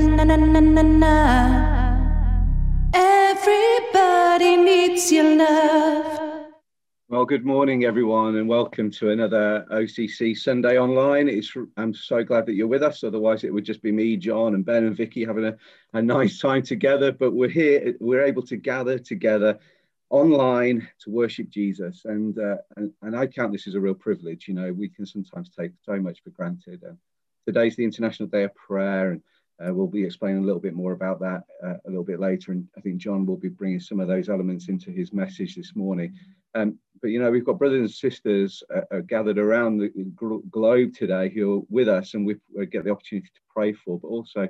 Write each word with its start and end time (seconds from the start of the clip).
na 0.00 0.24
na 0.24 0.36
na 0.36 0.60
na 0.60 0.82
na. 0.82 1.14
Everybody 2.94 4.56
needs 4.56 5.12
your 5.12 5.36
love. 5.36 6.46
Well, 7.08 7.26
good 7.26 7.44
morning, 7.44 7.84
everyone, 7.84 8.36
and 8.36 8.48
welcome 8.48 8.90
to 8.92 9.10
another 9.10 9.66
OCC 9.70 10.36
Sunday 10.36 10.78
Online. 10.78 11.28
It's, 11.28 11.52
I'm 11.76 11.92
so 11.92 12.22
glad 12.22 12.46
that 12.46 12.54
you're 12.54 12.68
with 12.68 12.82
us. 12.82 13.04
Otherwise, 13.04 13.44
it 13.44 13.52
would 13.52 13.64
just 13.64 13.82
be 13.82 13.92
me, 13.92 14.16
John, 14.16 14.54
and 14.54 14.64
Ben 14.64 14.86
and 14.86 14.96
Vicky 14.96 15.24
having 15.24 15.44
a, 15.44 15.56
a 15.92 16.00
nice 16.00 16.38
time 16.38 16.62
together. 16.62 17.12
But 17.12 17.32
we're 17.32 17.48
here, 17.48 17.94
we're 18.00 18.24
able 18.24 18.42
to 18.44 18.56
gather 18.56 18.98
together 18.98 19.58
online 20.08 20.88
to 21.00 21.10
worship 21.10 21.50
Jesus. 21.50 22.02
And, 22.04 22.38
uh, 22.38 22.56
and, 22.76 22.92
and 23.02 23.16
I 23.16 23.26
count 23.26 23.52
this 23.52 23.66
as 23.66 23.74
a 23.74 23.80
real 23.80 23.94
privilege. 23.94 24.48
You 24.48 24.54
know, 24.54 24.72
we 24.72 24.88
can 24.88 25.04
sometimes 25.04 25.50
take 25.50 25.72
so 25.84 25.96
much 26.00 26.22
for 26.22 26.30
granted. 26.30 26.84
And 26.84 26.96
today's 27.44 27.76
the 27.76 27.84
International 27.84 28.28
Day 28.28 28.44
of 28.44 28.54
Prayer. 28.54 29.10
And 29.10 29.22
uh, 29.64 29.72
we'll 29.72 29.86
be 29.86 30.04
explaining 30.04 30.42
a 30.42 30.46
little 30.46 30.60
bit 30.60 30.74
more 30.74 30.92
about 30.92 31.20
that 31.20 31.42
uh, 31.62 31.74
a 31.86 31.88
little 31.88 32.04
bit 32.04 32.20
later. 32.20 32.52
And 32.52 32.66
I 32.76 32.80
think 32.80 32.98
John 32.98 33.26
will 33.26 33.36
be 33.36 33.48
bringing 33.48 33.80
some 33.80 34.00
of 34.00 34.08
those 34.08 34.28
elements 34.28 34.68
into 34.68 34.90
his 34.90 35.12
message 35.12 35.54
this 35.54 35.76
morning. 35.76 36.14
Um, 36.54 36.78
but 37.00 37.08
you 37.08 37.20
know, 37.20 37.30
we've 37.30 37.44
got 37.44 37.58
brothers 37.58 37.80
and 37.80 37.90
sisters 37.90 38.62
uh, 38.74 38.82
uh 38.90 39.00
gathered 39.00 39.38
around 39.38 39.78
the 39.78 39.90
globe 40.50 40.94
today 40.94 41.28
who 41.28 41.58
are 41.58 41.62
with 41.68 41.88
us, 41.88 42.14
and 42.14 42.26
we 42.26 42.36
get 42.66 42.84
the 42.84 42.90
opportunity 42.90 43.28
to 43.28 43.40
pray 43.54 43.72
for, 43.72 43.98
but 43.98 44.08
also 44.08 44.48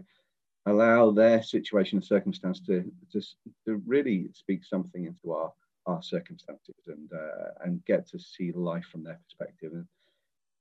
allow 0.66 1.10
their 1.10 1.42
situation 1.42 1.98
and 1.98 2.04
circumstance 2.04 2.60
to, 2.60 2.90
to, 3.12 3.20
to 3.66 3.82
really 3.86 4.28
speak 4.32 4.64
something 4.64 5.06
into 5.06 5.32
our, 5.32 5.52
our 5.86 6.02
circumstances 6.02 6.74
and, 6.86 7.10
uh, 7.12 7.50
and 7.64 7.84
get 7.86 8.06
to 8.08 8.18
see 8.18 8.52
life 8.52 8.84
from 8.90 9.02
their 9.02 9.18
perspective. 9.24 9.72
And 9.72 9.86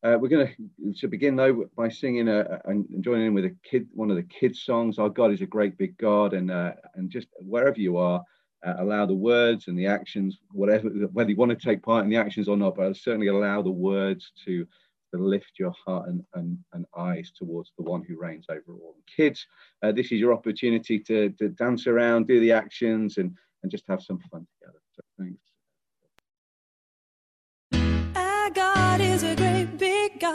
uh, 0.03 0.17
we're 0.19 0.29
going 0.29 0.47
to 0.47 0.93
to 0.93 1.07
begin 1.07 1.35
though 1.35 1.65
by 1.75 1.89
singing 1.89 2.29
a, 2.29 2.59
and 2.65 2.85
joining 3.03 3.27
in 3.27 3.33
with 3.33 3.45
a 3.45 3.55
kid, 3.69 3.87
one 3.93 4.09
of 4.09 4.15
the 4.15 4.23
kids' 4.23 4.63
songs. 4.63 4.97
Our 4.97 5.09
God 5.09 5.31
is 5.31 5.41
a 5.41 5.45
great 5.45 5.77
big 5.77 5.97
God, 5.97 6.33
and 6.33 6.49
uh, 6.51 6.73
and 6.95 7.09
just 7.09 7.27
wherever 7.39 7.79
you 7.79 7.97
are, 7.97 8.23
uh, 8.65 8.75
allow 8.79 9.05
the 9.05 9.13
words 9.13 9.67
and 9.67 9.77
the 9.77 9.87
actions, 9.87 10.39
whatever 10.51 10.89
whether 11.11 11.29
you 11.29 11.35
want 11.35 11.51
to 11.51 11.57
take 11.57 11.83
part 11.83 12.03
in 12.03 12.09
the 12.09 12.17
actions 12.17 12.47
or 12.47 12.57
not, 12.57 12.75
but 12.75 12.95
certainly 12.95 13.27
allow 13.27 13.61
the 13.61 13.69
words 13.69 14.31
to 14.45 14.65
to 15.13 15.19
lift 15.19 15.53
your 15.57 15.73
heart 15.85 16.07
and, 16.07 16.23
and, 16.35 16.57
and 16.73 16.85
eyes 16.95 17.31
towards 17.35 17.71
the 17.77 17.83
one 17.83 18.03
who 18.03 18.15
reigns 18.15 18.45
over 18.47 18.77
all. 18.79 18.95
Kids, 19.17 19.45
uh, 19.81 19.91
this 19.91 20.11
is 20.11 20.19
your 20.19 20.33
opportunity 20.33 20.99
to, 20.99 21.31
to 21.31 21.49
dance 21.49 21.87
around, 21.87 22.27
do 22.27 22.39
the 22.39 22.51
actions, 22.51 23.17
and 23.17 23.35
and 23.63 23.71
just 23.71 23.85
have 23.87 24.01
some 24.01 24.19
fun 24.31 24.47
together. 24.59 24.79
So 24.95 25.01
thanks. 25.17 25.48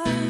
Big 0.02 0.23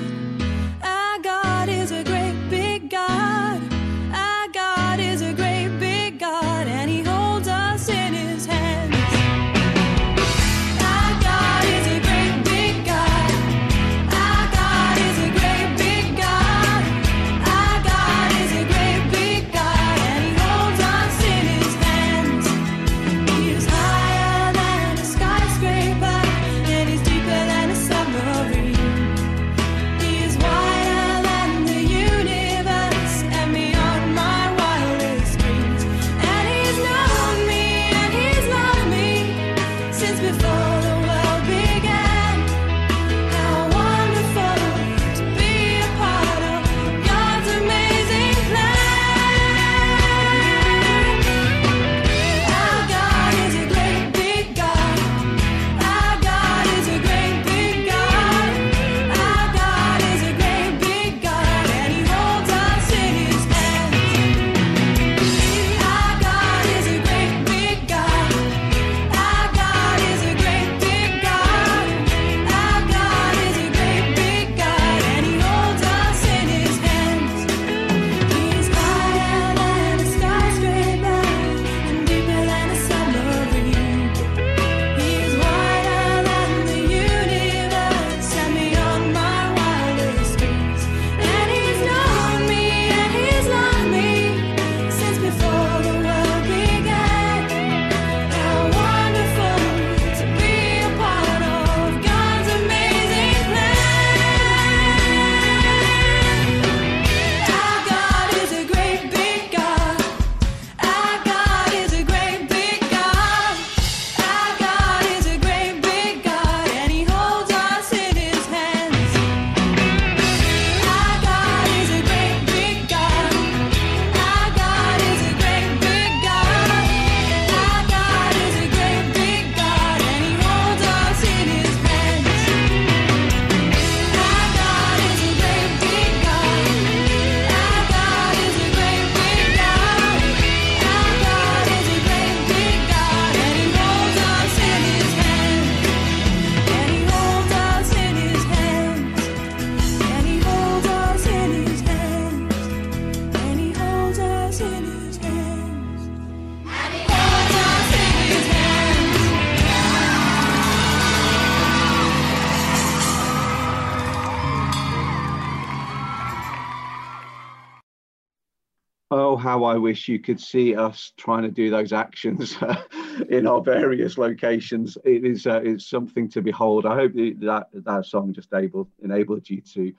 how 169.54 169.62
I 169.62 169.76
wish 169.76 170.08
you 170.08 170.18
could 170.18 170.40
see 170.40 170.74
us 170.74 171.12
trying 171.16 171.42
to 171.42 171.48
do 171.48 171.70
those 171.70 171.92
actions 171.92 172.58
in 173.28 173.46
our 173.46 173.60
various 173.62 174.18
locations. 174.18 174.98
It 175.04 175.24
is 175.24 175.46
uh, 175.46 175.60
it's 175.62 175.88
something 175.88 176.28
to 176.30 176.42
behold. 176.42 176.86
I 176.86 176.96
hope 176.96 177.12
that 177.14 177.66
that 177.72 178.06
song 178.06 178.32
just 178.32 178.52
able 178.52 178.88
enabled 179.00 179.48
you 179.48 179.60
to 179.60 179.92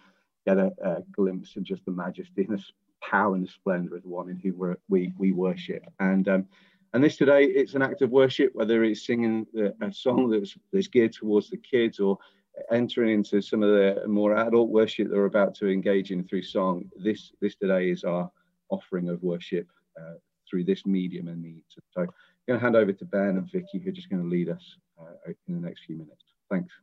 get 0.46 0.58
a, 0.58 0.74
a 0.84 1.04
glimpse 1.14 1.56
of 1.56 1.64
just 1.64 1.86
the 1.86 1.94
majesty 1.94 2.44
and 2.44 2.58
the 2.58 2.64
power 3.02 3.34
and 3.34 3.48
the 3.48 3.52
splendor 3.52 3.96
of 3.96 4.04
the 4.04 4.10
one 4.10 4.30
in 4.30 4.38
whom 4.40 4.76
we 4.90 5.14
we 5.18 5.32
worship. 5.32 5.84
And 6.02 6.28
um, 6.28 6.46
and 6.94 7.02
this 7.02 7.16
today, 7.16 7.46
it's 7.46 7.76
an 7.76 7.82
act 7.82 8.02
of 8.02 8.12
worship, 8.12 8.52
whether 8.56 8.84
it's 8.84 9.06
singing 9.06 9.48
a 9.82 9.94
song 9.94 10.30
that's, 10.30 10.58
that's 10.74 10.88
geared 10.88 11.14
towards 11.14 11.50
the 11.50 11.58
kids 11.58 12.02
or 12.02 12.18
entering 12.72 13.14
into 13.14 13.42
some 13.42 13.64
of 13.64 13.70
the 13.70 14.06
more 14.06 14.36
adult 14.36 14.70
worship 14.70 15.08
that 15.08 15.16
we're 15.16 15.26
about 15.26 15.56
to 15.56 15.70
engage 15.70 16.12
in 16.12 16.26
through 16.26 16.44
song. 16.44 16.90
This 16.98 17.32
this 17.40 17.56
today 17.56 17.90
is 17.90 18.04
our 18.04 18.30
offering 18.70 19.10
of 19.10 19.22
worship 19.24 19.68
uh, 20.00 20.16
through 20.50 20.64
this 20.64 20.86
medium 20.86 21.28
and 21.28 21.42
means. 21.42 21.64
So 21.92 22.02
I'm 22.02 22.10
going 22.48 22.60
to 22.60 22.64
hand 22.64 22.76
over 22.76 22.94
to 22.94 23.06
Ben 23.06 23.38
and 23.38 23.52
Vicky, 23.52 23.80
who 23.80 23.90
are 23.90 23.94
just 23.94 24.10
going 24.10 24.22
to 24.22 24.30
lead 24.30 24.50
us 24.50 24.78
uh, 25.00 25.32
in 25.48 25.56
the 25.56 25.68
next 25.68 25.82
few 25.86 25.98
minutes. 25.98 26.24
Thanks. 26.50 26.74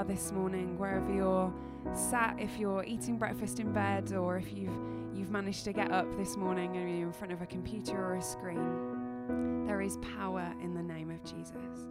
are 0.00 0.04
this 0.04 0.32
morning, 0.32 0.78
wherever 0.78 1.12
you're 1.12 1.52
sat, 1.92 2.34
if 2.38 2.58
you're 2.58 2.82
eating 2.84 3.18
breakfast 3.18 3.60
in 3.60 3.70
bed, 3.70 4.12
or 4.14 4.38
if 4.38 4.50
you've 4.52 4.78
you've 5.14 5.30
managed 5.30 5.64
to 5.64 5.74
get 5.74 5.92
up 5.92 6.06
this 6.16 6.38
morning 6.38 6.74
and 6.76 6.98
you're 6.98 7.08
in 7.08 7.12
front 7.12 7.32
of 7.32 7.42
a 7.42 7.46
computer 7.46 7.96
or 7.96 8.14
a 8.14 8.22
screen, 8.22 9.66
there 9.66 9.82
is 9.82 9.98
power 10.16 10.54
in 10.62 10.72
the 10.72 10.82
name 10.82 11.10
of 11.10 11.22
Jesus. 11.22 11.86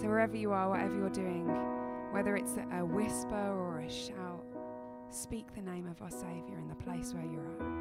So 0.00 0.08
wherever 0.08 0.34
you 0.34 0.52
are, 0.52 0.70
whatever 0.70 0.96
you're 0.96 1.10
doing, 1.10 1.46
whether 2.10 2.36
it's 2.36 2.56
a 2.72 2.84
whisper 2.84 3.34
or 3.34 3.80
a 3.80 3.90
shout, 3.90 4.44
speak 5.10 5.54
the 5.54 5.60
name 5.60 5.86
of 5.86 6.00
our 6.00 6.10
Savior 6.10 6.58
in 6.58 6.68
the 6.68 6.74
place 6.76 7.12
where 7.12 7.24
you're 7.24 7.52
at. 7.60 7.71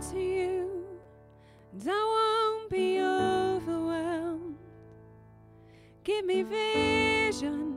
to 0.00 0.18
you, 0.18 0.84
and 1.72 1.82
I 1.88 1.92
won't 1.92 2.70
be 2.70 3.00
overwhelmed. 3.00 4.56
Give 6.04 6.24
me 6.24 6.42
vision 6.42 7.76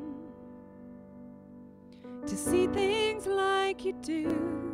to 2.25 2.35
see 2.35 2.67
things 2.67 3.25
like 3.25 3.85
you 3.85 3.93
do. 4.01 4.73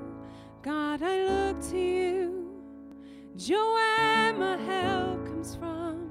God, 0.61 1.03
I 1.03 1.23
look 1.23 1.61
to 1.69 1.77
you. 1.77 2.49
Joy, 3.37 3.55
where 3.55 4.33
my 4.33 4.57
help 4.57 5.25
comes 5.25 5.55
from. 5.55 6.09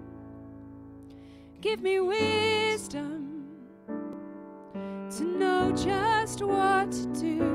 Give 1.61 1.81
me 1.81 1.99
wisdom 2.01 3.49
to 5.17 5.25
know 5.25 5.73
just 5.73 6.43
what 6.43 6.93
to 6.93 7.07
do. 7.21 7.54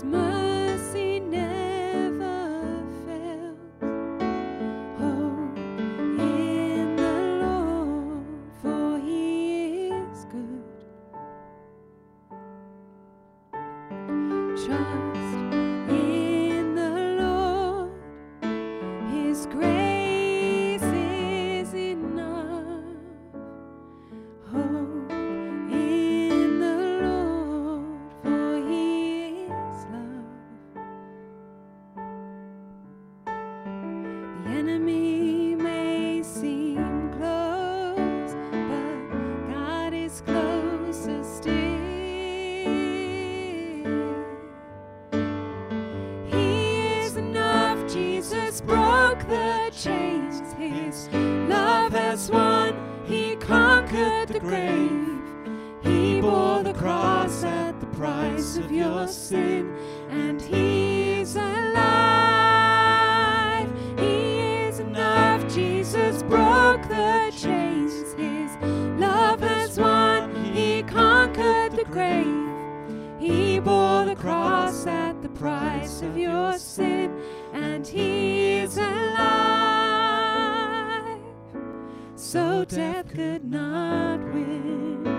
Christmas. 0.00 0.39
Of 58.60 58.70
your 58.70 59.08
sin, 59.08 59.74
and 60.10 60.40
He's 60.40 61.34
alive. 61.36 61.80
He 63.98 64.38
is 64.66 64.78
enough. 64.80 65.52
Jesus 65.52 66.22
broke 66.22 66.82
the 66.88 67.32
chains. 67.36 68.12
His 68.14 68.50
love 69.00 69.40
has 69.40 69.78
won. 69.78 70.34
He 70.44 70.82
conquered 70.82 71.72
the 71.72 71.84
grave. 71.84 72.48
He 73.18 73.58
bore 73.58 74.04
the 74.04 74.16
cross 74.16 74.86
at 74.86 75.22
the 75.22 75.28
price 75.30 76.02
of 76.02 76.16
your 76.16 76.58
sin, 76.58 77.18
and 77.52 77.86
He 77.86 78.58
is 78.58 78.76
alive. 78.76 79.40
So 82.16 82.64
death 82.64 83.08
could 83.08 83.44
not 83.50 84.20
win. 84.32 85.09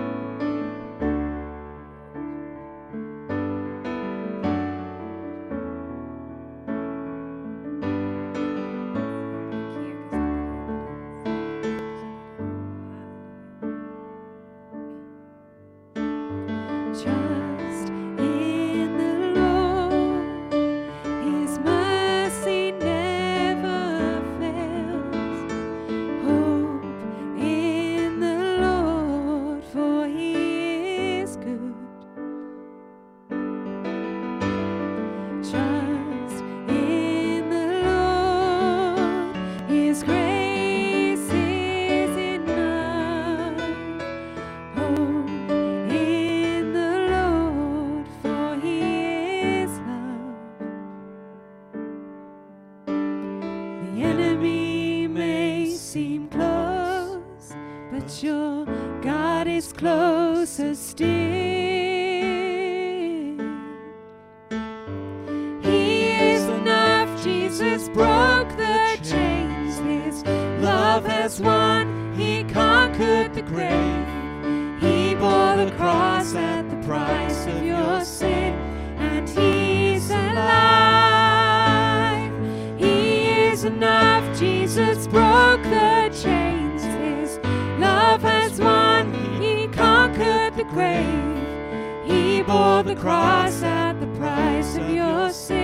Cross 93.02 93.64
at 93.64 93.98
the 93.98 94.06
price 94.18 94.76
of 94.76 94.88
your 94.88 95.28
sin, 95.30 95.61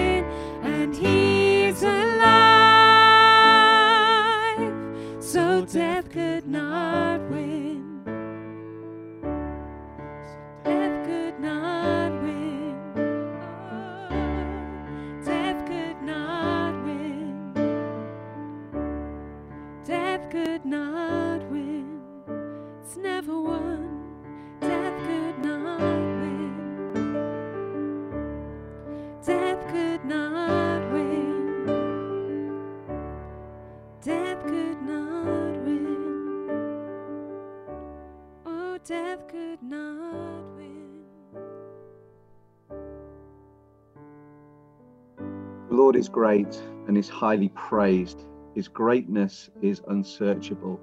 great 46.18 46.60
and 46.88 46.98
is 46.98 47.08
highly 47.08 47.48
praised. 47.50 48.24
His 48.56 48.66
greatness 48.66 49.50
is 49.62 49.80
unsearchable. 49.86 50.80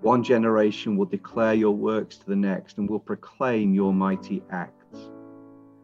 One 0.00 0.24
generation 0.24 0.96
will 0.96 1.06
declare 1.06 1.54
your 1.54 1.70
works 1.70 2.18
to 2.18 2.26
the 2.26 2.34
next 2.34 2.78
and 2.78 2.90
will 2.90 2.98
proclaim 2.98 3.72
your 3.72 3.92
mighty 3.92 4.42
acts. 4.50 4.98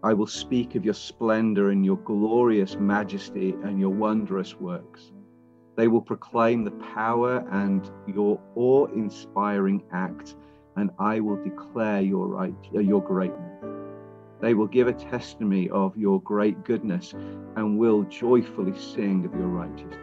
I 0.03 0.15
will 0.15 0.27
speak 0.27 0.75
of 0.75 0.85
your 0.85 0.95
splendor 0.95 1.71
and 1.71 1.85
your 1.85 1.99
glorious 1.99 2.75
majesty 2.75 3.55
and 3.63 3.79
your 3.79 3.91
wondrous 3.91 4.59
works. 4.59 5.13
They 5.77 5.87
will 5.87 6.03
proclaim 6.03 6.65
the 6.65 6.77
power 6.97 7.47
and 7.53 7.89
your 8.09 8.41
awe 8.57 8.87
inspiring 8.87 9.85
acts, 9.93 10.35
and 10.75 10.91
I 10.99 11.21
will 11.21 11.41
declare 11.45 12.01
your, 12.01 12.27
right, 12.27 12.53
your 12.73 13.01
greatness. 13.01 13.72
They 14.43 14.55
will 14.55 14.67
give 14.67 14.89
a 14.89 14.93
testimony 14.93 15.71
of 15.71 15.97
your 15.97 16.21
great 16.21 16.65
goodness 16.65 17.13
and 17.57 17.79
will 17.79 18.03
joyfully 18.03 18.77
sing 18.77 19.25
of 19.25 19.33
your 19.33 19.47
righteousness. 19.47 19.97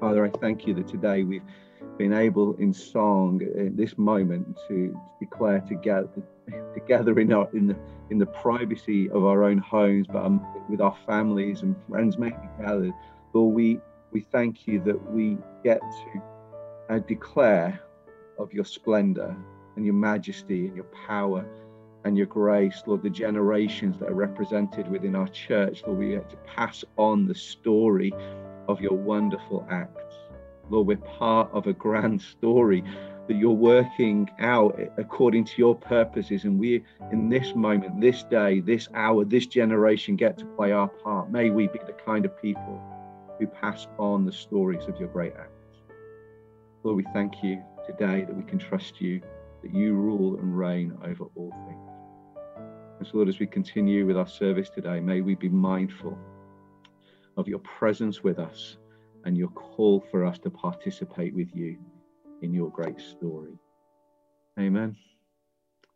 Father, 0.00 0.24
I 0.24 0.30
thank 0.40 0.66
you 0.66 0.72
that 0.72 0.88
today 0.88 1.22
we've 1.22 1.42
been 1.98 2.14
able 2.14 2.56
in 2.56 2.72
song 2.72 3.42
in 3.42 3.76
this 3.76 3.98
moment 3.98 4.58
to 4.68 4.98
declare 5.20 5.60
together 5.60 6.08
together 6.72 7.18
in 7.20 7.32
our 7.32 7.48
in 7.52 7.66
the 7.66 7.76
in 8.10 8.18
the 8.18 8.26
privacy 8.26 9.10
of 9.10 9.24
our 9.26 9.44
own 9.44 9.58
homes, 9.58 10.06
but 10.06 10.24
um, 10.24 10.44
with 10.70 10.80
our 10.80 10.96
families 11.06 11.60
and 11.60 11.76
friends 11.90 12.16
maybe 12.16 12.36
gathered. 12.58 12.92
Lord, 13.34 13.54
we 13.54 13.80
we 14.12 14.20
thank 14.20 14.66
you 14.66 14.80
that 14.84 15.12
we 15.12 15.36
get 15.62 15.80
to 15.80 16.22
uh, 16.88 16.98
declare 17.00 17.80
of 18.38 18.52
your 18.54 18.64
splendor 18.64 19.36
and 19.76 19.84
your 19.84 19.94
majesty 19.94 20.68
and 20.68 20.74
your 20.74 20.86
power 21.06 21.46
and 22.06 22.16
your 22.16 22.26
grace, 22.26 22.84
Lord, 22.86 23.02
the 23.02 23.10
generations 23.10 23.98
that 23.98 24.08
are 24.08 24.14
represented 24.14 24.86
within 24.86 25.16
our 25.16 25.26
church, 25.26 25.82
Lord, 25.84 25.98
we 25.98 26.10
get 26.10 26.30
to 26.30 26.36
pass 26.36 26.84
on 26.96 27.26
the 27.26 27.34
story 27.34 28.14
of 28.68 28.80
your 28.80 28.92
wonderful 28.92 29.66
acts. 29.68 30.14
Lord, 30.70 30.86
we're 30.86 30.98
part 30.98 31.50
of 31.52 31.66
a 31.66 31.72
grand 31.72 32.22
story 32.22 32.84
that 33.26 33.34
you're 33.34 33.50
working 33.50 34.30
out 34.38 34.78
according 34.98 35.46
to 35.46 35.54
your 35.58 35.74
purposes. 35.74 36.44
And 36.44 36.60
we, 36.60 36.84
in 37.10 37.28
this 37.28 37.56
moment, 37.56 38.00
this 38.00 38.22
day, 38.22 38.60
this 38.60 38.88
hour, 38.94 39.24
this 39.24 39.48
generation, 39.48 40.14
get 40.14 40.38
to 40.38 40.44
play 40.44 40.70
our 40.70 40.86
part. 40.86 41.32
May 41.32 41.50
we 41.50 41.66
be 41.66 41.80
the 41.88 41.92
kind 41.92 42.24
of 42.24 42.40
people 42.40 42.80
who 43.40 43.48
pass 43.48 43.88
on 43.98 44.24
the 44.24 44.32
stories 44.32 44.86
of 44.86 44.96
your 45.00 45.08
great 45.08 45.32
acts. 45.36 45.80
Lord, 46.84 46.98
we 46.98 47.06
thank 47.12 47.42
you 47.42 47.64
today 47.84 48.24
that 48.24 48.36
we 48.36 48.44
can 48.44 48.60
trust 48.60 49.00
you, 49.00 49.20
that 49.62 49.74
you 49.74 49.94
rule 49.94 50.36
and 50.38 50.56
reign 50.56 50.96
over 51.02 51.24
all 51.34 51.50
things. 51.66 51.95
And 52.98 53.06
so, 53.06 53.18
Lord, 53.18 53.28
as 53.28 53.38
we 53.38 53.46
continue 53.46 54.06
with 54.06 54.16
our 54.16 54.26
service 54.26 54.70
today, 54.70 55.00
may 55.00 55.20
we 55.20 55.34
be 55.34 55.48
mindful 55.48 56.18
of 57.36 57.46
your 57.46 57.58
presence 57.60 58.22
with 58.22 58.38
us 58.38 58.78
and 59.24 59.36
your 59.36 59.48
call 59.48 60.04
for 60.10 60.24
us 60.24 60.38
to 60.38 60.50
participate 60.50 61.34
with 61.34 61.54
you 61.54 61.76
in 62.42 62.54
your 62.54 62.70
great 62.70 63.00
story. 63.00 63.58
Amen. 64.58 64.96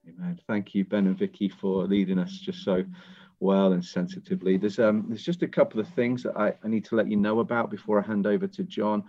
Amen. 0.08 0.38
Thank 0.46 0.74
you, 0.74 0.84
Ben 0.84 1.06
and 1.06 1.18
Vicky, 1.18 1.48
for 1.48 1.86
leading 1.86 2.18
us 2.18 2.32
just 2.32 2.64
so 2.64 2.84
well 3.38 3.72
and 3.72 3.84
sensitively. 3.84 4.56
There's 4.58 4.78
um 4.78 5.06
there's 5.08 5.24
just 5.24 5.42
a 5.42 5.48
couple 5.48 5.80
of 5.80 5.88
things 5.88 6.22
that 6.22 6.36
I, 6.36 6.54
I 6.62 6.68
need 6.68 6.84
to 6.86 6.96
let 6.96 7.10
you 7.10 7.16
know 7.16 7.40
about 7.40 7.70
before 7.70 8.02
I 8.02 8.06
hand 8.06 8.26
over 8.26 8.46
to 8.46 8.64
John, 8.64 9.04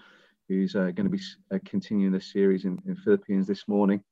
who's 0.47 0.75
uh, 0.75 0.91
going 0.91 1.05
to 1.05 1.09
be 1.09 1.19
uh, 1.53 1.59
continuing 1.65 2.13
the 2.13 2.21
series 2.21 2.65
in, 2.65 2.81
in 2.85 2.95
Philippians 2.95 3.47
this 3.47 3.67
morning. 3.67 4.03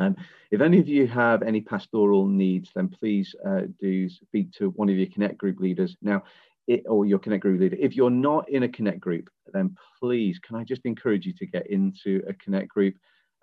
Um, 0.00 0.16
if 0.50 0.60
any 0.62 0.80
of 0.80 0.88
you 0.88 1.06
have 1.06 1.42
any 1.42 1.60
pastoral 1.60 2.26
needs, 2.26 2.70
then 2.74 2.88
please 2.88 3.34
uh, 3.46 3.62
do 3.78 4.08
speak 4.08 4.50
to 4.52 4.70
one 4.70 4.88
of 4.88 4.96
your 4.96 5.08
Connect 5.08 5.36
group 5.36 5.60
leaders. 5.60 5.96
Now, 6.02 6.24
it, 6.66 6.84
or 6.88 7.04
your 7.04 7.18
Connect 7.18 7.42
group 7.42 7.60
leader. 7.60 7.76
If 7.78 7.94
you're 7.94 8.10
not 8.10 8.48
in 8.48 8.62
a 8.62 8.68
Connect 8.68 8.98
group, 8.98 9.28
then 9.52 9.76
please, 10.00 10.38
can 10.38 10.56
I 10.56 10.64
just 10.64 10.86
encourage 10.86 11.26
you 11.26 11.34
to 11.34 11.46
get 11.46 11.66
into 11.68 12.22
a 12.26 12.32
Connect 12.34 12.68
group? 12.68 12.94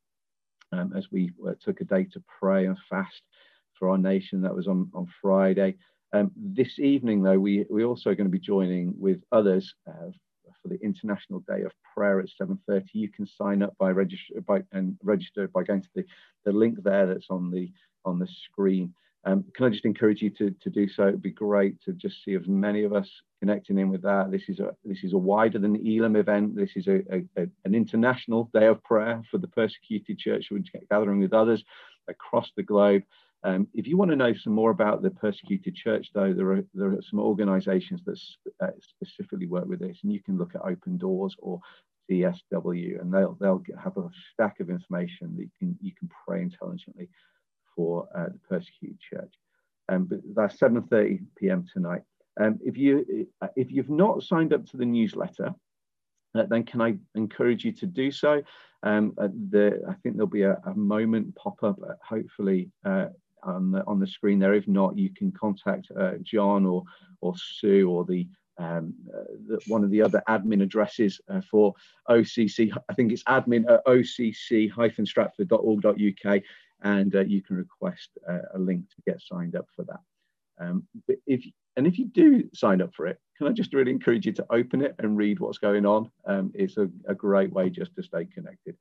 um, 0.72 0.92
as 0.96 1.06
we 1.12 1.30
uh, 1.46 1.52
took 1.64 1.80
a 1.80 1.84
day 1.84 2.04
to 2.12 2.22
pray 2.40 2.66
and 2.66 2.76
fast 2.90 3.22
for 3.78 3.90
our 3.90 3.98
nation. 3.98 4.42
That 4.42 4.54
was 4.54 4.66
on, 4.66 4.90
on 4.94 5.06
Friday. 5.22 5.76
Um, 6.12 6.30
this 6.36 6.78
evening, 6.78 7.22
though, 7.22 7.38
we, 7.38 7.66
we're 7.68 7.86
also 7.86 8.14
going 8.14 8.26
to 8.26 8.30
be 8.30 8.38
joining 8.38 8.94
with 8.98 9.20
others 9.32 9.74
uh, 9.88 10.10
for 10.66 10.74
the 10.74 10.84
International 10.84 11.40
Day 11.40 11.62
of 11.62 11.72
Prayer 11.94 12.20
at 12.20 12.28
7.30. 12.40 12.84
You 12.92 13.08
can 13.08 13.26
sign 13.26 13.62
up 13.62 13.76
by 13.78 13.90
register 13.90 14.40
by 14.46 14.62
and 14.72 14.96
register 15.02 15.48
by 15.48 15.62
going 15.62 15.82
to 15.82 15.88
the, 15.94 16.04
the 16.44 16.52
link 16.52 16.82
there 16.82 17.06
that's 17.06 17.26
on 17.30 17.50
the 17.50 17.70
on 18.04 18.18
the 18.18 18.28
screen. 18.44 18.92
Um, 19.24 19.44
can 19.54 19.66
I 19.66 19.70
just 19.70 19.84
encourage 19.84 20.22
you 20.22 20.30
to, 20.30 20.54
to 20.62 20.70
do 20.70 20.88
so? 20.88 21.08
It'd 21.08 21.22
be 21.22 21.32
great 21.32 21.82
to 21.82 21.92
just 21.92 22.24
see 22.24 22.34
as 22.34 22.46
many 22.46 22.84
of 22.84 22.92
us 22.92 23.08
connecting 23.40 23.78
in 23.78 23.90
with 23.90 24.02
that. 24.02 24.30
This 24.30 24.42
is 24.48 24.60
a 24.60 24.74
this 24.84 25.02
is 25.02 25.12
a 25.12 25.18
wider 25.18 25.58
than 25.58 25.76
Elim 25.86 26.16
event. 26.16 26.56
This 26.56 26.70
is 26.76 26.86
a, 26.86 27.02
a, 27.12 27.42
a 27.42 27.46
an 27.64 27.74
international 27.74 28.50
day 28.52 28.66
of 28.66 28.82
prayer 28.84 29.22
for 29.30 29.38
the 29.38 29.48
persecuted 29.48 30.18
church. 30.18 30.48
We're 30.50 30.62
gathering 30.90 31.20
with 31.20 31.32
others 31.32 31.62
across 32.08 32.50
the 32.56 32.62
globe. 32.62 33.02
Um, 33.46 33.68
if 33.74 33.86
you 33.86 33.96
want 33.96 34.10
to 34.10 34.16
know 34.16 34.34
some 34.34 34.54
more 34.54 34.72
about 34.72 35.02
the 35.02 35.10
persecuted 35.10 35.76
church, 35.76 36.08
though, 36.12 36.32
there 36.32 36.50
are 36.50 36.64
there 36.74 36.88
are 36.88 37.02
some 37.08 37.20
organisations 37.20 38.02
that 38.04 38.20
uh, 38.60 38.72
specifically 38.80 39.46
work 39.46 39.66
with 39.68 39.78
this, 39.78 39.98
and 40.02 40.12
you 40.12 40.20
can 40.20 40.36
look 40.36 40.56
at 40.56 40.62
Open 40.62 40.98
Doors 40.98 41.36
or 41.38 41.60
CSW, 42.10 43.00
and 43.00 43.14
they'll 43.14 43.36
they'll 43.40 43.62
have 43.80 43.96
a 43.98 44.10
stack 44.32 44.58
of 44.58 44.68
information 44.68 45.36
that 45.36 45.42
you 45.42 45.50
can 45.60 45.78
you 45.80 45.92
can 45.96 46.10
pray 46.26 46.42
intelligently 46.42 47.08
for 47.76 48.08
uh, 48.16 48.24
the 48.24 48.40
persecuted 48.48 48.98
church. 48.98 49.32
Um, 49.88 50.06
but 50.06 50.18
that's 50.34 50.58
7:30 50.58 51.20
p.m. 51.38 51.66
tonight. 51.72 52.02
Um, 52.40 52.58
if 52.64 52.76
you 52.76 53.28
uh, 53.40 53.48
if 53.54 53.70
you've 53.70 53.90
not 53.90 54.24
signed 54.24 54.54
up 54.54 54.66
to 54.66 54.76
the 54.76 54.84
newsletter, 54.84 55.54
uh, 56.34 56.46
then 56.50 56.64
can 56.64 56.80
I 56.80 56.96
encourage 57.14 57.64
you 57.64 57.70
to 57.74 57.86
do 57.86 58.10
so? 58.10 58.42
Um, 58.82 59.14
uh, 59.18 59.28
the, 59.50 59.82
I 59.88 59.94
think 60.02 60.16
there'll 60.16 60.26
be 60.26 60.42
a, 60.42 60.58
a 60.66 60.74
moment 60.74 61.34
pop 61.36 61.62
up, 61.62 61.78
uh, 61.82 61.94
hopefully 62.02 62.70
uh, 62.84 63.06
on 63.46 63.70
the, 63.70 63.86
on 63.86 64.00
the 64.00 64.06
screen 64.06 64.38
there. 64.38 64.54
If 64.54 64.68
not, 64.68 64.98
you 64.98 65.10
can 65.10 65.32
contact 65.32 65.90
John 66.22 66.66
or 66.66 66.84
or 67.20 67.34
Sue 67.36 67.88
or 67.88 68.04
the 68.04 68.26
um, 68.58 68.94
uh, 69.14 69.22
the, 69.48 69.60
one 69.66 69.84
of 69.84 69.90
the 69.90 70.00
other 70.02 70.22
admin 70.28 70.62
addresses 70.62 71.20
uh, 71.28 71.40
for 71.50 71.74
OCC. 72.08 72.70
I 72.88 72.94
think 72.94 73.12
it's 73.12 73.24
admin 73.24 73.70
at 73.70 73.84
occ-stratford.org.uk 73.86 76.42
and 76.82 77.14
uh, 77.14 77.20
you 77.20 77.42
can 77.42 77.56
request 77.56 78.10
uh, 78.28 78.40
a 78.54 78.58
link 78.58 78.88
to 78.90 78.96
get 79.06 79.20
signed 79.20 79.54
up 79.56 79.66
for 79.74 79.84
that. 79.84 80.00
Um, 80.58 80.86
but 81.06 81.16
if 81.26 81.44
and 81.76 81.86
if 81.86 81.98
you 81.98 82.06
do 82.06 82.48
sign 82.54 82.80
up 82.80 82.94
for 82.94 83.06
it, 83.06 83.20
can 83.36 83.46
I 83.46 83.52
just 83.52 83.74
really 83.74 83.90
encourage 83.90 84.24
you 84.24 84.32
to 84.32 84.46
open 84.50 84.80
it 84.80 84.94
and 84.98 85.14
read 85.16 85.40
what's 85.40 85.58
going 85.58 85.84
on? 85.84 86.10
Um, 86.24 86.50
it's 86.54 86.78
a, 86.78 86.88
a, 87.06 87.14
great 87.14 87.52
way 87.52 87.68
just 87.68 87.94
to 87.96 88.02
stay 88.02 88.24
connected. 88.24 88.74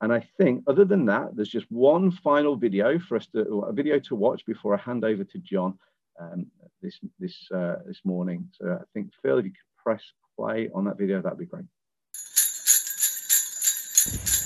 And 0.00 0.12
I 0.12 0.20
think 0.38 0.64
other 0.66 0.84
than 0.84 1.06
that, 1.06 1.34
there's 1.34 1.48
just 1.48 1.70
one 1.70 2.10
final 2.10 2.54
video 2.56 2.98
for 2.98 3.16
us 3.16 3.26
to 3.28 3.40
a 3.60 3.72
video 3.72 3.98
to 4.00 4.14
watch 4.14 4.46
before 4.46 4.74
I 4.74 4.80
hand 4.80 5.04
over 5.04 5.24
to 5.24 5.38
John 5.38 5.78
um, 6.20 6.46
this 6.80 6.98
this 7.18 7.50
uh, 7.52 7.76
this 7.86 8.00
morning. 8.04 8.48
So 8.52 8.78
I 8.80 8.84
think 8.94 9.10
Phil, 9.22 9.38
if 9.38 9.44
you 9.46 9.50
could 9.50 9.82
press 9.82 10.02
play 10.36 10.70
on 10.74 10.84
that 10.84 10.98
video, 10.98 11.20
that'd 11.20 11.38
be 11.38 11.46
great. 11.46 11.64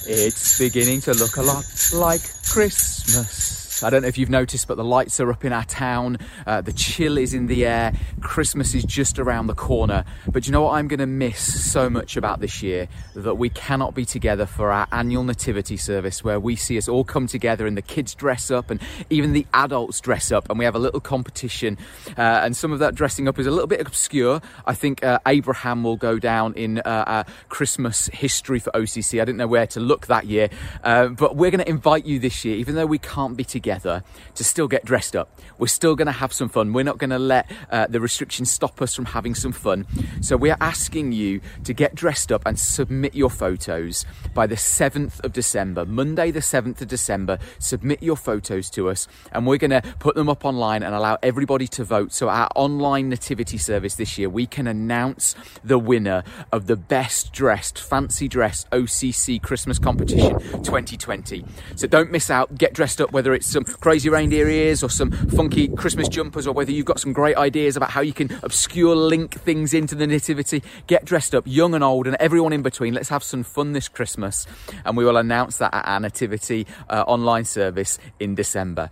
It's 0.04 0.58
beginning 0.58 1.02
to 1.02 1.12
look 1.12 1.36
a 1.36 1.42
lot 1.42 1.64
like 1.92 2.22
Christmas. 2.44 3.61
I 3.84 3.90
don't 3.90 4.02
know 4.02 4.08
if 4.08 4.18
you've 4.18 4.30
noticed, 4.30 4.68
but 4.68 4.76
the 4.76 4.84
lights 4.84 5.18
are 5.18 5.30
up 5.30 5.44
in 5.44 5.52
our 5.52 5.64
town. 5.64 6.18
Uh, 6.46 6.60
the 6.60 6.72
chill 6.72 7.18
is 7.18 7.34
in 7.34 7.46
the 7.46 7.66
air. 7.66 7.92
Christmas 8.20 8.74
is 8.74 8.84
just 8.84 9.18
around 9.18 9.48
the 9.48 9.54
corner. 9.54 10.04
But 10.28 10.46
you 10.46 10.52
know 10.52 10.62
what 10.62 10.74
I'm 10.74 10.86
going 10.86 11.00
to 11.00 11.06
miss 11.06 11.70
so 11.70 11.90
much 11.90 12.16
about 12.16 12.40
this 12.40 12.62
year? 12.62 12.88
That 13.14 13.36
we 13.36 13.48
cannot 13.48 13.94
be 13.94 14.04
together 14.04 14.46
for 14.46 14.70
our 14.70 14.86
annual 14.92 15.24
nativity 15.24 15.76
service 15.76 16.22
where 16.22 16.38
we 16.38 16.54
see 16.54 16.78
us 16.78 16.88
all 16.88 17.02
come 17.02 17.26
together 17.26 17.66
and 17.66 17.76
the 17.76 17.82
kids 17.82 18.14
dress 18.14 18.50
up 18.50 18.70
and 18.70 18.80
even 19.10 19.32
the 19.32 19.46
adults 19.52 20.00
dress 20.00 20.30
up 20.30 20.48
and 20.48 20.58
we 20.58 20.64
have 20.64 20.76
a 20.76 20.80
little 20.80 21.00
competition. 21.00 21.76
Uh, 22.16 22.20
and 22.44 22.56
some 22.56 22.72
of 22.72 22.78
that 22.78 22.94
dressing 22.94 23.26
up 23.26 23.38
is 23.38 23.46
a 23.46 23.50
little 23.50 23.66
bit 23.66 23.80
obscure. 23.80 24.40
I 24.64 24.74
think 24.74 25.02
uh, 25.02 25.18
Abraham 25.26 25.82
will 25.82 25.96
go 25.96 26.18
down 26.18 26.54
in 26.54 26.78
uh, 26.78 27.24
Christmas 27.48 28.06
history 28.08 28.60
for 28.60 28.70
OCC. 28.72 29.20
I 29.20 29.24
didn't 29.24 29.38
know 29.38 29.48
where 29.48 29.66
to 29.68 29.80
look 29.80 30.06
that 30.06 30.26
year. 30.26 30.50
Uh, 30.84 31.08
but 31.08 31.34
we're 31.36 31.50
going 31.50 31.64
to 31.64 31.68
invite 31.68 32.06
you 32.06 32.18
this 32.20 32.44
year, 32.44 32.56
even 32.56 32.74
though 32.76 32.86
we 32.86 32.98
can't 32.98 33.36
be 33.36 33.44
together 33.44 33.71
together 33.72 34.02
to 34.34 34.44
still 34.44 34.68
get 34.68 34.84
dressed 34.84 35.16
up. 35.16 35.40
We're 35.58 35.66
still 35.66 35.94
going 35.94 36.06
to 36.06 36.12
have 36.12 36.32
some 36.32 36.48
fun. 36.48 36.72
We're 36.72 36.84
not 36.84 36.98
going 36.98 37.10
to 37.10 37.18
let 37.18 37.50
uh, 37.70 37.86
the 37.88 38.00
restrictions 38.00 38.50
stop 38.50 38.82
us 38.82 38.94
from 38.94 39.06
having 39.06 39.34
some 39.34 39.52
fun. 39.52 39.86
So 40.20 40.36
we 40.36 40.50
are 40.50 40.56
asking 40.60 41.12
you 41.12 41.40
to 41.64 41.72
get 41.72 41.94
dressed 41.94 42.32
up 42.32 42.42
and 42.46 42.58
submit 42.58 43.14
your 43.14 43.30
photos 43.30 44.04
by 44.34 44.46
the 44.46 44.56
7th 44.56 45.20
of 45.24 45.32
December, 45.32 45.84
Monday, 45.86 46.30
the 46.30 46.40
7th 46.40 46.80
of 46.80 46.88
December. 46.88 47.38
Submit 47.58 48.02
your 48.02 48.16
photos 48.16 48.70
to 48.70 48.88
us 48.88 49.08
and 49.32 49.46
we're 49.46 49.58
going 49.58 49.70
to 49.70 49.82
put 49.98 50.14
them 50.14 50.28
up 50.28 50.44
online 50.44 50.82
and 50.82 50.94
allow 50.94 51.18
everybody 51.22 51.66
to 51.68 51.84
vote. 51.84 52.12
So, 52.12 52.28
our 52.28 52.48
online 52.56 53.08
nativity 53.08 53.58
service 53.58 53.94
this 53.94 54.18
year, 54.18 54.28
we 54.28 54.46
can 54.46 54.66
announce 54.66 55.34
the 55.64 55.78
winner 55.78 56.24
of 56.52 56.66
the 56.66 56.76
best 56.76 57.32
dressed, 57.32 57.78
fancy 57.78 58.28
dress 58.28 58.64
OCC 58.72 59.42
Christmas 59.42 59.78
competition 59.78 60.38
2020. 60.62 61.44
So, 61.76 61.86
don't 61.86 62.10
miss 62.10 62.30
out. 62.30 62.56
Get 62.56 62.72
dressed 62.72 63.00
up, 63.00 63.12
whether 63.12 63.34
it's 63.34 63.46
some 63.46 63.61
crazy 63.64 64.08
reindeer 64.08 64.48
ears 64.48 64.82
or 64.82 64.90
some 64.90 65.10
funky 65.10 65.68
Christmas 65.68 66.08
jumpers, 66.08 66.46
or 66.46 66.52
whether 66.52 66.72
you've 66.72 66.86
got 66.86 67.00
some 67.00 67.12
great 67.12 67.36
ideas 67.36 67.76
about 67.76 67.90
how 67.90 68.00
you 68.00 68.12
can 68.12 68.30
obscure 68.42 68.94
link 68.94 69.40
things 69.40 69.74
into 69.74 69.94
the 69.94 70.06
nativity. 70.06 70.62
Get 70.86 71.04
dressed 71.04 71.34
up, 71.34 71.44
young 71.46 71.74
and 71.74 71.84
old, 71.84 72.06
and 72.06 72.16
everyone 72.16 72.52
in 72.52 72.62
between. 72.62 72.94
Let's 72.94 73.08
have 73.08 73.22
some 73.22 73.42
fun 73.42 73.72
this 73.72 73.88
Christmas, 73.88 74.46
and 74.84 74.96
we 74.96 75.04
will 75.04 75.16
announce 75.16 75.58
that 75.58 75.74
at 75.74 75.86
our 75.86 76.00
nativity 76.00 76.66
uh, 76.88 77.04
online 77.06 77.44
service 77.44 77.98
in 78.18 78.34
December. 78.34 78.90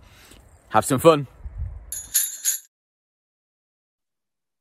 Have 0.69 0.85
some 0.85 0.99
fun. 0.99 1.27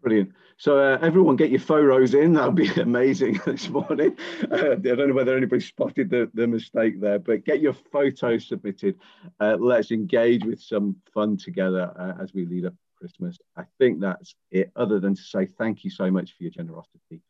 Brilliant. 0.02 0.32
So 0.60 0.78
uh, 0.78 0.98
everyone 1.00 1.36
get 1.36 1.48
your 1.48 1.58
photos 1.58 2.12
in. 2.12 2.34
That 2.34 2.44
would 2.44 2.54
be 2.54 2.68
amazing 2.82 3.40
this 3.46 3.70
morning. 3.70 4.14
Uh, 4.42 4.72
I 4.72 4.74
don't 4.74 5.08
know 5.08 5.14
whether 5.14 5.34
anybody 5.34 5.62
spotted 5.62 6.10
the, 6.10 6.30
the 6.34 6.46
mistake 6.46 7.00
there, 7.00 7.18
but 7.18 7.46
get 7.46 7.62
your 7.62 7.72
photos 7.72 8.46
submitted. 8.46 8.98
Uh, 9.40 9.56
let's 9.58 9.90
engage 9.90 10.44
with 10.44 10.60
some 10.60 10.96
fun 11.14 11.38
together 11.38 11.90
uh, 11.98 12.22
as 12.22 12.34
we 12.34 12.44
lead 12.44 12.66
up 12.66 12.74
Christmas. 12.98 13.38
I 13.56 13.62
think 13.78 14.00
that's 14.00 14.34
it, 14.50 14.70
other 14.76 15.00
than 15.00 15.14
to 15.14 15.22
say 15.22 15.46
thank 15.46 15.82
you 15.82 15.88
so 15.88 16.10
much 16.10 16.36
for 16.36 16.42
your 16.42 16.52
generosity 16.52 17.22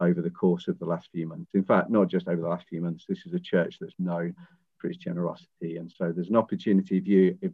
over 0.00 0.22
the 0.22 0.30
course 0.30 0.66
of 0.66 0.78
the 0.78 0.86
last 0.86 1.10
few 1.12 1.28
months. 1.28 1.50
In 1.52 1.64
fact, 1.64 1.90
not 1.90 2.08
just 2.08 2.26
over 2.26 2.40
the 2.40 2.48
last 2.48 2.68
few 2.70 2.80
months, 2.80 3.04
this 3.06 3.26
is 3.26 3.34
a 3.34 3.38
church 3.38 3.76
that's 3.78 3.96
known 3.98 4.34
for 4.78 4.88
its 4.88 4.96
generosity. 4.96 5.76
And 5.76 5.92
so 5.94 6.10
there's 6.10 6.30
an 6.30 6.36
opportunity 6.36 6.96
if 6.96 7.06
you, 7.06 7.36
if 7.42 7.52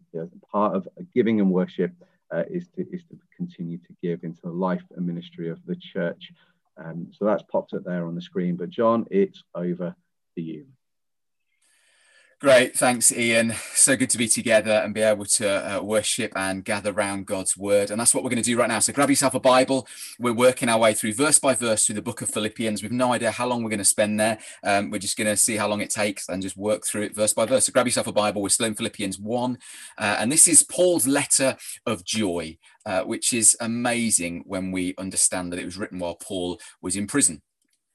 part 0.53 0.77
of 0.77 0.87
giving 1.13 1.41
and 1.41 1.51
worship, 1.51 1.91
uh, 2.35 2.45
is 2.51 2.69
to 2.77 2.83
is 2.93 3.03
to 3.05 3.19
continue 3.37 3.79
to 3.79 3.95
give 4.03 4.25
into 4.25 4.41
the 4.43 4.51
life 4.51 4.85
and 4.97 5.07
ministry 5.07 5.49
of 5.49 5.65
the 5.67 5.77
church. 5.77 6.33
Um, 6.77 7.09
so 7.13 7.25
that's 7.25 7.45
popped 7.45 7.73
up 7.75 7.85
there 7.85 8.07
on 8.07 8.15
the 8.15 8.23
screen. 8.23 8.57
But 8.57 8.71
John, 8.71 9.07
it's 9.11 9.43
over 9.55 9.95
to 10.37 10.43
you. 10.43 10.67
Great, 12.45 12.77
thanks, 12.77 13.11
Ian. 13.11 13.55
So 13.73 13.97
good 13.97 14.11
to 14.11 14.19
be 14.19 14.29
together 14.29 14.73
and 14.73 14.93
be 14.93 15.01
able 15.01 15.25
to 15.25 15.79
uh, 15.79 15.81
worship 15.83 16.31
and 16.37 16.63
gather 16.63 16.93
around 16.93 17.25
God's 17.25 17.57
word. 17.57 17.91
And 17.91 17.99
that's 17.99 18.15
what 18.15 18.23
we're 18.23 18.29
going 18.29 18.43
to 18.43 18.45
do 18.45 18.59
right 18.59 18.69
now. 18.69 18.81
So 18.81 18.93
grab 18.93 19.09
yourself 19.09 19.33
a 19.33 19.41
Bible. 19.41 19.89
We're 20.19 20.35
working 20.35 20.69
our 20.69 20.79
way 20.79 20.93
through 20.93 21.15
verse 21.15 21.39
by 21.39 21.55
verse 21.55 21.87
through 21.87 21.95
the 21.95 22.03
book 22.03 22.21
of 22.21 22.29
Philippians. 22.29 22.83
We've 22.83 22.93
no 22.93 23.15
idea 23.15 23.31
how 23.31 23.47
long 23.47 23.63
we're 23.63 23.71
going 23.71 23.79
to 23.79 23.85
spend 23.85 24.21
there. 24.21 24.37
Um, 24.63 24.91
we're 24.91 24.99
just 24.99 25.17
going 25.17 25.31
to 25.31 25.39
see 25.39 25.57
how 25.57 25.69
long 25.69 25.81
it 25.81 25.89
takes 25.89 26.29
and 26.29 26.43
just 26.43 26.55
work 26.55 26.85
through 26.85 27.05
it 27.05 27.17
verse 27.17 27.33
by 27.33 27.47
verse. 27.47 27.65
So 27.65 27.73
grab 27.73 27.87
yourself 27.87 28.09
a 28.09 28.13
Bible. 28.13 28.43
We're 28.43 28.51
still 28.51 28.67
in 28.67 28.75
Philippians 28.75 29.19
1. 29.19 29.59
Uh, 29.97 30.17
and 30.19 30.31
this 30.31 30.47
is 30.47 30.63
Paul's 30.63 31.07
letter 31.07 31.57
of 31.87 32.05
joy, 32.05 32.59
uh, 32.85 33.05
which 33.05 33.33
is 33.33 33.57
amazing 33.59 34.43
when 34.45 34.71
we 34.71 34.95
understand 34.99 35.51
that 35.51 35.61
it 35.61 35.65
was 35.65 35.79
written 35.79 35.99
while 35.99 36.17
Paul 36.17 36.61
was 36.83 36.95
in 36.95 37.07
prison 37.07 37.41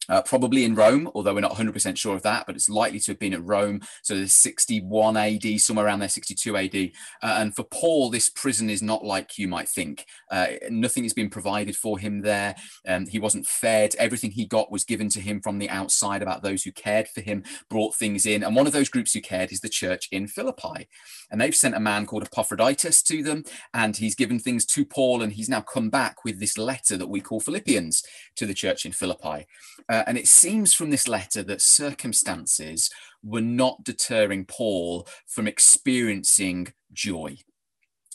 uh, 0.10 0.22
probably 0.22 0.66
in 0.66 0.76
Rome, 0.76 1.10
although 1.14 1.34
we're 1.34 1.40
not 1.40 1.54
100% 1.54 1.98
sure 1.98 2.16
of 2.16 2.24
that, 2.24 2.46
but 2.46 2.56
it's 2.56 2.70
likely 2.70 3.00
to 3.00 3.12
have 3.12 3.20
been 3.20 3.34
at 3.34 3.46
Rome. 3.46 3.82
So 4.02 4.16
there's 4.16 4.34
61 4.34 5.16
AD, 5.16 5.62
somewhere 5.62 5.86
around 5.86 6.00
there, 6.00 6.10
62 6.10 6.58
AD. 6.58 6.76
Uh, 7.22 7.36
and 7.40 7.56
for 7.56 7.64
Paul, 7.64 8.10
this 8.10 8.30
prison 8.30 8.70
is 8.70 8.82
not 8.82 9.06
like 9.06 9.38
you 9.38 9.48
might 9.48 9.70
think. 9.70 10.06
Uh, 10.32 10.48
nothing 10.70 11.04
has 11.04 11.14
been 11.14 11.30
provided 11.30 11.76
for 11.76 12.00
him 12.00 12.22
there. 12.22 12.56
Um, 12.88 13.06
he 13.08 13.20
wasn't 13.20 13.48
fed. 13.48 13.96
Everything 13.98 14.32
he 14.32 14.46
got 14.46 14.72
was 14.72 14.84
given 14.84 15.10
to 15.10 15.22
him 15.22 15.42
from 15.42 15.60
the 15.60 15.70
outside 15.70 16.22
about 16.22 16.44
those 16.44 16.64
who 16.64 16.72
cared 16.72 17.08
for 17.08 17.22
him, 17.22 17.44
brought 17.70 17.96
things 17.96 18.26
in. 18.26 18.44
And 18.44 18.56
one 18.56 18.68
of 18.68 18.74
those 18.74 18.90
groups 18.90 19.14
who 19.14 19.22
cared 19.22 19.52
is 19.52 19.62
the 19.62 19.70
church 19.70 20.08
in 20.12 20.28
Philippi. 20.28 20.88
And 21.32 21.40
they've 21.40 21.56
sent 21.56 21.76
a 21.76 21.80
man 21.80 22.06
called 22.06 22.24
Epaphroditus 22.24 23.04
to 23.04 23.22
them, 23.22 23.44
and 23.74 23.96
he's 23.96 24.16
given 24.16 24.40
things 24.40 24.66
to 24.68 24.86
Paul, 24.86 25.22
and 25.22 25.34
he's 25.34 25.50
now 25.50 25.62
come 25.62 25.90
back 25.90 26.26
with 26.26 26.40
this 26.40 26.58
letter 26.58 26.98
that 26.98 27.10
we 27.10 27.22
call 27.22 27.40
Philippians 27.40 28.04
to 28.36 28.46
the 28.46 28.54
church 28.54 28.86
in 28.86 28.92
Philippi. 28.92 29.46
Uh, 29.88 29.99
uh, 30.00 30.04
and 30.08 30.18
it 30.18 30.28
seems 30.28 30.74
from 30.74 30.90
this 30.90 31.08
letter 31.08 31.44
that 31.44 31.62
circumstances 31.62 32.90
were 33.24 33.42
not 33.42 33.84
deterring 33.84 34.46
Paul 34.46 35.08
from 35.28 35.48
experiencing 35.48 36.74
joy 36.94 37.38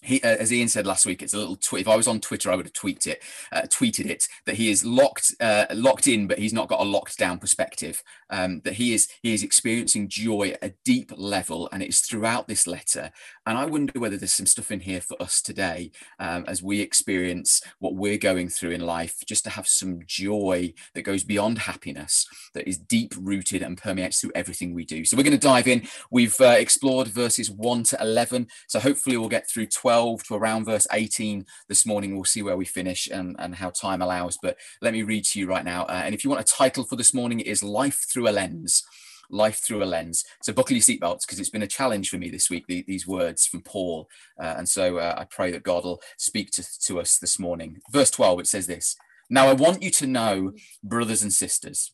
he, 0.04 0.22
uh, 0.22 0.36
as 0.36 0.52
Ian 0.52 0.68
said 0.68 0.86
last 0.86 1.06
week, 1.06 1.22
it's 1.22 1.34
a 1.34 1.38
little 1.38 1.56
tweet. 1.56 1.82
If 1.82 1.88
I 1.88 1.96
was 1.96 2.06
on 2.06 2.20
Twitter, 2.20 2.50
I 2.50 2.56
would 2.56 2.66
have 2.66 2.72
tweeted 2.72 3.06
it, 3.06 3.22
uh, 3.52 3.62
tweeted 3.62 4.06
it 4.06 4.28
that 4.46 4.56
he 4.56 4.70
is 4.70 4.84
locked, 4.84 5.34
uh, 5.40 5.66
locked 5.72 6.06
in, 6.06 6.26
but 6.26 6.38
he's 6.38 6.52
not 6.52 6.68
got 6.68 6.80
a 6.80 6.84
locked 6.84 7.18
down 7.18 7.38
perspective. 7.38 8.02
Um, 8.30 8.60
that 8.64 8.74
he 8.74 8.94
is, 8.94 9.08
he 9.22 9.32
is 9.32 9.42
experiencing 9.42 10.08
joy 10.08 10.54
at 10.54 10.70
a 10.70 10.74
deep 10.84 11.12
level, 11.16 11.68
and 11.72 11.82
it's 11.82 12.00
throughout 12.00 12.48
this 12.48 12.66
letter. 12.66 13.10
And 13.46 13.56
I 13.56 13.64
wonder 13.66 13.98
whether 13.98 14.16
there's 14.16 14.32
some 14.32 14.46
stuff 14.46 14.70
in 14.70 14.80
here 14.80 15.00
for 15.00 15.20
us 15.22 15.40
today, 15.40 15.92
um, 16.18 16.44
as 16.46 16.62
we 16.62 16.80
experience 16.80 17.62
what 17.78 17.94
we're 17.94 18.18
going 18.18 18.48
through 18.48 18.72
in 18.72 18.80
life, 18.80 19.16
just 19.26 19.44
to 19.44 19.50
have 19.50 19.68
some 19.68 20.00
joy 20.06 20.74
that 20.94 21.02
goes 21.02 21.24
beyond 21.24 21.58
happiness, 21.58 22.26
that 22.54 22.68
is 22.68 22.78
deep 22.78 23.14
rooted 23.18 23.62
and 23.62 23.78
permeates 23.78 24.20
through 24.20 24.32
everything 24.34 24.74
we 24.74 24.84
do. 24.84 25.04
So 25.04 25.16
we're 25.16 25.22
going 25.22 25.38
to 25.38 25.48
dive 25.48 25.68
in. 25.68 25.86
We've 26.10 26.38
uh, 26.40 26.56
explored 26.58 27.08
verses 27.08 27.50
one 27.50 27.84
to 27.84 27.96
eleven, 28.00 28.48
so 28.66 28.80
hopefully 28.80 29.16
we'll 29.16 29.28
get 29.28 29.48
through 29.48 29.66
twelve 29.66 29.93
12 29.94 30.24
to 30.24 30.34
around 30.34 30.64
verse 30.64 30.88
18 30.92 31.46
this 31.68 31.86
morning. 31.86 32.14
We'll 32.14 32.24
see 32.24 32.42
where 32.42 32.56
we 32.56 32.64
finish 32.64 33.06
and, 33.06 33.36
and 33.38 33.54
how 33.54 33.70
time 33.70 34.02
allows. 34.02 34.36
But 34.42 34.56
let 34.82 34.92
me 34.92 35.04
read 35.04 35.24
to 35.26 35.38
you 35.38 35.46
right 35.46 35.64
now. 35.64 35.84
Uh, 35.84 36.02
and 36.04 36.16
if 36.16 36.24
you 36.24 36.30
want 36.30 36.42
a 36.42 36.52
title 36.52 36.82
for 36.82 36.96
this 36.96 37.14
morning, 37.14 37.38
it 37.38 37.46
is 37.46 37.62
Life 37.62 38.04
Through 38.12 38.28
a 38.28 38.32
Lens 38.32 38.82
life 39.30 39.62
through 39.64 39.82
a 39.82 39.86
lens. 39.86 40.22
So 40.42 40.52
buckle 40.52 40.76
your 40.76 40.82
seatbelts 40.82 41.22
because 41.22 41.40
it's 41.40 41.48
been 41.48 41.62
a 41.62 41.66
challenge 41.66 42.10
for 42.10 42.18
me 42.18 42.28
this 42.28 42.50
week, 42.50 42.66
the, 42.68 42.84
these 42.86 43.06
words 43.06 43.46
from 43.46 43.62
Paul. 43.62 44.06
Uh, 44.38 44.54
and 44.58 44.68
so 44.68 44.98
uh, 44.98 45.14
I 45.16 45.24
pray 45.24 45.50
that 45.50 45.62
God 45.62 45.82
will 45.82 46.02
speak 46.18 46.50
to, 46.52 46.64
to 46.80 47.00
us 47.00 47.16
this 47.16 47.38
morning. 47.38 47.78
Verse 47.90 48.10
12, 48.10 48.40
it 48.40 48.46
says 48.46 48.66
this 48.66 48.96
Now 49.30 49.48
I 49.48 49.54
want 49.54 49.82
you 49.82 49.90
to 49.92 50.06
know, 50.06 50.52
brothers 50.82 51.22
and 51.22 51.32
sisters, 51.32 51.92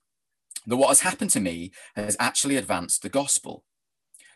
that 0.66 0.76
what 0.76 0.88
has 0.88 1.00
happened 1.00 1.30
to 1.30 1.40
me 1.40 1.70
has 1.94 2.16
actually 2.18 2.56
advanced 2.56 3.02
the 3.02 3.08
gospel 3.08 3.62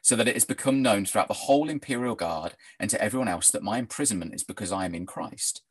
so 0.05 0.15
that 0.17 0.29
it 0.29 0.35
has 0.35 0.45
become 0.45 0.83
known 0.83 1.07
throughout 1.07 1.29
the 1.29 1.35
whole 1.35 1.71
imperial 1.71 2.15
guard 2.15 2.55
and 2.79 2.91
to 2.91 3.03
everyone 3.03 3.27
else 3.27 3.51
that 3.51 3.63
my 3.63 3.79
imprisonment 3.79 4.35
is 4.35 4.45
because 4.45 4.71
I 4.71 4.85
am 4.85 4.95
in 4.95 5.07
Christ. 5.07 5.63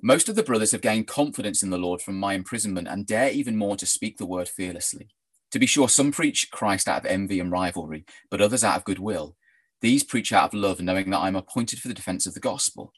Most 0.00 0.30
of 0.30 0.34
the 0.34 0.42
brothers 0.42 0.72
have 0.72 0.80
gained 0.80 1.08
confidence 1.08 1.62
in 1.62 1.68
the 1.68 1.76
Lord 1.76 2.00
from 2.00 2.18
my 2.18 2.32
imprisonment 2.32 2.88
and 2.88 3.06
dare 3.06 3.30
even 3.30 3.58
more 3.58 3.76
to 3.76 3.84
speak 3.84 4.16
the 4.16 4.24
word 4.24 4.48
fearlessly. 4.48 5.10
To 5.50 5.58
be 5.58 5.66
sure, 5.66 5.90
some 5.90 6.10
preach 6.10 6.50
Christ 6.50 6.88
out 6.88 7.04
of 7.04 7.06
envy 7.06 7.38
and 7.38 7.52
rivalry, 7.52 8.06
but 8.30 8.40
others 8.40 8.64
out 8.64 8.78
of 8.78 8.84
goodwill. 8.84 9.36
These 9.82 10.04
preach 10.04 10.32
out 10.32 10.44
of 10.44 10.54
love, 10.54 10.80
knowing 10.80 11.10
that 11.10 11.18
I 11.18 11.28
am 11.28 11.36
appointed 11.36 11.80
for 11.80 11.88
the 11.88 11.94
defense 11.94 12.26
of 12.26 12.32
the 12.32 12.40
gospel. 12.40 12.94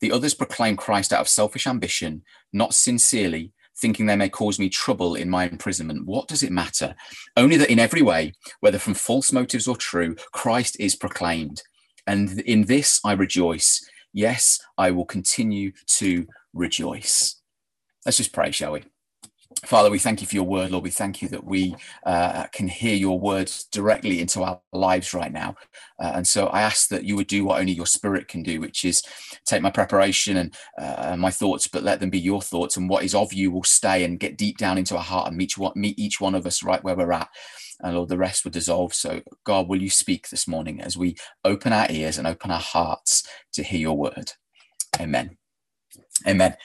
The 0.00 0.10
others 0.10 0.34
proclaim 0.34 0.76
Christ 0.76 1.12
out 1.12 1.20
of 1.20 1.28
selfish 1.28 1.68
ambition, 1.68 2.24
not 2.52 2.74
sincerely, 2.74 3.52
thinking 3.78 4.06
they 4.06 4.16
may 4.16 4.28
cause 4.28 4.58
me 4.58 4.68
trouble 4.68 5.14
in 5.14 5.28
my 5.28 5.48
imprisonment. 5.48 6.06
What 6.06 6.28
does 6.28 6.42
it 6.42 6.52
matter? 6.52 6.94
Only 7.36 7.56
that 7.56 7.70
in 7.70 7.78
every 7.78 8.02
way, 8.02 8.32
whether 8.60 8.78
from 8.78 8.94
false 8.94 9.32
motives 9.32 9.66
or 9.66 9.76
true, 9.76 10.14
Christ 10.32 10.76
is 10.78 10.96
proclaimed. 10.96 11.62
And 12.06 12.40
in 12.40 12.64
this 12.64 13.00
I 13.04 13.12
rejoice. 13.12 13.84
Yes, 14.12 14.60
I 14.78 14.90
will 14.90 15.06
continue 15.06 15.72
to 15.86 16.26
rejoice. 16.52 17.40
Let's 18.04 18.18
just 18.18 18.32
pray, 18.32 18.50
shall 18.50 18.72
we? 18.72 18.84
Father, 19.64 19.90
we 19.90 19.98
thank 19.98 20.20
you 20.20 20.26
for 20.26 20.34
your 20.34 20.44
word, 20.44 20.70
Lord. 20.70 20.84
We 20.84 20.90
thank 20.90 21.22
you 21.22 21.28
that 21.28 21.44
we 21.44 21.74
uh, 22.04 22.46
can 22.48 22.68
hear 22.68 22.94
your 22.94 23.18
words 23.18 23.64
directly 23.64 24.20
into 24.20 24.42
our 24.42 24.60
lives 24.72 25.14
right 25.14 25.32
now. 25.32 25.56
Uh, 25.98 26.12
and 26.16 26.26
so 26.26 26.48
I 26.48 26.62
ask 26.62 26.88
that 26.88 27.04
you 27.04 27.16
would 27.16 27.26
do 27.28 27.44
what 27.44 27.60
only 27.60 27.72
your 27.72 27.86
spirit 27.86 28.28
can 28.28 28.42
do, 28.42 28.60
which 28.60 28.84
is 28.84 29.02
take 29.46 29.62
my 29.62 29.70
preparation 29.70 30.36
and 30.36 30.54
uh, 30.78 31.16
my 31.16 31.30
thoughts, 31.30 31.66
but 31.66 31.82
let 31.82 32.00
them 32.00 32.10
be 32.10 32.18
your 32.18 32.42
thoughts. 32.42 32.76
And 32.76 32.88
what 32.88 33.04
is 33.04 33.14
of 33.14 33.32
you 33.32 33.50
will 33.50 33.64
stay 33.64 34.04
and 34.04 34.20
get 34.20 34.36
deep 34.38 34.58
down 34.58 34.78
into 34.78 34.96
our 34.96 35.02
heart 35.02 35.28
and 35.28 35.36
meet, 35.36 35.54
meet 35.76 35.98
each 35.98 36.20
one 36.20 36.34
of 36.34 36.46
us 36.46 36.62
right 36.62 36.84
where 36.84 36.96
we're 36.96 37.12
at. 37.12 37.28
And 37.80 37.96
Lord, 37.96 38.08
the 38.10 38.18
rest 38.18 38.44
will 38.44 38.52
dissolve. 38.52 38.94
So, 38.94 39.22
God, 39.44 39.68
will 39.68 39.82
you 39.82 39.90
speak 39.90 40.28
this 40.28 40.48
morning 40.48 40.80
as 40.80 40.96
we 40.96 41.16
open 41.44 41.72
our 41.72 41.86
ears 41.90 42.18
and 42.18 42.26
open 42.26 42.50
our 42.50 42.60
hearts 42.60 43.26
to 43.54 43.62
hear 43.62 43.80
your 43.80 43.96
word? 43.96 44.32
Amen. 45.00 45.36
Amen. 46.26 46.56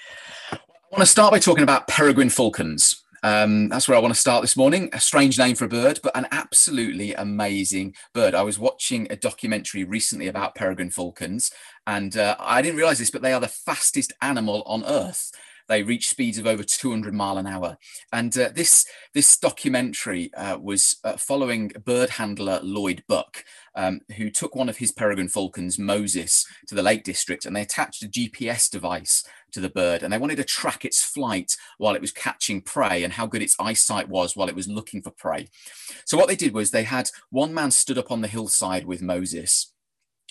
I 0.91 0.95
want 0.95 1.05
to 1.05 1.11
start 1.11 1.31
by 1.31 1.37
talking 1.37 1.61
about 1.61 1.87
peregrine 1.87 2.31
falcons. 2.31 3.03
Um, 3.21 3.69
that's 3.69 3.87
where 3.87 3.95
I 3.95 4.01
want 4.01 4.11
to 4.11 4.19
start 4.19 4.41
this 4.41 4.57
morning. 4.57 4.89
A 4.91 4.99
strange 4.99 5.37
name 5.37 5.55
for 5.55 5.65
a 5.65 5.69
bird, 5.69 5.99
but 6.01 6.17
an 6.17 6.25
absolutely 6.31 7.13
amazing 7.13 7.93
bird. 8.11 8.33
I 8.33 8.41
was 8.41 8.57
watching 8.57 9.05
a 9.11 9.15
documentary 9.15 9.83
recently 9.83 10.25
about 10.25 10.55
peregrine 10.55 10.89
falcons, 10.89 11.51
and 11.85 12.17
uh, 12.17 12.37
I 12.39 12.63
didn't 12.63 12.77
realize 12.77 12.97
this, 12.97 13.11
but 13.11 13.21
they 13.21 13.33
are 13.33 13.39
the 13.39 13.47
fastest 13.47 14.13
animal 14.19 14.63
on 14.65 14.83
earth. 14.83 15.31
They 15.67 15.83
reach 15.83 16.09
speeds 16.09 16.39
of 16.39 16.47
over 16.47 16.63
200 16.63 17.13
mile 17.13 17.37
an 17.37 17.45
hour. 17.45 17.77
And 18.11 18.35
uh, 18.35 18.49
this, 18.55 18.87
this 19.13 19.37
documentary 19.37 20.33
uh, 20.33 20.57
was 20.57 20.97
uh, 21.03 21.17
following 21.17 21.71
bird 21.85 22.09
handler 22.09 22.59
Lloyd 22.63 23.03
Buck, 23.07 23.45
um, 23.75 24.01
who 24.17 24.31
took 24.31 24.55
one 24.55 24.67
of 24.67 24.77
his 24.77 24.91
peregrine 24.91 25.27
falcons, 25.27 25.77
Moses, 25.77 26.47
to 26.67 26.73
the 26.73 26.81
Lake 26.81 27.03
District, 27.03 27.45
and 27.45 27.55
they 27.55 27.61
attached 27.61 28.01
a 28.01 28.07
GPS 28.07 28.67
device 28.67 29.23
to 29.53 29.59
the 29.59 29.69
bird 29.69 30.03
and 30.03 30.11
they 30.11 30.17
wanted 30.17 30.37
to 30.37 30.43
track 30.43 30.85
its 30.85 31.03
flight 31.03 31.55
while 31.77 31.95
it 31.95 32.01
was 32.01 32.11
catching 32.11 32.61
prey 32.61 33.03
and 33.03 33.13
how 33.13 33.25
good 33.25 33.41
its 33.41 33.55
eyesight 33.59 34.09
was 34.09 34.35
while 34.35 34.49
it 34.49 34.55
was 34.55 34.67
looking 34.67 35.01
for 35.01 35.11
prey. 35.11 35.49
So, 36.05 36.17
what 36.17 36.27
they 36.27 36.35
did 36.35 36.53
was 36.53 36.71
they 36.71 36.83
had 36.83 37.09
one 37.29 37.53
man 37.53 37.71
stood 37.71 37.97
up 37.97 38.11
on 38.11 38.21
the 38.21 38.27
hillside 38.27 38.85
with 38.85 39.01
Moses, 39.01 39.73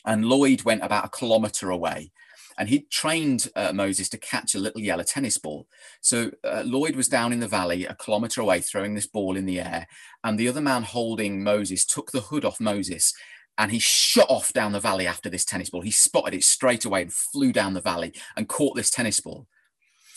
and 0.04 0.24
Lloyd 0.24 0.62
went 0.62 0.82
about 0.82 1.06
a 1.06 1.10
kilometer 1.10 1.70
away 1.70 2.12
and 2.58 2.68
he'd 2.68 2.90
trained 2.90 3.48
uh, 3.54 3.72
Moses 3.72 4.08
to 4.08 4.18
catch 4.18 4.54
a 4.54 4.58
little 4.58 4.80
yellow 4.80 5.04
tennis 5.04 5.38
ball. 5.38 5.68
So 6.00 6.32
uh, 6.42 6.64
Lloyd 6.66 6.96
was 6.96 7.08
down 7.08 7.32
in 7.32 7.38
the 7.38 7.46
valley, 7.46 7.86
a 7.86 7.94
kilometer 7.94 8.40
away, 8.40 8.60
throwing 8.60 8.94
this 8.94 9.06
ball 9.06 9.36
in 9.36 9.46
the 9.46 9.60
air, 9.60 9.86
and 10.24 10.38
the 10.38 10.48
other 10.48 10.60
man 10.60 10.82
holding 10.82 11.42
Moses 11.42 11.86
took 11.86 12.10
the 12.10 12.20
hood 12.20 12.44
off 12.44 12.60
Moses. 12.60 13.14
And 13.58 13.72
he 13.72 13.80
shot 13.80 14.30
off 14.30 14.52
down 14.52 14.72
the 14.72 14.80
valley 14.80 15.06
after 15.06 15.28
this 15.28 15.44
tennis 15.44 15.68
ball. 15.68 15.82
He 15.82 15.90
spotted 15.90 16.32
it 16.32 16.44
straight 16.44 16.84
away 16.84 17.02
and 17.02 17.12
flew 17.12 17.52
down 17.52 17.74
the 17.74 17.80
valley 17.80 18.14
and 18.36 18.48
caught 18.48 18.76
this 18.76 18.90
tennis 18.90 19.18
ball. 19.20 19.48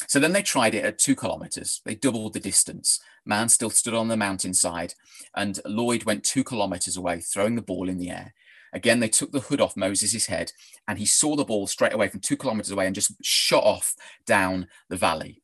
So 0.07 0.19
then 0.19 0.31
they 0.31 0.41
tried 0.41 0.75
it 0.75 0.85
at 0.85 0.97
two 0.97 1.15
kilometers. 1.15 1.81
They 1.85 1.95
doubled 1.95 2.33
the 2.33 2.39
distance. 2.39 2.99
Man 3.25 3.49
still 3.49 3.69
stood 3.69 3.93
on 3.93 4.07
the 4.07 4.17
mountainside, 4.17 4.93
and 5.35 5.59
Lloyd 5.65 6.03
went 6.03 6.23
two 6.23 6.43
kilometers 6.43 6.97
away, 6.97 7.19
throwing 7.19 7.55
the 7.55 7.61
ball 7.61 7.89
in 7.89 7.97
the 7.97 8.09
air. 8.09 8.33
Again, 8.73 8.99
they 8.99 9.09
took 9.09 9.31
the 9.31 9.41
hood 9.41 9.61
off 9.61 9.75
Moses' 9.75 10.27
head, 10.27 10.53
and 10.87 10.97
he 10.97 11.05
saw 11.05 11.35
the 11.35 11.43
ball 11.43 11.67
straight 11.67 11.93
away 11.93 12.07
from 12.07 12.21
two 12.21 12.37
kilometers 12.37 12.71
away 12.71 12.85
and 12.85 12.95
just 12.95 13.13
shot 13.21 13.63
off 13.63 13.95
down 14.25 14.67
the 14.89 14.97
valley. 14.97 15.41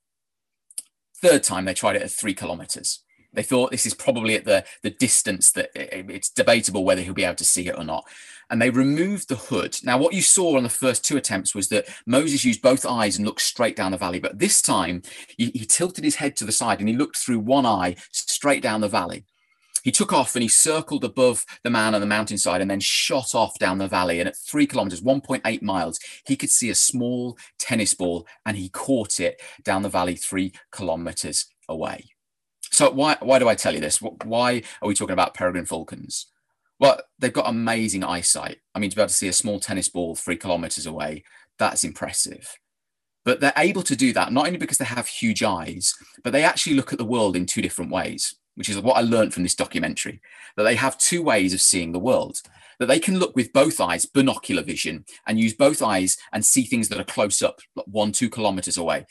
Third 1.21 1.43
time, 1.43 1.65
they 1.65 1.73
tried 1.73 1.95
it 1.95 2.03
at 2.03 2.11
three 2.11 2.33
kilometers. 2.33 3.03
They 3.37 3.43
thought 3.43 3.69
this 3.69 3.85
is 3.85 3.93
probably 3.93 4.33
at 4.33 4.45
the, 4.45 4.65
the 4.81 4.89
distance 4.89 5.51
that 5.51 5.69
it's 5.75 6.27
debatable 6.27 6.83
whether 6.83 7.03
he'll 7.03 7.13
be 7.13 7.23
able 7.23 7.35
to 7.35 7.45
see 7.45 7.67
it 7.67 7.77
or 7.77 7.83
not. 7.83 8.03
And 8.49 8.59
they 8.59 8.71
removed 8.71 9.29
the 9.29 9.35
hood. 9.35 9.77
Now, 9.83 9.99
what 9.99 10.15
you 10.15 10.23
saw 10.23 10.57
on 10.57 10.63
the 10.63 10.69
first 10.69 11.05
two 11.05 11.17
attempts 11.17 11.53
was 11.53 11.69
that 11.69 11.87
Moses 12.07 12.43
used 12.43 12.63
both 12.63 12.83
eyes 12.83 13.15
and 13.15 13.27
looked 13.27 13.41
straight 13.41 13.75
down 13.75 13.91
the 13.91 13.97
valley. 13.99 14.19
But 14.19 14.39
this 14.39 14.59
time, 14.59 15.03
he, 15.37 15.51
he 15.53 15.67
tilted 15.67 16.03
his 16.03 16.15
head 16.15 16.35
to 16.37 16.45
the 16.45 16.51
side 16.51 16.79
and 16.79 16.89
he 16.89 16.95
looked 16.95 17.17
through 17.17 17.37
one 17.37 17.67
eye 17.67 17.97
straight 18.11 18.63
down 18.63 18.81
the 18.81 18.87
valley. 18.87 19.23
He 19.83 19.91
took 19.91 20.11
off 20.11 20.35
and 20.35 20.41
he 20.41 20.49
circled 20.49 21.03
above 21.03 21.45
the 21.63 21.69
man 21.69 21.93
on 21.93 22.01
the 22.01 22.07
mountainside 22.07 22.61
and 22.61 22.71
then 22.71 22.79
shot 22.79 23.35
off 23.35 23.59
down 23.59 23.77
the 23.77 23.87
valley. 23.87 24.19
And 24.19 24.27
at 24.27 24.35
three 24.35 24.65
kilometers, 24.65 25.01
1.8 25.01 25.61
miles, 25.61 25.99
he 26.25 26.35
could 26.35 26.49
see 26.49 26.71
a 26.71 26.75
small 26.75 27.37
tennis 27.59 27.93
ball 27.93 28.25
and 28.47 28.57
he 28.57 28.69
caught 28.69 29.19
it 29.19 29.39
down 29.63 29.83
the 29.83 29.89
valley 29.89 30.15
three 30.15 30.53
kilometers 30.71 31.45
away. 31.69 32.16
So, 32.71 32.91
why, 32.91 33.17
why 33.21 33.39
do 33.39 33.47
I 33.47 33.55
tell 33.55 33.73
you 33.73 33.79
this? 33.79 34.01
Why 34.01 34.61
are 34.81 34.87
we 34.87 34.93
talking 34.93 35.13
about 35.13 35.33
peregrine 35.33 35.65
falcons? 35.65 36.27
Well, 36.79 36.99
they've 37.17 37.33
got 37.33 37.49
amazing 37.49 38.03
eyesight. 38.03 38.57
I 38.75 38.79
mean, 38.79 38.89
to 38.89 38.95
be 38.95 39.01
able 39.01 39.09
to 39.09 39.15
see 39.15 39.27
a 39.27 39.33
small 39.33 39.59
tennis 39.59 39.89
ball 39.89 40.15
three 40.15 40.37
kilometers 40.37 40.85
away, 40.85 41.23
that's 41.57 41.83
impressive. 41.83 42.57
But 43.25 43.41
they're 43.41 43.53
able 43.57 43.83
to 43.83 43.95
do 43.95 44.13
that 44.13 44.31
not 44.31 44.45
only 44.45 44.59
because 44.59 44.77
they 44.77 44.85
have 44.85 45.07
huge 45.07 45.43
eyes, 45.43 45.93
but 46.23 46.33
they 46.33 46.43
actually 46.43 46.75
look 46.75 46.93
at 46.93 46.99
the 46.99 47.05
world 47.05 47.35
in 47.35 47.45
two 47.45 47.61
different 47.61 47.91
ways, 47.91 48.35
which 48.55 48.69
is 48.69 48.79
what 48.79 48.97
I 48.97 49.01
learned 49.01 49.33
from 49.33 49.43
this 49.43 49.55
documentary 49.55 50.21
that 50.55 50.63
they 50.63 50.75
have 50.75 50.97
two 50.97 51.21
ways 51.21 51.53
of 51.53 51.61
seeing 51.61 51.91
the 51.91 51.99
world. 51.99 52.41
That 52.79 52.85
they 52.85 52.99
can 52.99 53.17
look 53.17 53.35
with 53.35 53.53
both 53.53 53.81
eyes, 53.81 54.05
binocular 54.05 54.61
vision, 54.61 55.03
and 55.25 55.39
use 55.39 55.55
both 55.55 55.81
eyes 55.81 56.15
and 56.31 56.45
see 56.45 56.63
things 56.63 56.89
that 56.89 56.99
are 56.99 57.03
close 57.03 57.41
up, 57.41 57.59
like 57.75 57.87
one, 57.87 58.11
two 58.11 58.29
kilometers 58.29 58.77
away. 58.77 59.07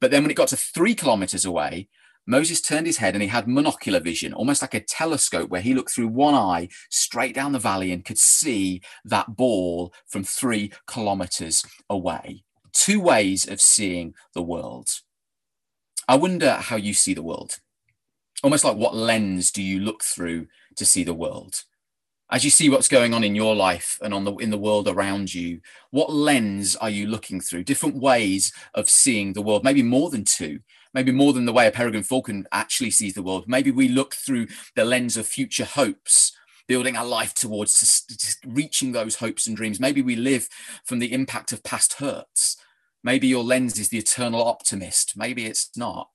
But 0.00 0.12
then 0.12 0.22
when 0.22 0.30
it 0.30 0.34
got 0.34 0.48
to 0.48 0.56
three 0.56 0.94
kilometers 0.94 1.44
away, 1.44 1.88
Moses 2.28 2.60
turned 2.60 2.86
his 2.86 2.98
head 2.98 3.14
and 3.14 3.22
he 3.22 3.28
had 3.28 3.46
monocular 3.46 4.04
vision, 4.04 4.34
almost 4.34 4.60
like 4.60 4.74
a 4.74 4.80
telescope, 4.80 5.48
where 5.48 5.62
he 5.62 5.72
looked 5.72 5.90
through 5.90 6.08
one 6.08 6.34
eye 6.34 6.68
straight 6.90 7.34
down 7.34 7.52
the 7.52 7.58
valley 7.58 7.90
and 7.90 8.04
could 8.04 8.18
see 8.18 8.82
that 9.06 9.34
ball 9.34 9.94
from 10.06 10.22
three 10.22 10.70
kilometers 10.86 11.64
away. 11.88 12.44
Two 12.74 13.00
ways 13.00 13.48
of 13.48 13.62
seeing 13.62 14.12
the 14.34 14.42
world. 14.42 14.90
I 16.06 16.16
wonder 16.16 16.52
how 16.56 16.76
you 16.76 16.92
see 16.92 17.14
the 17.14 17.22
world. 17.22 17.60
Almost 18.42 18.62
like 18.62 18.76
what 18.76 18.94
lens 18.94 19.50
do 19.50 19.62
you 19.62 19.80
look 19.80 20.04
through 20.04 20.48
to 20.76 20.84
see 20.84 21.04
the 21.04 21.14
world? 21.14 21.62
As 22.30 22.44
you 22.44 22.50
see 22.50 22.68
what's 22.68 22.88
going 22.88 23.14
on 23.14 23.24
in 23.24 23.34
your 23.34 23.56
life 23.56 23.98
and 24.02 24.12
on 24.12 24.24
the 24.24 24.34
in 24.34 24.50
the 24.50 24.58
world 24.58 24.86
around 24.86 25.32
you, 25.32 25.62
what 25.92 26.12
lens 26.12 26.76
are 26.76 26.90
you 26.90 27.06
looking 27.06 27.40
through? 27.40 27.64
Different 27.64 27.96
ways 27.96 28.52
of 28.74 28.90
seeing 28.90 29.32
the 29.32 29.40
world, 29.40 29.64
maybe 29.64 29.82
more 29.82 30.10
than 30.10 30.24
two 30.24 30.60
maybe 30.98 31.12
more 31.12 31.32
than 31.32 31.44
the 31.44 31.52
way 31.52 31.64
a 31.64 31.70
peregrine 31.70 32.02
falcon 32.02 32.44
actually 32.50 32.90
sees 32.90 33.14
the 33.14 33.22
world. 33.22 33.44
Maybe 33.46 33.70
we 33.70 33.86
look 33.86 34.16
through 34.16 34.48
the 34.74 34.84
lens 34.84 35.16
of 35.16 35.28
future 35.28 35.64
hopes, 35.64 36.32
building 36.66 36.96
our 36.96 37.06
life 37.06 37.34
towards 37.34 38.04
reaching 38.44 38.90
those 38.90 39.14
hopes 39.14 39.46
and 39.46 39.56
dreams. 39.56 39.78
Maybe 39.78 40.02
we 40.02 40.16
live 40.16 40.48
from 40.84 40.98
the 40.98 41.12
impact 41.12 41.52
of 41.52 41.62
past 41.62 42.00
hurts. 42.00 42.56
Maybe 43.04 43.28
your 43.28 43.44
lens 43.44 43.78
is 43.78 43.90
the 43.90 43.98
eternal 43.98 44.42
optimist. 44.42 45.16
Maybe 45.16 45.46
it's 45.46 45.70
not. 45.76 46.08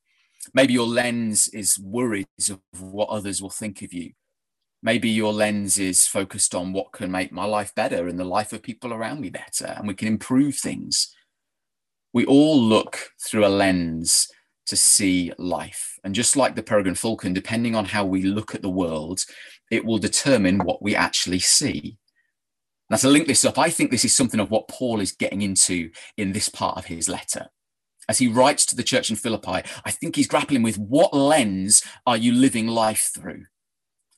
Maybe 0.53 0.73
your 0.73 0.85
lens 0.85 1.47
is 1.47 1.79
worries 1.79 2.25
of 2.49 2.59
what 2.77 3.07
others 3.07 3.41
will 3.41 3.49
think 3.49 3.83
of 3.83 3.93
you. 3.93 4.11
Maybe 4.81 5.07
your 5.07 5.31
lens 5.31 5.79
is 5.79 6.07
focused 6.07 6.53
on 6.53 6.73
what 6.73 6.91
can 6.91 7.09
make 7.09 7.31
my 7.31 7.45
life 7.45 7.73
better 7.73 8.09
and 8.09 8.19
the 8.19 8.25
life 8.25 8.51
of 8.51 8.61
people 8.61 8.91
around 8.91 9.21
me 9.21 9.29
better, 9.29 9.75
and 9.77 9.87
we 9.87 9.93
can 9.93 10.09
improve 10.09 10.57
things. 10.57 11.15
We 12.11 12.25
all 12.25 12.59
look 12.59 13.11
through 13.25 13.45
a 13.45 13.47
lens 13.47 14.27
to 14.67 14.75
see 14.75 15.31
life. 15.37 15.99
And 16.03 16.15
just 16.15 16.35
like 16.35 16.55
the 16.55 16.63
peregrine 16.63 16.95
falcon, 16.95 17.33
depending 17.33 17.75
on 17.75 17.85
how 17.85 18.05
we 18.05 18.23
look 18.23 18.55
at 18.55 18.61
the 18.61 18.69
world, 18.69 19.23
it 19.71 19.85
will 19.85 19.97
determine 19.97 20.59
what 20.59 20.81
we 20.81 20.95
actually 20.95 21.39
see. 21.39 21.97
Now, 22.89 22.97
to 22.97 23.09
link 23.09 23.27
this 23.27 23.45
up, 23.45 23.57
I 23.57 23.69
think 23.69 23.91
this 23.91 24.05
is 24.05 24.13
something 24.13 24.39
of 24.39 24.51
what 24.51 24.67
Paul 24.67 24.99
is 24.99 25.13
getting 25.13 25.41
into 25.41 25.89
in 26.17 26.31
this 26.31 26.49
part 26.49 26.77
of 26.77 26.85
his 26.85 27.09
letter. 27.09 27.47
As 28.09 28.19
he 28.19 28.27
writes 28.27 28.65
to 28.67 28.75
the 28.75 28.83
church 28.83 29.09
in 29.09 29.15
Philippi, 29.15 29.67
I 29.85 29.91
think 29.91 30.15
he's 30.15 30.27
grappling 30.27 30.61
with 30.61 30.77
what 30.77 31.13
lens 31.13 31.83
are 32.05 32.17
you 32.17 32.33
living 32.33 32.67
life 32.67 33.09
through? 33.15 33.45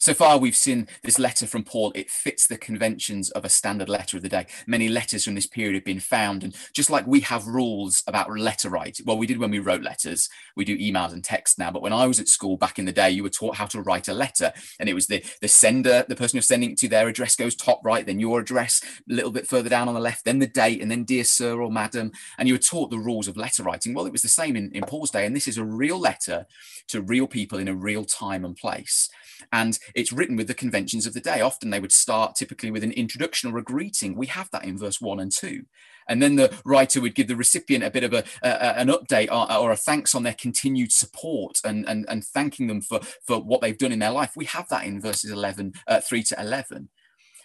So 0.06 0.14
far, 0.14 0.38
we've 0.38 0.56
seen 0.56 0.88
this 1.02 1.18
letter 1.18 1.48
from 1.48 1.64
Paul. 1.64 1.92
It 1.96 2.12
fits 2.12 2.46
the 2.46 2.60
conventions 2.60 3.32
of 3.32 3.44
a 3.44 3.50
standard 3.50 3.90
letter 3.90 4.18
of 4.18 4.22
the 4.22 4.30
day. 4.30 4.46
Many 4.68 4.88
letters 4.88 5.24
from 5.26 5.34
this 5.34 5.48
period 5.48 5.74
have 5.74 5.84
been 5.84 6.00
found. 6.00 6.44
And 6.44 6.56
just 6.74 6.92
like 6.92 7.08
we 7.08 7.22
have 7.22 7.48
rules 7.48 8.04
about 8.06 8.30
letter 8.30 8.70
writing, 8.70 9.04
well, 9.08 9.18
we 9.18 9.26
did 9.26 9.40
when 9.40 9.50
we 9.50 9.58
wrote 9.58 9.82
letters, 9.82 10.30
we 10.56 10.64
do 10.64 10.78
emails 10.78 11.12
and 11.12 11.24
text 11.24 11.58
now. 11.58 11.72
But 11.72 11.82
when 11.82 11.92
I 11.92 12.06
was 12.06 12.20
at 12.20 12.28
school 12.28 12.56
back 12.56 12.78
in 12.78 12.86
the 12.86 12.92
day, 12.92 13.10
you 13.10 13.24
were 13.24 13.32
taught 13.32 13.56
how 13.56 13.66
to 13.66 13.82
write 13.82 14.08
a 14.08 14.14
letter. 14.14 14.54
And 14.80 14.88
it 14.88 14.94
was 14.94 15.08
the, 15.08 15.26
the 15.42 15.48
sender, 15.48 16.06
the 16.08 16.16
person 16.16 16.38
you're 16.38 16.44
sending 16.44 16.74
it 16.74 16.78
to, 16.78 16.88
their 16.88 17.08
address 17.08 17.36
goes 17.36 17.56
top 17.56 17.82
right, 17.84 18.06
then 18.06 18.20
your 18.20 18.40
address 18.40 18.84
a 19.10 19.12
little 19.12 19.32
bit 19.32 19.48
further 19.48 19.70
down 19.70 19.88
on 19.88 19.96
the 19.96 20.00
left, 20.00 20.24
then 20.24 20.38
the 20.38 20.46
date, 20.46 20.84
and 20.84 20.92
then 20.92 21.04
dear 21.04 21.24
sir 21.24 21.60
or 21.60 21.72
madam. 21.72 22.12
And 22.38 22.48
you 22.48 22.54
were 22.54 22.60
taught 22.60 22.92
the 22.92 23.00
rules 23.00 23.28
of 23.28 23.38
letter 23.38 23.64
writing. 23.64 23.96
Well, 23.96 24.06
it 24.06 24.12
was 24.12 24.22
the 24.22 24.28
same 24.28 24.56
in, 24.56 24.70
in 24.72 24.84
Paul's 24.84 25.10
day. 25.10 25.26
And 25.26 25.36
this 25.36 25.48
is 25.48 25.58
a 25.58 25.66
real 25.66 26.00
letter 26.00 26.46
to 26.90 27.02
real 27.02 27.26
people 27.26 27.58
in 27.58 27.68
a 27.68 27.74
real 27.74 28.06
time 28.06 28.46
and 28.46 28.56
place. 28.56 29.10
And 29.52 29.78
it's 29.94 30.14
written 30.14 30.36
with 30.36 30.48
the 30.48 30.54
conventions 30.54 31.06
of 31.06 31.14
the 31.14 31.22
day. 31.22 31.42
Often 31.42 31.70
they 31.70 31.80
would 31.80 31.92
start 31.92 32.36
typically 32.36 32.72
with 32.72 32.84
an 32.84 32.92
introduction 32.92 33.52
or 33.52 33.58
a 33.58 33.64
greeting. 33.64 34.16
We 34.16 34.28
have 34.28 34.50
that 34.52 34.66
in 34.66 34.78
verse 34.78 35.02
one 35.02 35.20
and 35.20 35.32
two. 35.32 35.66
And 36.08 36.22
then 36.22 36.36
the 36.36 36.54
writer 36.64 37.02
would 37.02 37.16
give 37.16 37.28
the 37.28 37.36
recipient 37.36 37.84
a 37.84 37.90
bit 37.90 38.04
of 38.04 38.14
a, 38.14 38.24
a 38.44 38.78
an 38.78 38.90
update 38.90 39.30
or, 39.32 39.52
or, 39.52 39.72
a 39.72 39.76
thanks 39.76 40.14
on 40.14 40.24
their 40.24 40.36
continued 40.36 40.92
support 40.92 41.60
and, 41.66 41.88
and, 41.88 42.06
and 42.08 42.24
thanking 42.24 42.68
them 42.68 42.82
for, 42.82 43.00
for 43.26 43.42
what 43.42 43.62
they've 43.62 43.78
done 43.78 43.92
in 43.92 44.00
their 44.00 44.12
life. 44.12 44.34
We 44.36 44.46
have 44.46 44.70
that 44.70 44.86
in 44.86 45.02
verses 45.02 45.32
11, 45.32 45.74
uh, 45.88 46.02
3 46.02 46.24
to 46.24 46.40
11. 46.40 46.90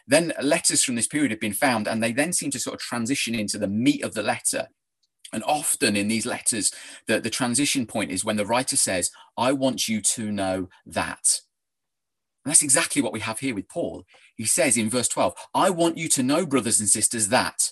Then 0.06 0.32
letters 0.42 0.82
from 0.82 0.96
this 0.96 1.06
period 1.06 1.30
have 1.30 1.40
been 1.40 1.52
found, 1.52 1.86
and 1.86 2.02
they 2.02 2.12
then 2.12 2.32
seem 2.32 2.50
to 2.50 2.58
sort 2.58 2.74
of 2.74 2.80
transition 2.80 3.34
into 3.34 3.58
the 3.58 3.68
meat 3.68 4.02
of 4.02 4.14
the 4.14 4.22
letter. 4.22 4.68
And 5.32 5.44
often 5.44 5.96
in 5.96 6.08
these 6.08 6.26
letters, 6.26 6.72
the, 7.06 7.20
the 7.20 7.30
transition 7.30 7.86
point 7.86 8.10
is 8.10 8.24
when 8.24 8.36
the 8.36 8.46
writer 8.46 8.76
says, 8.76 9.10
I 9.36 9.52
want 9.52 9.88
you 9.88 10.00
to 10.00 10.32
know 10.32 10.68
that. 10.84 11.40
And 12.44 12.50
that's 12.50 12.62
exactly 12.62 13.02
what 13.02 13.12
we 13.12 13.20
have 13.20 13.40
here 13.40 13.54
with 13.54 13.68
Paul. 13.68 14.04
He 14.36 14.46
says 14.46 14.76
in 14.76 14.88
verse 14.88 15.08
12, 15.08 15.34
I 15.54 15.70
want 15.70 15.98
you 15.98 16.08
to 16.10 16.22
know, 16.22 16.46
brothers 16.46 16.80
and 16.80 16.88
sisters, 16.88 17.28
that. 17.28 17.70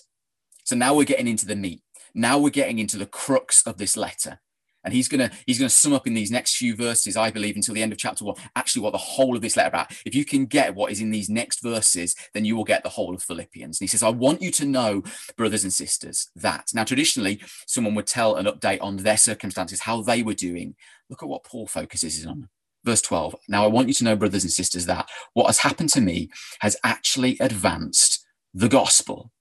So 0.63 0.75
now 0.75 0.93
we're 0.93 1.05
getting 1.05 1.27
into 1.27 1.47
the 1.47 1.55
meat. 1.55 1.81
Now 2.13 2.37
we're 2.37 2.49
getting 2.49 2.79
into 2.79 2.97
the 2.97 3.07
crux 3.07 3.65
of 3.65 3.77
this 3.77 3.97
letter. 3.97 4.39
And 4.83 4.93
he's 4.93 5.09
gonna 5.09 5.29
he's 5.45 5.59
gonna 5.59 5.69
sum 5.69 5.93
up 5.93 6.07
in 6.07 6.13
these 6.13 6.31
next 6.31 6.55
few 6.55 6.75
verses, 6.75 7.17
I 7.17 7.31
believe, 7.31 7.57
until 7.57 7.75
the 7.75 7.81
end 7.81 7.91
of 7.91 7.97
chapter 7.97 8.23
one, 8.23 8.35
actually 8.55 8.81
what 8.81 8.91
the 8.91 8.97
whole 8.97 9.35
of 9.35 9.41
this 9.41 9.57
letter 9.57 9.67
about. 9.67 9.91
If 10.05 10.15
you 10.15 10.23
can 10.23 10.45
get 10.45 10.73
what 10.73 10.91
is 10.91 11.01
in 11.01 11.11
these 11.11 11.29
next 11.29 11.61
verses, 11.61 12.15
then 12.33 12.45
you 12.45 12.55
will 12.55 12.63
get 12.63 12.83
the 12.83 12.89
whole 12.89 13.13
of 13.13 13.21
Philippians. 13.21 13.79
And 13.79 13.83
he 13.83 13.87
says, 13.87 14.03
I 14.03 14.09
want 14.09 14.41
you 14.41 14.51
to 14.51 14.65
know, 14.65 15.03
brothers 15.35 15.63
and 15.63 15.73
sisters, 15.73 16.29
that. 16.37 16.69
Now, 16.73 16.85
traditionally, 16.85 17.41
someone 17.67 17.93
would 17.95 18.07
tell 18.07 18.35
an 18.35 18.45
update 18.45 18.81
on 18.81 18.97
their 18.97 19.17
circumstances, 19.17 19.81
how 19.81 20.01
they 20.01 20.23
were 20.23 20.33
doing. 20.33 20.75
Look 21.09 21.23
at 21.23 21.29
what 21.29 21.43
Paul 21.43 21.67
focuses 21.67 22.25
on 22.25 22.47
verse 22.83 23.01
12. 23.01 23.35
Now, 23.47 23.63
I 23.63 23.67
want 23.67 23.87
you 23.87 23.93
to 23.95 24.03
know, 24.03 24.15
brothers 24.15 24.43
and 24.43 24.51
sisters, 24.51 24.85
that 24.85 25.09
what 25.33 25.47
has 25.47 25.59
happened 25.59 25.89
to 25.89 26.01
me 26.01 26.29
has 26.61 26.77
actually 26.83 27.37
advanced 27.39 28.25
the 28.53 28.69
gospel. 28.69 29.31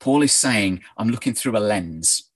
Paul 0.00 0.22
is 0.22 0.32
saying, 0.32 0.82
I'm 0.96 1.10
looking 1.10 1.34
through 1.34 1.56
a 1.56 1.60
lens. 1.60 2.30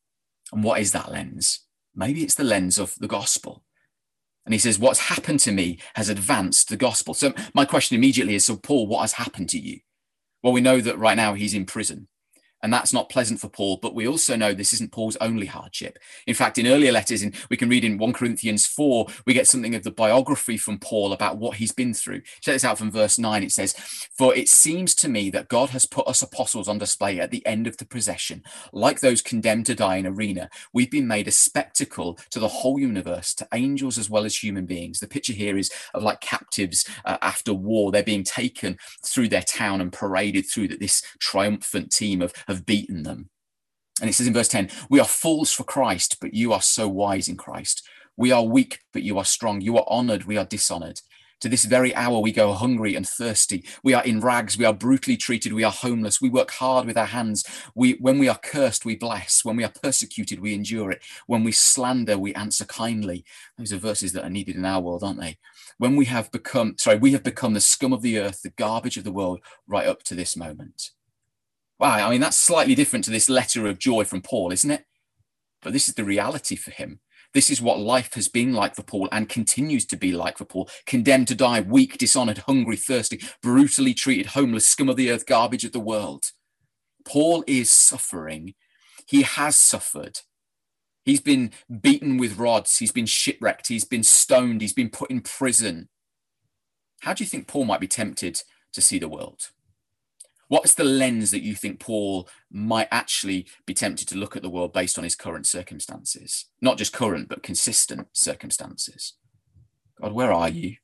And 0.53 0.62
what 0.62 0.81
is 0.81 0.93
that 0.93 1.11
lens? 1.11 1.61
Maybe 1.95 2.23
it's 2.23 2.35
the 2.35 2.45
lens 2.45 2.79
of 2.79 2.95
the 2.99 3.09
gospel. 3.09 3.65
And 4.45 4.53
he 4.53 4.59
says, 4.59 4.79
What's 4.79 5.09
happened 5.09 5.41
to 5.41 5.53
me 5.53 5.79
has 5.95 6.09
advanced 6.09 6.69
the 6.69 6.77
gospel. 6.77 7.15
So, 7.15 7.33
my 7.55 7.65
question 7.65 7.97
immediately 7.97 8.35
is 8.35 8.45
So, 8.45 8.57
Paul, 8.57 8.87
what 8.87 9.01
has 9.01 9.12
happened 9.15 9.49
to 9.51 9.59
you? 9.59 9.81
Well, 10.43 10.53
we 10.53 10.61
know 10.61 10.81
that 10.81 10.99
right 10.99 11.17
now 11.17 11.35
he's 11.35 11.55
in 11.55 11.65
prison. 11.65 12.09
And 12.65 12.73
that's 12.73 12.95
not 12.95 13.11
pleasant 13.11 13.41
for 13.41 13.51
Paul, 13.51 13.77
but 13.77 13.95
we 13.95 14.09
also 14.09 14.37
know 14.37 14.55
this 14.55 14.73
isn't 14.73 14.91
Paul's 14.91 15.19
only 15.21 15.45
hardship. 15.45 15.99
In 16.27 16.35
fact, 16.35 16.57
in 16.57 16.67
earlier 16.67 16.93
letters, 16.93 17.23
we 17.51 17.59
can 17.59 17.69
read 17.69 17.85
in 17.85 17.99
1 17.99 18.12
Corinthians 18.15 18.67
4, 18.67 19.07
we 19.27 19.35
get 19.35 19.47
something 19.47 19.75
of 19.75 19.83
the 19.83 19.91
biography 19.91 20.57
from 20.57 20.79
Paul 20.79 21.12
about 21.12 21.37
what 21.37 21.59
he's 21.59 21.73
been 21.73 21.93
through. 21.93 22.23
Check 22.41 22.55
this 22.55 22.65
out 22.65 22.79
from 22.79 22.91
verse 22.91 23.19
9. 23.19 23.43
It 23.43 23.53
says, 23.53 23.75
For 24.17 24.35
it 24.35 24.49
seems 24.49 24.95
to 24.95 25.11
me 25.11 25.29
that 25.29 25.49
God 25.49 25.71
has 25.71 25.85
put 25.85 26.09
us 26.09 26.23
apostles 26.23 26.67
on 26.67 26.79
display 26.79 27.21
at 27.21 27.31
the 27.31 27.45
end 27.47 27.67
of 27.67 27.77
the 27.77 27.85
procession. 27.85 28.43
Like 28.73 29.01
those 29.01 29.21
condemned 29.21 29.67
to 29.67 29.75
die 29.75 29.97
in 29.97 30.07
arena, 30.07 30.49
we've 30.73 30.91
been 30.91 31.07
made 31.07 31.29
a 31.29 31.33
spectacle 31.33 32.19
to 32.31 32.41
the 32.41 32.49
whole 32.49 32.79
universe, 32.79 33.35
to 33.35 33.49
angels 33.53 33.99
as 33.99 34.09
well 34.09 34.25
as 34.25 34.43
human 34.43 34.65
beings. 34.65 35.01
The 35.01 35.07
picture 35.07 35.35
here 35.35 35.59
is 35.59 35.71
of 35.93 36.03
like 36.03 36.23
captives 36.23 36.89
uh, 37.05 37.19
after 37.21 37.53
war. 37.53 37.93
They're 37.93 38.03
being 38.03 38.25
taken 38.25 38.79
through 39.05 39.29
their 39.29 39.43
town 39.43 39.83
and 39.83 39.93
paraded 39.93 40.47
through 40.47 40.69
that 40.69 40.81
this 40.81 41.03
triumphant 41.19 41.93
team 41.93 42.23
of 42.23 42.33
have 42.55 42.67
beaten 42.67 43.03
them. 43.03 43.31
And 44.01 44.11
it 44.11 44.15
says 44.15 44.27
in 44.27 44.35
verse 44.35 44.49
10 44.49 44.71
We 44.89 45.01
are 45.01 45.07
fools 45.07 45.53
for 45.53 45.65
Christ, 45.65 46.19
but 46.21 46.35
you 46.35 46.53
are 46.53 46.63
so 46.63 46.89
wise 46.89 47.29
in 47.29 47.37
Christ. 47.37 47.87
We 48.17 48.33
are 48.33 48.45
weak, 48.45 48.81
but 48.93 49.03
you 49.03 49.19
are 49.19 49.25
strong. 49.25 49.61
You 49.61 49.77
are 49.77 49.85
honored, 49.89 50.25
we 50.25 50.37
are 50.37 50.45
dishonored. 50.45 51.01
To 51.41 51.49
this 51.49 51.65
very 51.65 51.95
hour, 51.95 52.21
we 52.21 52.33
go 52.33 52.55
hungry 52.55 52.95
and 52.95 53.07
thirsty. 53.07 53.65
We 53.83 53.93
are 53.93 54.05
in 54.05 54.21
rags. 54.21 54.57
We 54.57 54.65
are 54.65 54.73
brutally 54.73 55.17
treated. 55.17 55.53
We 55.53 55.65
are 55.65 55.71
homeless. 55.71 56.21
We 56.21 56.31
work 56.31 56.53
hard 56.53 56.87
with 56.87 56.97
our 56.97 57.07
hands. 57.07 57.45
We, 57.75 57.95
when 57.95 58.19
we 58.19 58.29
are 58.29 58.39
cursed, 58.39 58.87
we 58.87 58.97
bless. 58.97 59.45
When 59.45 59.57
we 59.57 59.65
are 59.65 59.73
persecuted, 59.83 60.41
we 60.41 60.55
endure 60.55 60.93
it. 60.93 61.03
When 61.27 61.45
we 61.45 61.53
slander, 61.53 62.17
we 62.17 62.33
answer 62.35 62.65
kindly. 62.65 63.27
Those 63.59 63.75
are 63.75 63.79
verses 63.79 64.13
that 64.13 64.25
are 64.25 64.31
needed 64.31 64.57
in 64.57 64.65
our 64.65 64.81
world, 64.81 65.03
aren't 65.03 65.21
they? 65.21 65.37
When 65.77 65.97
we 65.97 66.07
have 66.07 66.31
become, 66.31 66.77
sorry, 66.79 66.97
we 66.97 67.13
have 67.13 67.25
become 67.25 67.53
the 67.53 67.61
scum 67.61 67.93
of 67.93 68.01
the 68.01 68.19
earth, 68.19 68.41
the 68.43 68.51
garbage 68.51 68.97
of 68.97 69.05
the 69.05 69.13
world, 69.13 69.41
right 69.67 69.87
up 69.87 70.03
to 70.05 70.15
this 70.15 70.37
moment. 70.37 70.93
Wow, 71.79 72.07
I 72.07 72.11
mean, 72.11 72.20
that's 72.20 72.39
slightly 72.39 72.75
different 72.75 73.05
to 73.07 73.11
this 73.11 73.29
letter 73.29 73.66
of 73.66 73.79
joy 73.79 74.05
from 74.05 74.22
Paul, 74.22 74.53
isn't 74.53 74.70
it? 74.70 74.85
But 75.62 75.72
this 75.72 75.89
is 75.89 75.95
the 75.95 76.05
reality 76.05 76.57
for 76.57 76.70
him. 76.70 77.01
This 77.33 77.51
is 77.51 77.61
what 77.61 77.81
life 77.81 78.14
has 78.14 78.29
been 78.29 78.53
like 78.53 78.77
for 78.77 78.85
Paul 78.85 79.09
and 79.11 79.29
continues 79.29 79.85
to 79.87 79.97
be 79.97 80.12
like 80.12 80.39
for 80.39 80.45
Paul. 80.45 80.70
Condemned 80.87 81.27
to 81.29 81.35
die, 81.35 81.61
weak, 81.61 81.99
dishonored, 81.99 82.39
hungry, 82.39 82.77
thirsty, 82.77 83.20
brutally 83.43 83.93
treated, 83.93 84.27
homeless, 84.27 84.68
scum 84.68 84.89
of 84.89 84.97
the 84.97 85.11
earth, 85.11 85.27
garbage 85.27 85.64
of 85.64 85.72
the 85.72 85.81
world. 85.81 86.27
Paul 87.05 87.43
is 87.49 87.72
suffering. 87.72 88.55
He 89.07 89.22
has 89.22 89.57
suffered. 89.57 90.20
He's 91.05 91.20
been 91.20 91.51
beaten 91.81 92.18
with 92.18 92.39
rods. 92.39 92.79
He's 92.79 92.93
been 92.93 93.07
shipwrecked. 93.07 93.66
He's 93.66 93.85
been 93.85 94.05
stoned. 94.05 94.61
He's 94.61 94.72
been 94.72 94.91
put 94.91 95.11
in 95.11 95.20
prison. 95.20 95.89
how 97.01 97.12
do 97.14 97.25
you 97.25 97.29
think 97.29 97.49
Paul 97.49 97.64
might 97.64 97.81
be 97.81 97.89
tempted 97.89 98.43
to 98.72 98.81
see 98.81 98.99
the 98.99 99.09
world? 99.09 99.51
What's 100.49 100.75
the 100.75 100.85
lens 100.85 101.31
that 101.31 101.43
you 101.43 101.55
think 101.55 101.81
Paul 101.81 102.29
might 102.51 102.89
actually 102.91 103.47
be 103.67 103.75
tempted 103.75 104.09
to 104.09 104.17
look 104.17 104.37
at 104.37 104.43
the 104.43 104.51
world 104.51 104.73
based 104.73 104.99
on 104.99 105.05
his 105.05 105.17
current 105.17 105.47
circumstances? 105.47 106.47
Not 106.61 106.79
just 106.79 106.93
current, 106.93 107.29
but 107.29 107.43
consistent 107.43 108.09
circumstances. 108.13 109.15
God, 110.01 110.13
where 110.13 110.33
are 110.33 110.49
you? 110.49 110.77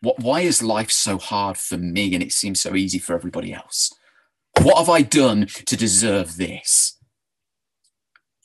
What, 0.00 0.20
why 0.20 0.40
is 0.40 0.62
life 0.62 0.90
so 0.90 1.18
hard 1.18 1.56
for 1.56 1.76
me 1.76 2.14
and 2.14 2.22
it 2.22 2.32
seems 2.32 2.60
so 2.60 2.74
easy 2.74 2.98
for 2.98 3.14
everybody 3.14 3.52
else? 3.52 3.92
What 4.60 4.78
have 4.78 4.88
I 4.88 5.02
done 5.02 5.46
to 5.46 5.76
deserve 5.76 6.36
this? 6.36 6.98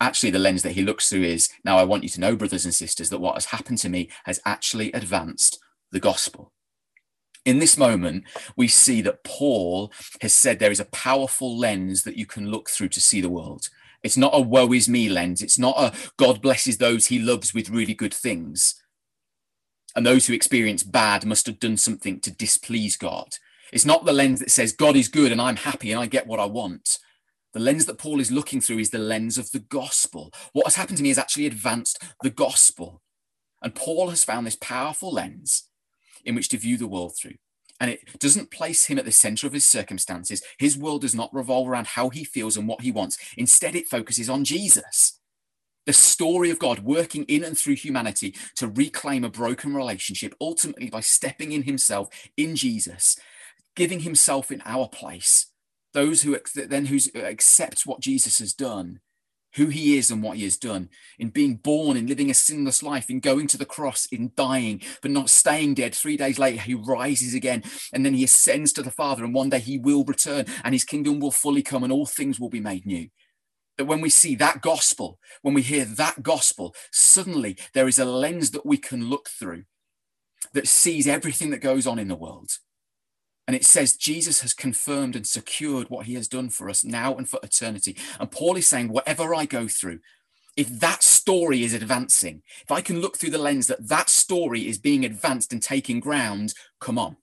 Actually, 0.02 0.32
the 0.32 0.40
lens 0.40 0.64
that 0.64 0.72
he 0.72 0.82
looks 0.82 1.10
through 1.10 1.24
is 1.24 1.50
now 1.66 1.78
I 1.78 1.84
want 1.84 2.04
you 2.04 2.10
to 2.10 2.20
know, 2.22 2.36
brothers 2.36 2.66
and 2.66 2.74
sisters, 2.74 3.10
that 3.10 3.20
what 3.20 3.36
has 3.36 3.46
happened 3.46 3.78
to 3.80 3.90
me 3.90 4.10
has 4.24 4.40
actually 4.46 4.92
advanced 4.94 5.60
the 5.92 6.00
gospel 6.00 6.54
in 7.46 7.60
this 7.60 7.78
moment, 7.78 8.26
we 8.56 8.68
see 8.68 9.02
that 9.02 9.24
Paul 9.24 9.92
has 10.22 10.34
said 10.34 10.60
there 10.60 10.72
is 10.72 10.80
a 10.80 10.86
powerful 10.86 11.58
lens 11.58 12.04
that 12.04 12.18
you 12.18 12.26
can 12.26 12.52
look 12.52 12.70
through 12.70 12.90
to 12.90 13.02
see 13.02 13.22
the 13.22 13.30
world. 13.30 13.70
It's 14.04 14.18
not 14.18 14.36
a 14.36 14.42
woe 14.42 14.72
is 14.74 14.88
me 14.88 15.10
lens. 15.10 15.42
It's 15.42 15.60
not 15.60 15.76
a 15.78 15.94
God 16.18 16.42
blesses 16.42 16.78
those 16.78 17.08
he 17.08 17.20
loves 17.20 17.54
with 17.54 17.70
really 17.70 17.94
good 17.94 18.14
things. 18.14 18.82
And 19.96 20.06
those 20.06 20.28
who 20.28 20.34
experience 20.34 20.84
bad 20.84 21.26
must 21.26 21.48
have 21.48 21.60
done 21.60 21.78
something 21.78 22.20
to 22.22 22.32
displease 22.32 22.96
God. 22.96 23.30
It's 23.74 23.86
not 23.86 24.06
the 24.06 24.14
lens 24.14 24.40
that 24.40 24.52
says 24.52 24.72
God 24.74 24.96
is 24.96 25.08
good 25.08 25.32
and 25.32 25.42
I'm 25.42 25.58
happy 25.58 25.92
and 25.92 26.00
I 26.00 26.06
get 26.06 26.28
what 26.28 26.40
I 26.40 26.46
want. 26.46 26.98
The 27.54 27.60
lens 27.60 27.86
that 27.88 27.98
Paul 27.98 28.20
is 28.20 28.32
looking 28.32 28.62
through 28.62 28.80
is 28.80 28.92
the 28.92 29.00
lens 29.00 29.38
of 29.38 29.52
the 29.52 29.60
gospel. 29.60 30.32
What 30.54 30.68
has 30.68 30.76
happened 30.76 30.98
to 30.98 31.04
me 31.04 31.10
has 31.10 31.18
actually 31.18 31.48
advanced 31.48 32.02
the 32.22 32.30
gospel. 32.30 33.02
And 33.62 33.76
Paul 33.76 34.10
has 34.10 34.24
found 34.24 34.46
this 34.46 34.56
powerful 34.56 35.12
lens 35.12 35.69
in 36.26 36.36
which 36.36 36.50
to 36.50 36.58
view 36.58 36.78
the 36.78 36.88
world 36.88 37.16
through. 37.18 37.36
And 37.80 37.90
it 37.90 38.20
doesn't 38.20 38.52
place 38.52 38.86
him 38.86 39.00
at 39.00 39.06
the 39.06 39.12
center 39.12 39.48
of 39.48 39.54
his 39.54 39.66
circumstances. 39.66 40.42
His 40.58 40.78
world 40.78 41.02
does 41.02 41.16
not 41.16 41.34
revolve 41.34 41.68
around 41.70 41.88
how 41.88 42.10
he 42.10 42.24
feels 42.24 42.58
and 42.58 42.68
what 42.68 42.82
he 42.82 42.92
wants. 42.92 43.18
Instead, 43.38 43.76
it 43.76 43.88
focuses 43.88 44.30
on 44.30 44.44
Jesus. 44.44 45.20
The 45.86 45.94
story 45.94 46.50
of 46.50 46.60
God 46.60 46.80
working 46.80 47.24
in 47.24 47.44
and 47.44 47.58
through 47.58 47.76
humanity 47.76 48.36
to 48.58 48.68
reclaim 48.68 49.24
a 49.24 49.30
broken 49.30 49.74
relationship, 49.74 50.36
ultimately 50.42 50.90
by 50.90 51.00
stepping 51.00 51.54
in 51.54 51.64
himself 51.64 52.10
in 52.36 52.56
Jesus, 52.56 53.18
giving 53.76 54.02
himself 54.02 54.52
in 54.52 54.62
our 54.66 54.90
place. 54.90 55.48
Those 55.94 56.22
who 56.22 56.38
then 56.54 56.88
who 56.88 57.00
accept 57.16 57.88
what 57.88 58.02
Jesus 58.02 58.40
has 58.40 58.54
done 58.54 59.00
who 59.56 59.68
he 59.68 59.97
is 59.97 60.12
and 60.12 60.22
what 60.22 60.38
he 60.38 60.43
has 60.43 60.58
done, 60.58 60.89
in 61.18 61.30
being 61.30 61.56
born, 61.56 61.97
in 61.97 62.08
living 62.08 62.30
a 62.30 62.34
sinless 62.34 62.84
life, 62.84 63.10
in 63.10 63.20
going 63.20 63.47
to 63.47 63.58
the 63.58 63.66
cross, 63.66 64.08
in 64.12 64.32
dying, 64.36 64.82
but 65.02 65.12
not 65.12 65.30
staying 65.30 65.74
dead. 65.74 65.95
Three 65.95 66.18
days 66.18 66.38
later, 66.38 66.62
he 66.62 66.74
rises 66.74 67.34
again, 67.34 67.64
and 67.93 68.06
then 68.06 68.14
he 68.14 68.24
ascends 68.24 68.74
to 68.74 68.82
the 68.82 68.91
Father, 68.91 69.24
and 69.24 69.34
one 69.34 69.50
day 69.50 69.60
he 69.60 69.78
will 69.78 70.04
return, 70.04 70.45
and 70.64 70.74
his 70.74 70.84
kingdom 70.84 71.20
will 71.20 71.32
fully 71.32 71.64
come, 71.64 71.84
and 71.84 71.91
all 71.91 72.06
things 72.06 72.39
will 72.39 72.50
be 72.50 72.60
made 72.60 72.86
new. 72.86 73.10
That 73.78 73.86
when 73.86 74.02
we 74.02 74.10
see 74.10 74.36
that 74.36 74.62
gospel, 74.62 75.20
when 75.41 75.54
we 75.54 75.62
hear 75.62 75.86
that 75.86 76.22
gospel, 76.22 76.76
suddenly 76.91 77.58
there 77.74 77.88
is 77.88 77.97
a 77.97 78.06
lens 78.06 78.52
that 78.52 78.66
we 78.66 78.78
can 78.78 79.10
look 79.10 79.30
through 79.30 79.64
that 80.54 80.68
sees 80.68 81.08
everything 81.08 81.50
that 81.52 81.60
goes 81.60 81.88
on 81.88 82.00
in 82.00 82.08
the 82.08 82.16
world 82.16 82.52
and 83.50 83.56
it 83.56 83.66
says 83.66 83.97
Jesus 83.97 84.41
has 84.41 84.54
confirmed 84.54 85.16
and 85.16 85.26
secured 85.26 85.89
what 85.89 86.06
he 86.06 86.14
has 86.14 86.28
done 86.28 86.52
for 86.52 86.70
us 86.70 86.84
now 86.84 87.16
and 87.16 87.28
for 87.28 87.39
eternity. 87.41 87.97
And 88.20 88.30
Paul 88.30 88.58
is 88.58 88.68
saying, 88.68 88.89
whatever 88.89 89.34
I 89.34 89.45
go 89.45 89.68
through, 89.68 90.02
if 90.56 90.70
that 90.82 91.02
story 91.02 91.64
is 91.64 91.74
advancing, 91.74 92.43
if 92.62 92.72
I 92.72 92.82
can 92.82 93.02
look 93.02 93.18
through 93.18 93.32
the 93.32 93.39
lens 93.39 93.66
that 93.66 93.88
that 93.88 94.08
story 94.08 94.68
is 94.68 94.78
being 94.78 95.04
advanced 95.04 95.52
and 95.52 95.64
taking 95.64 96.00
ground, 96.00 96.54
come 96.80 97.00
on. 97.00 97.18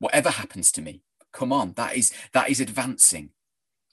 Whatever 0.00 0.30
happens 0.30 0.72
to 0.72 0.82
me, 0.82 1.02
come 1.32 1.52
on. 1.52 1.74
That 1.74 1.96
is 1.96 2.12
that 2.32 2.50
is 2.50 2.58
advancing. 2.58 3.30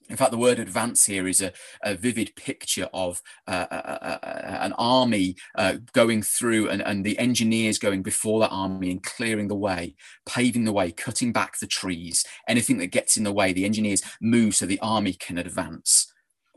In 0.09 0.17
fact, 0.17 0.31
the 0.31 0.37
word 0.37 0.59
advance 0.59 1.05
here 1.05 1.27
is 1.27 1.41
a, 1.41 1.53
a 1.81 1.95
vivid 1.95 2.35
picture 2.35 2.89
of 2.93 3.21
uh, 3.47 3.65
a, 3.71 3.75
a, 3.75 4.63
an 4.63 4.73
army 4.73 5.35
uh, 5.55 5.77
going 5.93 6.21
through 6.21 6.69
and, 6.69 6.81
and 6.81 7.05
the 7.05 7.17
engineers 7.17 7.79
going 7.79 8.03
before 8.03 8.39
that 8.41 8.51
army 8.51 8.91
and 8.91 9.03
clearing 9.03 9.47
the 9.47 9.55
way, 9.55 9.95
paving 10.25 10.65
the 10.65 10.73
way, 10.73 10.91
cutting 10.91 11.31
back 11.31 11.57
the 11.59 11.67
trees, 11.67 12.25
anything 12.47 12.77
that 12.77 12.87
gets 12.87 13.17
in 13.17 13.23
the 13.23 13.31
way, 13.31 13.53
the 13.53 13.65
engineers 13.65 14.03
move 14.21 14.55
so 14.55 14.65
the 14.65 14.79
army 14.79 15.13
can 15.13 15.37
advance. 15.37 16.12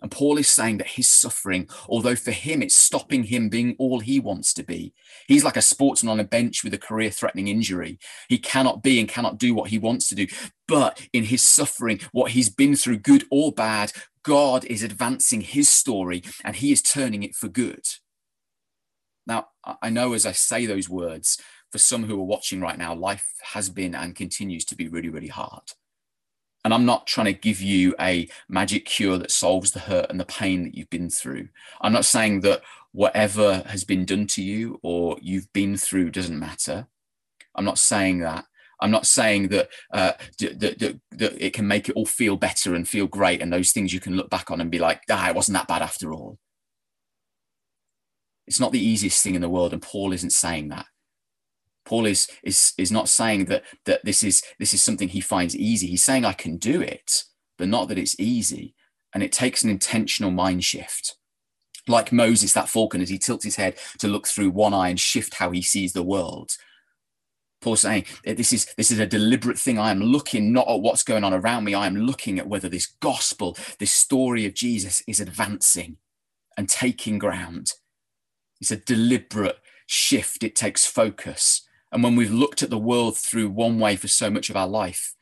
And 0.06 0.10
Paul 0.12 0.38
is 0.38 0.46
saying 0.46 0.78
that 0.78 0.86
his 0.86 1.08
suffering, 1.08 1.68
although 1.88 2.14
for 2.14 2.30
him 2.30 2.62
it's 2.62 2.76
stopping 2.76 3.24
him 3.24 3.48
being 3.48 3.74
all 3.76 3.98
he 3.98 4.20
wants 4.20 4.54
to 4.54 4.62
be, 4.62 4.94
he's 5.26 5.42
like 5.42 5.56
a 5.56 5.60
sportsman 5.60 6.12
on 6.12 6.20
a 6.20 6.24
bench 6.24 6.62
with 6.62 6.72
a 6.74 6.78
career 6.78 7.10
threatening 7.10 7.48
injury. 7.48 7.98
He 8.28 8.38
cannot 8.38 8.84
be 8.84 9.00
and 9.00 9.08
cannot 9.08 9.36
do 9.36 9.52
what 9.52 9.70
he 9.70 9.80
wants 9.80 10.08
to 10.10 10.14
do. 10.14 10.28
But 10.68 11.04
in 11.12 11.24
his 11.24 11.42
suffering, 11.42 11.98
what 12.12 12.30
he's 12.30 12.48
been 12.48 12.76
through, 12.76 12.98
good 12.98 13.24
or 13.32 13.50
bad, 13.50 13.90
God 14.22 14.64
is 14.66 14.84
advancing 14.84 15.40
his 15.40 15.68
story 15.68 16.22
and 16.44 16.54
he 16.54 16.70
is 16.70 16.82
turning 16.82 17.24
it 17.24 17.34
for 17.34 17.48
good. 17.48 17.84
Now, 19.26 19.48
I 19.82 19.90
know 19.90 20.12
as 20.12 20.24
I 20.24 20.30
say 20.30 20.66
those 20.66 20.88
words, 20.88 21.36
for 21.72 21.78
some 21.78 22.04
who 22.04 22.20
are 22.20 22.24
watching 22.24 22.60
right 22.60 22.78
now, 22.78 22.94
life 22.94 23.26
has 23.42 23.70
been 23.70 23.96
and 23.96 24.14
continues 24.14 24.64
to 24.66 24.76
be 24.76 24.86
really, 24.86 25.08
really 25.08 25.26
hard. 25.26 25.72
And 26.66 26.74
I'm 26.74 26.84
not 26.84 27.06
trying 27.06 27.26
to 27.26 27.32
give 27.32 27.62
you 27.62 27.94
a 28.00 28.28
magic 28.48 28.86
cure 28.86 29.18
that 29.18 29.30
solves 29.30 29.70
the 29.70 29.78
hurt 29.78 30.10
and 30.10 30.18
the 30.18 30.24
pain 30.24 30.64
that 30.64 30.74
you've 30.74 30.90
been 30.90 31.08
through. 31.08 31.46
I'm 31.80 31.92
not 31.92 32.04
saying 32.04 32.40
that 32.40 32.60
whatever 32.90 33.62
has 33.68 33.84
been 33.84 34.04
done 34.04 34.26
to 34.26 34.42
you 34.42 34.80
or 34.82 35.16
you've 35.22 35.52
been 35.52 35.76
through 35.76 36.10
doesn't 36.10 36.36
matter. 36.36 36.88
I'm 37.54 37.64
not 37.64 37.78
saying 37.78 38.18
that. 38.18 38.46
I'm 38.80 38.90
not 38.90 39.06
saying 39.06 39.46
that, 39.50 39.68
uh, 39.92 40.14
that, 40.40 40.58
that, 40.58 41.00
that, 41.12 41.46
it 41.46 41.52
can 41.52 41.68
make 41.68 41.88
it 41.88 41.94
all 41.94 42.04
feel 42.04 42.36
better 42.36 42.74
and 42.74 42.88
feel 42.88 43.06
great 43.06 43.42
and 43.42 43.52
those 43.52 43.70
things 43.70 43.92
you 43.92 44.00
can 44.00 44.16
look 44.16 44.28
back 44.28 44.50
on 44.50 44.60
and 44.60 44.68
be 44.68 44.80
like, 44.80 45.02
ah, 45.08 45.28
it 45.28 45.36
wasn't 45.36 45.56
that 45.56 45.68
bad 45.68 45.82
after 45.82 46.12
all. 46.12 46.36
It's 48.48 48.58
not 48.58 48.72
the 48.72 48.84
easiest 48.84 49.22
thing 49.22 49.36
in 49.36 49.40
the 49.40 49.48
world, 49.48 49.72
and 49.72 49.80
Paul 49.80 50.12
isn't 50.12 50.30
saying 50.30 50.70
that. 50.70 50.86
Paul 51.86 52.04
is 52.04 52.28
is 52.42 52.74
is 52.76 52.92
not 52.92 53.08
saying 53.08 53.46
that 53.46 53.62
that 53.86 54.04
this 54.04 54.22
is 54.22 54.42
this 54.58 54.74
is 54.74 54.82
something 54.82 55.08
he 55.08 55.20
finds 55.20 55.56
easy. 55.56 55.86
He's 55.86 56.04
saying 56.04 56.24
I 56.24 56.32
can 56.32 56.58
do 56.58 56.82
it, 56.82 57.24
but 57.56 57.68
not 57.68 57.88
that 57.88 57.98
it's 57.98 58.18
easy. 58.20 58.74
And 59.14 59.22
it 59.22 59.32
takes 59.32 59.62
an 59.62 59.70
intentional 59.70 60.30
mind 60.30 60.64
shift. 60.64 61.16
Like 61.88 62.12
Moses, 62.12 62.52
that 62.52 62.68
falcon, 62.68 63.00
as 63.00 63.08
he 63.08 63.18
tilts 63.18 63.44
his 63.44 63.56
head 63.56 63.78
to 64.00 64.08
look 64.08 64.26
through 64.26 64.50
one 64.50 64.74
eye 64.74 64.88
and 64.88 65.00
shift 65.00 65.34
how 65.34 65.52
he 65.52 65.62
sees 65.62 65.92
the 65.92 66.02
world. 66.02 66.50
Paul's 67.62 67.80
saying 67.80 68.04
eh, 68.24 68.34
this 68.34 68.52
is 68.52 68.66
this 68.76 68.90
is 68.90 68.98
a 68.98 69.06
deliberate 69.06 69.58
thing. 69.58 69.78
I 69.78 69.92
am 69.92 70.00
looking 70.00 70.52
not 70.52 70.68
at 70.68 70.80
what's 70.80 71.04
going 71.04 71.24
on 71.24 71.32
around 71.32 71.64
me. 71.64 71.74
I 71.74 71.86
am 71.86 71.96
looking 71.96 72.38
at 72.38 72.48
whether 72.48 72.68
this 72.68 72.86
gospel, 72.86 73.56
this 73.78 73.92
story 73.92 74.44
of 74.44 74.54
Jesus, 74.54 75.02
is 75.06 75.20
advancing 75.20 75.98
and 76.56 76.68
taking 76.68 77.18
ground. 77.18 77.72
It's 78.60 78.70
a 78.70 78.76
deliberate 78.76 79.58
shift. 79.86 80.42
It 80.42 80.56
takes 80.56 80.84
focus. 80.84 81.65
And 81.92 82.02
when 82.02 82.16
we've 82.16 82.32
looked 82.32 82.62
at 82.62 82.70
the 82.70 82.78
world 82.78 83.16
through 83.16 83.50
one 83.50 83.78
way 83.78 83.96
for 83.96 84.08
so 84.08 84.30
much 84.30 84.50
of 84.50 84.56
our 84.56 84.68
life, 84.68 85.14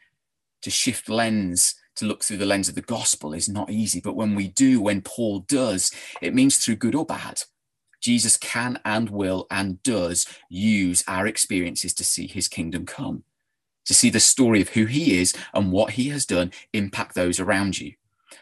to 0.63 0.71
shift 0.71 1.09
lens, 1.09 1.75
to 1.97 2.07
look 2.07 2.25
through 2.25 2.39
the 2.39 2.47
lens 2.47 2.69
of 2.69 2.75
the 2.75 2.81
gospel 2.81 3.35
is 3.35 3.49
not 3.49 3.71
easy. 3.71 4.01
But 4.01 4.17
when 4.17 4.35
we 4.35 4.49
do, 4.49 4.81
when 4.81 5.03
Paul 5.03 5.41
does, 5.41 5.93
it 6.21 6.35
means 6.35 6.59
through 6.59 6.77
good 6.77 6.95
or 6.95 7.05
bad, 7.05 7.43
Jesus 8.01 8.37
can 8.37 8.81
and 8.85 9.11
will 9.11 9.47
and 9.51 9.83
does 9.83 10.27
use 10.49 11.05
our 11.07 11.27
experiences 11.27 11.95
to 11.95 12.05
see 12.05 12.27
his 12.27 12.49
kingdom 12.49 12.87
come, 12.87 13.25
to 13.85 13.95
see 13.95 14.11
the 14.11 14.21
story 14.21 14.61
of 14.61 14.71
who 14.71 14.87
he 14.87 15.21
is 15.21 15.35
and 15.53 15.71
what 15.71 15.93
he 15.93 16.09
has 16.09 16.27
done 16.27 16.51
impact 16.73 17.15
those 17.15 17.39
around 17.39 17.79
you. 17.79 17.93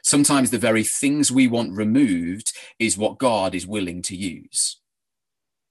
Sometimes 0.02 0.50
the 0.50 0.58
very 0.58 0.84
things 0.84 1.30
we 1.30 1.46
want 1.46 1.76
removed 1.76 2.52
is 2.78 2.96
what 2.96 3.18
God 3.18 3.54
is 3.54 3.66
willing 3.66 4.02
to 4.02 4.16
use 4.16 4.78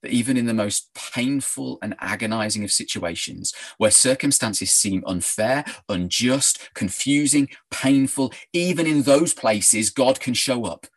that 0.02 0.12
even 0.12 0.38
in 0.38 0.46
the 0.46 0.54
most 0.54 0.94
painful 0.94 1.78
and 1.82 1.96
agonizing 2.00 2.64
of 2.64 2.72
situations, 2.72 3.54
where 3.78 3.92
circumstances 3.92 4.72
seem 4.72 5.04
unfair, 5.06 5.64
unjust, 5.90 6.70
confusing, 6.74 7.50
painful, 7.70 8.34
even 8.54 8.86
in 8.88 9.04
those 9.04 9.34
places, 9.34 9.90
God 9.90 10.20
can 10.20 10.34
show 10.34 10.66
up. 10.66 10.88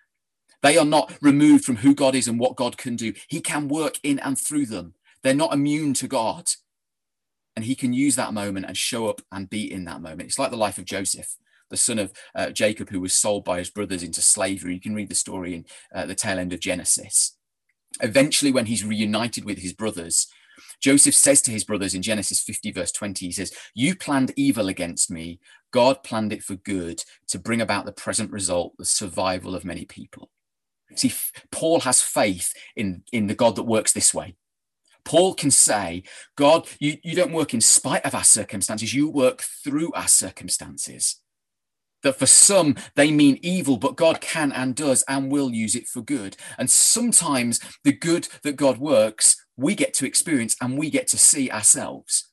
They 0.62 0.78
are 0.78 0.84
not 0.84 1.12
removed 1.20 1.64
from 1.64 1.76
who 1.76 1.94
God 1.94 2.14
is 2.14 2.26
and 2.26 2.38
what 2.38 2.56
God 2.56 2.78
can 2.78 2.96
do. 2.96 3.12
He 3.28 3.40
can 3.40 3.68
work 3.68 3.98
in 4.02 4.18
and 4.20 4.38
through 4.38 4.66
them. 4.66 4.94
They're 5.22 5.34
not 5.34 5.52
immune 5.52 5.94
to 5.94 6.08
God. 6.08 6.48
And 7.54 7.64
He 7.66 7.74
can 7.74 7.92
use 7.92 8.16
that 8.16 8.34
moment 8.34 8.66
and 8.66 8.76
show 8.76 9.08
up 9.08 9.20
and 9.30 9.50
be 9.50 9.70
in 9.70 9.84
that 9.84 10.00
moment. 10.00 10.22
It's 10.22 10.38
like 10.38 10.50
the 10.50 10.56
life 10.56 10.78
of 10.78 10.86
Joseph 10.86 11.36
the 11.70 11.76
son 11.76 11.98
of 11.98 12.12
uh, 12.34 12.50
Jacob, 12.50 12.90
who 12.90 13.00
was 13.00 13.12
sold 13.12 13.44
by 13.44 13.58
his 13.58 13.70
brothers 13.70 14.02
into 14.02 14.22
slavery. 14.22 14.74
You 14.74 14.80
can 14.80 14.94
read 14.94 15.08
the 15.08 15.14
story 15.14 15.54
in 15.54 15.64
uh, 15.94 16.06
the 16.06 16.14
tail 16.14 16.38
end 16.38 16.52
of 16.52 16.60
Genesis. 16.60 17.36
Eventually, 18.00 18.52
when 18.52 18.66
he's 18.66 18.84
reunited 18.84 19.44
with 19.44 19.58
his 19.58 19.72
brothers, 19.72 20.26
Joseph 20.80 21.14
says 21.14 21.40
to 21.42 21.50
his 21.50 21.64
brothers 21.64 21.94
in 21.94 22.02
Genesis 22.02 22.42
50, 22.42 22.72
verse 22.72 22.92
20, 22.92 23.26
he 23.26 23.32
says, 23.32 23.52
You 23.74 23.94
planned 23.94 24.32
evil 24.36 24.68
against 24.68 25.10
me. 25.10 25.40
God 25.70 26.02
planned 26.02 26.32
it 26.32 26.42
for 26.42 26.54
good 26.56 27.02
to 27.28 27.38
bring 27.38 27.60
about 27.60 27.84
the 27.86 27.92
present 27.92 28.30
result, 28.30 28.74
the 28.78 28.84
survival 28.84 29.54
of 29.54 29.64
many 29.64 29.84
people. 29.84 30.30
See, 30.94 31.12
Paul 31.50 31.80
has 31.80 32.02
faith 32.02 32.52
in, 32.76 33.02
in 33.12 33.26
the 33.26 33.34
God 33.34 33.56
that 33.56 33.64
works 33.64 33.92
this 33.92 34.14
way. 34.14 34.36
Paul 35.04 35.34
can 35.34 35.50
say, 35.50 36.02
God, 36.36 36.68
you, 36.78 36.96
you 37.02 37.14
don't 37.14 37.32
work 37.32 37.52
in 37.52 37.60
spite 37.60 38.04
of 38.04 38.14
our 38.14 38.24
circumstances, 38.24 38.94
you 38.94 39.08
work 39.08 39.42
through 39.42 39.92
our 39.92 40.08
circumstances. 40.08 41.20
That 42.04 42.18
for 42.18 42.26
some, 42.26 42.76
they 42.94 43.10
mean 43.10 43.40
evil, 43.42 43.76
but 43.76 43.96
God 43.96 44.20
can 44.20 44.52
and 44.52 44.76
does 44.76 45.02
and 45.08 45.32
will 45.32 45.50
use 45.50 45.74
it 45.74 45.88
for 45.88 46.02
good. 46.02 46.36
And 46.58 46.70
sometimes 46.70 47.58
the 47.82 47.92
good 47.92 48.28
that 48.44 48.56
God 48.56 48.78
works, 48.78 49.44
we 49.56 49.74
get 49.74 49.94
to 49.94 50.06
experience 50.06 50.56
and 50.60 50.78
we 50.78 50.90
get 50.90 51.08
to 51.08 51.18
see 51.18 51.50
ourselves. 51.50 52.30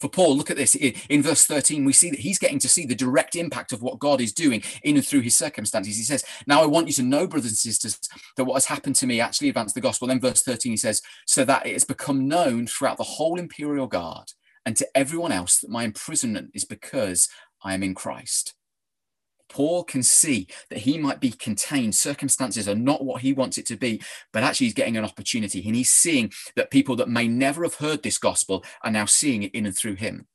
For 0.00 0.08
Paul, 0.08 0.36
look 0.36 0.50
at 0.50 0.56
this. 0.56 0.74
In 0.74 1.22
verse 1.22 1.46
13, 1.46 1.84
we 1.84 1.92
see 1.92 2.10
that 2.10 2.18
he's 2.18 2.40
getting 2.40 2.58
to 2.58 2.68
see 2.68 2.84
the 2.84 2.94
direct 2.96 3.36
impact 3.36 3.72
of 3.72 3.82
what 3.82 4.00
God 4.00 4.20
is 4.20 4.32
doing 4.32 4.60
in 4.82 4.96
and 4.96 5.06
through 5.06 5.20
his 5.20 5.36
circumstances. 5.36 5.96
He 5.96 6.02
says, 6.02 6.24
Now 6.44 6.60
I 6.60 6.66
want 6.66 6.88
you 6.88 6.92
to 6.94 7.04
know, 7.04 7.28
brothers 7.28 7.52
and 7.52 7.56
sisters, 7.56 8.00
that 8.36 8.42
what 8.42 8.54
has 8.54 8.66
happened 8.66 8.96
to 8.96 9.06
me 9.06 9.20
actually 9.20 9.48
advanced 9.48 9.76
the 9.76 9.80
gospel. 9.80 10.08
Then, 10.08 10.18
verse 10.18 10.42
13, 10.42 10.72
he 10.72 10.76
says, 10.76 11.02
So 11.28 11.44
that 11.44 11.66
it 11.66 11.74
has 11.74 11.84
become 11.84 12.26
known 12.26 12.66
throughout 12.66 12.96
the 12.96 13.04
whole 13.04 13.38
imperial 13.38 13.86
guard 13.86 14.32
and 14.66 14.76
to 14.76 14.88
everyone 14.92 15.30
else 15.30 15.60
that 15.60 15.70
my 15.70 15.84
imprisonment 15.84 16.50
is 16.52 16.64
because 16.64 17.28
I 17.62 17.74
am 17.74 17.84
in 17.84 17.94
Christ. 17.94 18.54
Paul 19.52 19.84
can 19.84 20.02
see 20.02 20.46
that 20.70 20.80
he 20.80 20.96
might 20.96 21.20
be 21.20 21.30
contained. 21.30 21.94
Circumstances 21.94 22.66
are 22.66 22.74
not 22.74 23.04
what 23.04 23.20
he 23.20 23.34
wants 23.34 23.58
it 23.58 23.66
to 23.66 23.76
be, 23.76 24.00
but 24.32 24.42
actually 24.42 24.68
he's 24.68 24.74
getting 24.74 24.96
an 24.96 25.04
opportunity. 25.04 25.62
And 25.66 25.76
he's 25.76 25.92
seeing 25.92 26.32
that 26.56 26.70
people 26.70 26.96
that 26.96 27.10
may 27.10 27.28
never 27.28 27.62
have 27.62 27.74
heard 27.74 28.02
this 28.02 28.16
gospel 28.16 28.64
are 28.82 28.90
now 28.90 29.04
seeing 29.04 29.42
it 29.42 29.54
in 29.54 29.66
and 29.66 29.76
through 29.76 29.96
him. 29.96 30.26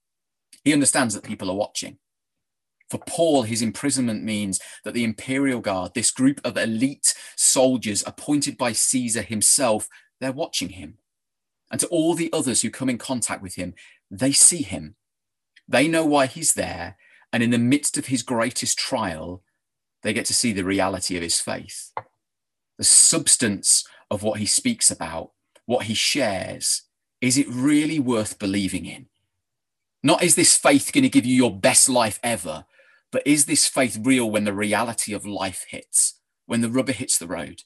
He 0.64 0.72
understands 0.72 1.16
that 1.16 1.24
people 1.24 1.50
are 1.50 1.56
watching. 1.56 1.98
For 2.92 3.00
Paul, 3.00 3.42
his 3.42 3.64
imprisonment 3.64 4.24
means 4.24 4.60
that 4.84 4.94
the 4.94 5.04
imperial 5.04 5.62
guard, 5.62 5.96
this 5.96 6.12
group 6.12 6.40
of 6.46 6.56
elite 6.56 7.16
soldiers 7.36 8.04
appointed 8.06 8.56
by 8.56 8.72
Caesar 8.72 9.24
himself, 9.24 9.88
they're 10.22 10.32
watching 10.32 10.70
him. 10.70 11.00
And 11.72 11.80
to 11.80 11.88
all 11.88 12.14
the 12.14 12.32
others 12.32 12.62
who 12.62 12.70
come 12.70 12.90
in 12.90 13.00
contact 13.00 13.42
with 13.42 13.56
him, 13.56 13.74
they 14.12 14.32
see 14.32 14.62
him. 14.62 14.96
They 15.68 15.88
know 15.88 16.06
why 16.06 16.28
he's 16.28 16.54
there 16.54 16.98
and 17.34 17.44
in 17.44 17.52
the 17.52 17.58
midst 17.58 17.98
of 17.98 18.08
his 18.08 18.24
greatest 18.24 18.78
trial, 18.78 19.44
they 20.04 20.14
get 20.14 20.26
to 20.26 20.34
see 20.34 20.54
the 20.54 20.64
reality 20.64 21.16
of 21.18 21.24
his 21.24 21.40
faith, 21.40 21.92
the 22.78 22.84
substance 22.84 23.86
of 24.10 24.24
what 24.24 24.40
he 24.40 24.46
speaks 24.46 24.90
about, 24.90 25.32
what 25.66 25.86
he 25.86 25.94
shares. 25.94 26.84
Is 27.20 27.38
it 27.38 27.48
really 27.50 28.00
worth 28.00 28.40
believing 28.40 28.86
in? 28.86 29.08
Not 30.04 30.24
is 30.24 30.36
this 30.36 30.56
faith 30.56 30.92
going 30.94 31.04
to 31.04 31.10
give 31.10 31.26
you 31.26 31.36
your 31.36 31.56
best 31.56 31.90
life 31.90 32.20
ever, 32.24 32.66
but 33.12 33.26
is 33.26 33.46
this 33.46 33.68
faith 33.68 34.00
real 34.02 34.30
when 34.30 34.46
the 34.46 34.54
reality 34.54 35.14
of 35.14 35.26
life 35.26 35.66
hits, 35.70 36.20
when 36.46 36.62
the 36.62 36.70
rubber 36.70 36.92
hits 36.92 37.18
the 37.18 37.28
road? 37.28 37.64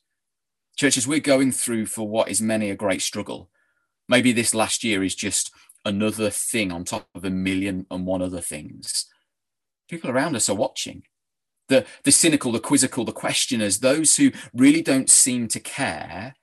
Churches, 0.78 1.08
we're 1.08 1.20
going 1.20 1.52
through 1.52 1.86
for 1.88 2.08
what 2.08 2.30
is 2.30 2.42
many 2.42 2.70
a 2.70 2.76
great 2.76 3.02
struggle. 3.02 3.50
Maybe 4.08 4.32
this 4.32 4.56
last 4.56 4.84
year 4.84 5.04
is 5.04 5.14
just 5.14 5.52
another 5.84 6.30
thing 6.30 6.72
on 6.72 6.86
top 6.86 7.10
of 7.14 7.26
a 7.26 7.30
million 7.30 7.86
and 7.92 8.06
one 8.06 8.22
other 8.22 8.42
things 8.42 9.11
people 9.92 10.10
around 10.10 10.36
us 10.36 10.50
are 10.50 10.56
watching. 10.56 11.04
The, 11.68 11.86
the 12.04 12.12
cynical, 12.12 12.52
the 12.52 12.60
quizzical, 12.60 13.06
the 13.06 13.12
questioners, 13.12 13.80
those 13.80 14.16
who 14.16 14.32
really 14.54 14.82
don't 14.82 15.10
seem 15.10 15.48
to 15.50 15.60
care, 15.60 16.36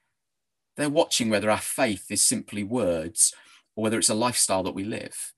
they're 0.77 0.91
watching 0.91 1.31
whether 1.31 1.51
our 1.51 1.59
faith 1.59 2.11
is 2.11 2.23
simply 2.23 2.63
words 2.63 3.35
or 3.75 3.83
whether 3.83 3.99
it's 3.99 4.11
a 4.11 4.15
lifestyle 4.15 4.63
that 4.63 4.75
we 4.75 4.85
live. 4.85 5.33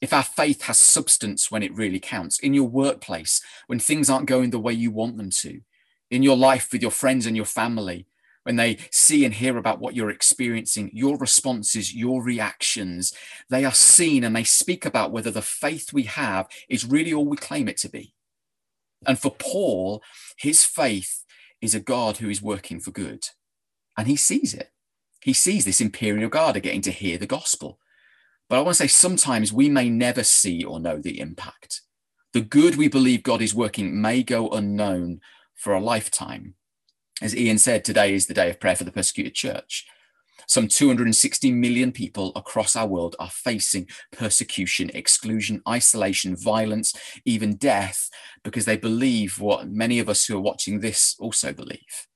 If 0.00 0.12
our 0.12 0.22
faith 0.22 0.62
has 0.62 0.78
substance 0.78 1.50
when 1.50 1.64
it 1.64 1.74
really 1.74 1.98
counts, 1.98 2.38
in 2.38 2.54
your 2.54 2.68
workplace, 2.68 3.42
when 3.66 3.80
things 3.80 4.08
aren't 4.08 4.26
going 4.26 4.50
the 4.50 4.60
way 4.60 4.72
you 4.72 4.92
want 4.92 5.16
them 5.16 5.30
to, 5.30 5.60
in 6.10 6.22
your 6.22 6.36
life 6.36 6.68
with 6.72 6.80
your 6.80 6.92
friends 6.92 7.26
and 7.26 7.36
your 7.36 7.44
family, 7.44 8.06
when 8.48 8.56
they 8.56 8.78
see 8.90 9.26
and 9.26 9.34
hear 9.34 9.58
about 9.58 9.78
what 9.78 9.94
you're 9.94 10.08
experiencing, 10.08 10.90
your 10.94 11.18
responses, 11.18 11.94
your 11.94 12.22
reactions, 12.22 13.12
they 13.50 13.62
are 13.62 13.74
seen 13.74 14.24
and 14.24 14.34
they 14.34 14.42
speak 14.42 14.86
about 14.86 15.12
whether 15.12 15.30
the 15.30 15.42
faith 15.42 15.92
we 15.92 16.04
have 16.04 16.48
is 16.66 16.86
really 16.86 17.12
all 17.12 17.26
we 17.26 17.36
claim 17.36 17.68
it 17.68 17.76
to 17.76 17.90
be. 17.90 18.14
And 19.06 19.18
for 19.18 19.32
Paul, 19.38 20.02
his 20.38 20.64
faith 20.64 21.26
is 21.60 21.74
a 21.74 21.80
God 21.80 22.16
who 22.16 22.30
is 22.30 22.40
working 22.40 22.80
for 22.80 22.90
good. 22.90 23.28
And 23.98 24.08
he 24.08 24.16
sees 24.16 24.54
it. 24.54 24.70
He 25.20 25.34
sees 25.34 25.66
this 25.66 25.82
imperial 25.82 26.30
guard 26.30 26.56
are 26.56 26.60
getting 26.60 26.80
to 26.82 26.90
hear 26.90 27.18
the 27.18 27.26
gospel. 27.26 27.78
But 28.48 28.60
I 28.60 28.62
want 28.62 28.78
to 28.78 28.84
say 28.84 28.86
sometimes 28.86 29.52
we 29.52 29.68
may 29.68 29.90
never 29.90 30.24
see 30.24 30.64
or 30.64 30.80
know 30.80 30.98
the 30.98 31.20
impact. 31.20 31.82
The 32.32 32.40
good 32.40 32.76
we 32.76 32.88
believe 32.88 33.22
God 33.22 33.42
is 33.42 33.54
working 33.54 34.00
may 34.00 34.22
go 34.22 34.48
unknown 34.48 35.20
for 35.54 35.74
a 35.74 35.80
lifetime 35.82 36.54
as 37.20 37.36
Ian 37.36 37.58
said, 37.58 37.84
today 37.84 38.14
is 38.14 38.26
the 38.26 38.34
day 38.34 38.50
of 38.50 38.60
prayer 38.60 38.76
for 38.76 38.84
the 38.84 38.92
persecuted 38.92 39.34
church. 39.34 39.86
Some 40.46 40.68
260 40.68 41.52
million 41.52 41.92
people 41.92 42.32
across 42.34 42.74
our 42.74 42.86
world 42.86 43.16
are 43.18 43.28
facing 43.28 43.86
persecution, 44.12 44.90
exclusion, 44.94 45.60
isolation, 45.68 46.36
violence, 46.36 46.94
even 47.26 47.56
death, 47.56 48.08
because 48.44 48.64
they 48.64 48.76
believe 48.76 49.40
what 49.40 49.68
many 49.68 49.98
of 49.98 50.08
us 50.08 50.24
who 50.24 50.36
are 50.36 50.40
watching 50.40 50.80
this 50.80 51.16
also 51.18 51.52
believe. 51.52 52.06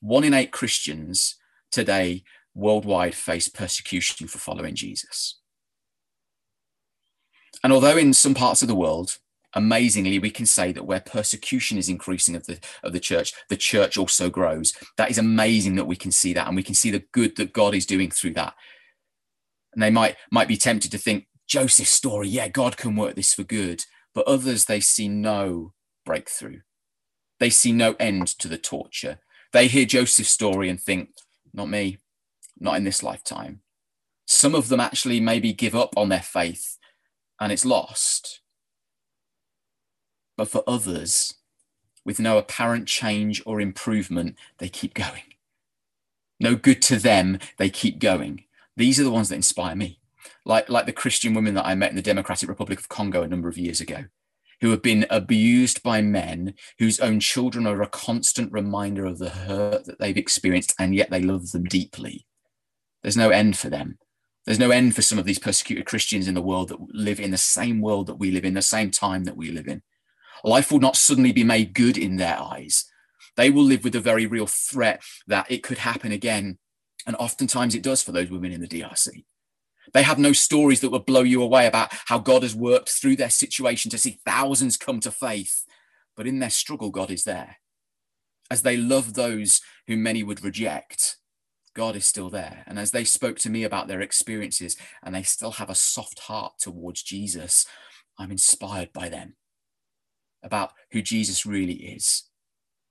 One 0.00 0.24
in 0.24 0.32
eight 0.32 0.52
Christians 0.52 1.36
today 1.70 2.24
worldwide 2.54 3.14
face 3.14 3.48
persecution 3.48 4.26
for 4.28 4.38
following 4.38 4.74
Jesus. 4.74 5.40
And 7.62 7.72
although 7.72 7.96
in 7.96 8.12
some 8.12 8.34
parts 8.34 8.62
of 8.62 8.68
the 8.68 8.74
world, 8.74 9.18
amazingly, 9.54 10.18
we 10.18 10.30
can 10.30 10.46
say 10.46 10.72
that 10.72 10.86
where 10.86 11.00
persecution 11.00 11.78
is 11.78 11.88
increasing 11.88 12.36
of 12.36 12.46
the 12.46 12.58
of 12.82 12.92
the 12.92 13.00
church, 13.00 13.32
the 13.48 13.56
church 13.56 13.96
also 13.96 14.30
grows. 14.30 14.72
That 14.96 15.10
is 15.10 15.18
amazing 15.18 15.76
that 15.76 15.86
we 15.86 15.96
can 15.96 16.12
see 16.12 16.32
that, 16.34 16.46
and 16.46 16.56
we 16.56 16.62
can 16.62 16.74
see 16.74 16.90
the 16.90 17.04
good 17.12 17.36
that 17.36 17.52
God 17.52 17.74
is 17.74 17.86
doing 17.86 18.10
through 18.10 18.34
that. 18.34 18.54
And 19.72 19.82
they 19.82 19.90
might 19.90 20.16
might 20.30 20.48
be 20.48 20.56
tempted 20.56 20.90
to 20.90 20.98
think 20.98 21.26
Joseph's 21.46 21.90
story, 21.90 22.28
yeah, 22.28 22.48
God 22.48 22.76
can 22.76 22.96
work 22.96 23.16
this 23.16 23.34
for 23.34 23.44
good, 23.44 23.84
but 24.14 24.26
others 24.26 24.64
they 24.64 24.80
see 24.80 25.08
no 25.08 25.72
breakthrough. 26.04 26.60
They 27.40 27.50
see 27.50 27.72
no 27.72 27.94
end 27.98 28.28
to 28.38 28.48
the 28.48 28.58
torture. 28.58 29.18
They 29.52 29.68
hear 29.68 29.84
Joseph's 29.84 30.30
story 30.30 30.68
and 30.68 30.80
think, 30.80 31.10
not 31.52 31.68
me, 31.68 31.98
not 32.58 32.76
in 32.76 32.84
this 32.84 33.02
lifetime. 33.02 33.60
Some 34.26 34.54
of 34.54 34.68
them 34.68 34.80
actually 34.80 35.20
maybe 35.20 35.52
give 35.52 35.74
up 35.74 35.96
on 35.96 36.08
their 36.08 36.22
faith 36.22 36.78
and 37.40 37.52
it's 37.52 37.64
lost. 37.64 38.40
But 40.36 40.48
for 40.48 40.62
others, 40.66 41.34
with 42.04 42.20
no 42.20 42.38
apparent 42.38 42.86
change 42.88 43.42
or 43.46 43.60
improvement, 43.60 44.36
they 44.58 44.68
keep 44.68 44.94
going. 44.94 45.22
No 46.40 46.56
good 46.56 46.82
to 46.82 46.96
them, 46.96 47.38
they 47.56 47.70
keep 47.70 47.98
going. 47.98 48.44
These 48.76 48.98
are 48.98 49.04
the 49.04 49.10
ones 49.10 49.28
that 49.28 49.36
inspire 49.36 49.76
me. 49.76 50.00
Like, 50.44 50.68
like 50.68 50.86
the 50.86 50.92
Christian 50.92 51.32
women 51.34 51.54
that 51.54 51.66
I 51.66 51.74
met 51.74 51.90
in 51.90 51.96
the 51.96 52.02
Democratic 52.02 52.48
Republic 52.48 52.78
of 52.78 52.88
Congo 52.88 53.22
a 53.22 53.28
number 53.28 53.48
of 53.48 53.56
years 53.56 53.80
ago, 53.80 54.04
who 54.60 54.70
have 54.70 54.82
been 54.82 55.06
abused 55.08 55.82
by 55.82 56.02
men 56.02 56.54
whose 56.78 57.00
own 57.00 57.20
children 57.20 57.66
are 57.66 57.80
a 57.82 57.88
constant 57.88 58.52
reminder 58.52 59.06
of 59.06 59.18
the 59.18 59.30
hurt 59.30 59.86
that 59.86 59.98
they've 59.98 60.16
experienced, 60.16 60.74
and 60.78 60.94
yet 60.94 61.10
they 61.10 61.22
love 61.22 61.52
them 61.52 61.64
deeply. 61.64 62.26
There's 63.02 63.16
no 63.16 63.30
end 63.30 63.56
for 63.56 63.70
them. 63.70 63.98
There's 64.44 64.58
no 64.58 64.70
end 64.70 64.94
for 64.94 65.02
some 65.02 65.18
of 65.18 65.24
these 65.24 65.38
persecuted 65.38 65.86
Christians 65.86 66.28
in 66.28 66.34
the 66.34 66.42
world 66.42 66.68
that 66.68 66.80
live 66.94 67.20
in 67.20 67.30
the 67.30 67.38
same 67.38 67.80
world 67.80 68.06
that 68.08 68.16
we 68.18 68.30
live 68.30 68.44
in, 68.44 68.54
the 68.54 68.62
same 68.62 68.90
time 68.90 69.24
that 69.24 69.36
we 69.36 69.50
live 69.50 69.68
in. 69.68 69.82
Life 70.42 70.72
will 70.72 70.80
not 70.80 70.96
suddenly 70.96 71.32
be 71.32 71.44
made 71.44 71.74
good 71.74 71.96
in 71.96 72.16
their 72.16 72.38
eyes. 72.38 72.86
They 73.36 73.50
will 73.50 73.64
live 73.64 73.84
with 73.84 73.92
the 73.92 74.00
very 74.00 74.26
real 74.26 74.46
threat 74.46 75.02
that 75.26 75.50
it 75.50 75.62
could 75.62 75.78
happen 75.78 76.12
again. 76.12 76.58
And 77.06 77.16
oftentimes 77.16 77.74
it 77.74 77.82
does 77.82 78.02
for 78.02 78.12
those 78.12 78.30
women 78.30 78.52
in 78.52 78.60
the 78.60 78.68
DRC. 78.68 79.24
They 79.92 80.02
have 80.02 80.18
no 80.18 80.32
stories 80.32 80.80
that 80.80 80.90
would 80.90 81.04
blow 81.04 81.22
you 81.22 81.42
away 81.42 81.66
about 81.66 81.92
how 82.06 82.18
God 82.18 82.42
has 82.42 82.54
worked 82.54 82.88
through 82.88 83.16
their 83.16 83.30
situation 83.30 83.90
to 83.90 83.98
see 83.98 84.18
thousands 84.24 84.76
come 84.76 85.00
to 85.00 85.10
faith. 85.10 85.64
But 86.16 86.26
in 86.26 86.38
their 86.38 86.50
struggle, 86.50 86.90
God 86.90 87.10
is 87.10 87.24
there. 87.24 87.56
As 88.50 88.62
they 88.62 88.76
love 88.76 89.14
those 89.14 89.60
whom 89.86 90.02
many 90.02 90.22
would 90.22 90.44
reject, 90.44 91.16
God 91.74 91.96
is 91.96 92.06
still 92.06 92.30
there. 92.30 92.62
And 92.66 92.78
as 92.78 92.92
they 92.92 93.04
spoke 93.04 93.38
to 93.40 93.50
me 93.50 93.64
about 93.64 93.88
their 93.88 94.00
experiences 94.00 94.76
and 95.02 95.14
they 95.14 95.22
still 95.22 95.52
have 95.52 95.70
a 95.70 95.74
soft 95.74 96.20
heart 96.20 96.54
towards 96.58 97.02
Jesus, 97.02 97.66
I'm 98.18 98.30
inspired 98.30 98.92
by 98.92 99.08
them 99.08 99.34
about 100.44 100.72
who 100.92 101.02
Jesus 101.02 101.44
really 101.44 101.74
is. 101.74 102.24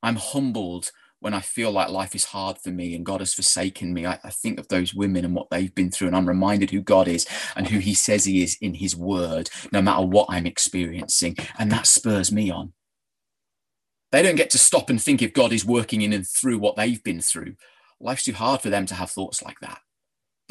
I'm 0.02 0.18
humbled 0.18 0.92
when 1.24 1.34
I 1.34 1.40
feel 1.40 1.72
like 1.72 1.88
life 1.88 2.16
is 2.16 2.26
hard 2.26 2.58
for 2.58 2.70
me 2.70 2.94
and 2.94 3.06
God 3.06 3.22
has 3.22 3.34
forsaken 3.34 3.94
me. 3.94 4.06
I, 4.06 4.20
I, 4.26 4.30
think 4.30 4.60
of 4.60 4.68
those 4.68 4.94
women 4.94 5.24
and 5.24 5.34
what 5.34 5.50
they've 5.50 5.74
been 5.74 5.90
through, 5.90 6.08
and 6.08 6.18
I'm 6.18 6.28
reminded 6.28 6.72
who 6.72 6.82
God 6.82 7.08
is 7.08 7.26
and 7.56 7.66
who 7.66 7.80
He 7.80 7.94
says 7.94 8.26
He 8.26 8.44
is 8.44 8.58
in 8.60 8.74
His 8.74 8.94
word, 8.94 9.50
no 9.72 9.82
matter 9.82 10.06
what 10.06 10.28
I'm 10.30 10.46
experiencing. 10.46 11.38
And 11.58 11.72
that 11.72 11.88
spurs 11.88 12.30
me 12.30 12.52
on. 12.52 12.74
They 14.12 14.22
don't 14.22 14.36
get 14.36 14.50
to 14.50 14.58
stop 14.58 14.90
and 14.90 15.02
think 15.02 15.22
if 15.22 15.34
God 15.34 15.54
is 15.54 15.66
working 15.66 16.02
in 16.02 16.12
and 16.12 16.28
through 16.28 16.60
what 16.60 16.76
they've 16.76 17.02
been 17.02 17.22
through. 17.22 17.56
Life's 18.02 18.26
too 18.26 18.34
hard 18.34 18.62
for 18.62 18.70
them 18.70 18.86
to 18.88 18.96
have 18.96 19.10
thoughts 19.10 19.42
like 19.42 19.60
that. 19.62 19.80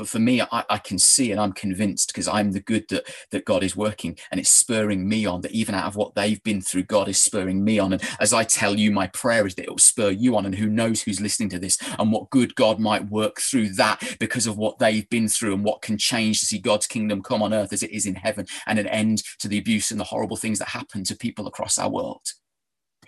But 0.03 0.09
for 0.09 0.19
me, 0.19 0.43
I, 0.43 0.65
I 0.69 0.79
can 0.79 0.99
see 0.99 1.31
and 1.31 1.41
I'm 1.41 1.53
convinced 1.53 2.09
because 2.09 2.27
I'm 2.27 2.51
the 2.51 2.59
good 2.59 2.89
that, 2.89 3.07
that 3.31 3.45
God 3.45 3.63
is 3.63 3.77
working 3.77 4.19
and 4.33 4.41
it's 4.41 4.51
spurring 4.51 5.09
me 5.09 5.27
on, 5.27 5.43
that 5.43 5.53
even 5.53 5.77
out 5.77 5.87
of 5.87 5.95
what 5.95 6.17
they've 6.17 6.43
been 6.43 6.61
through, 6.61 6.83
God 6.83 7.07
is 7.07 7.23
spurring 7.23 7.63
me 7.63 7.79
on. 7.79 7.93
And 7.93 8.03
as 8.19 8.33
I 8.33 8.43
tell 8.43 8.75
you, 8.75 8.91
my 8.91 9.07
prayer 9.07 9.47
is 9.47 9.55
that 9.55 9.63
it 9.63 9.71
will 9.71 9.79
spur 9.79 10.11
you 10.11 10.37
on. 10.37 10.45
And 10.45 10.57
who 10.57 10.67
knows 10.67 11.03
who's 11.03 11.21
listening 11.21 11.51
to 11.51 11.61
this 11.61 11.79
and 12.01 12.11
what 12.11 12.31
good 12.31 12.57
God 12.57 12.81
might 12.81 13.11
work 13.11 13.41
through 13.41 13.75
that 13.75 14.17
because 14.19 14.49
of 14.49 14.59
what 14.59 14.81
they've 14.81 15.09
been 15.09 15.29
through 15.29 15.55
and 15.55 15.63
what 15.63 15.83
can 15.83 15.97
change 15.97 16.41
to 16.41 16.47
see 16.47 16.59
God's 16.59 16.89
kingdom 16.89 17.23
come 17.23 17.41
on 17.41 17.55
earth 17.55 17.73
as 17.73 17.85
it 17.85 17.93
is 17.93 18.05
in 18.05 18.17
heaven 18.17 18.47
and 18.67 18.81
an 18.81 18.89
end 18.89 19.23
to 19.39 19.47
the 19.47 19.59
abuse 19.59 19.93
and 19.93 20.01
the 20.01 20.05
horrible 20.05 20.37
things 20.37 20.59
that 20.59 20.71
happen 20.71 21.05
to 21.05 21.15
people 21.15 21.47
across 21.47 21.79
our 21.79 21.89
world. 21.89 22.33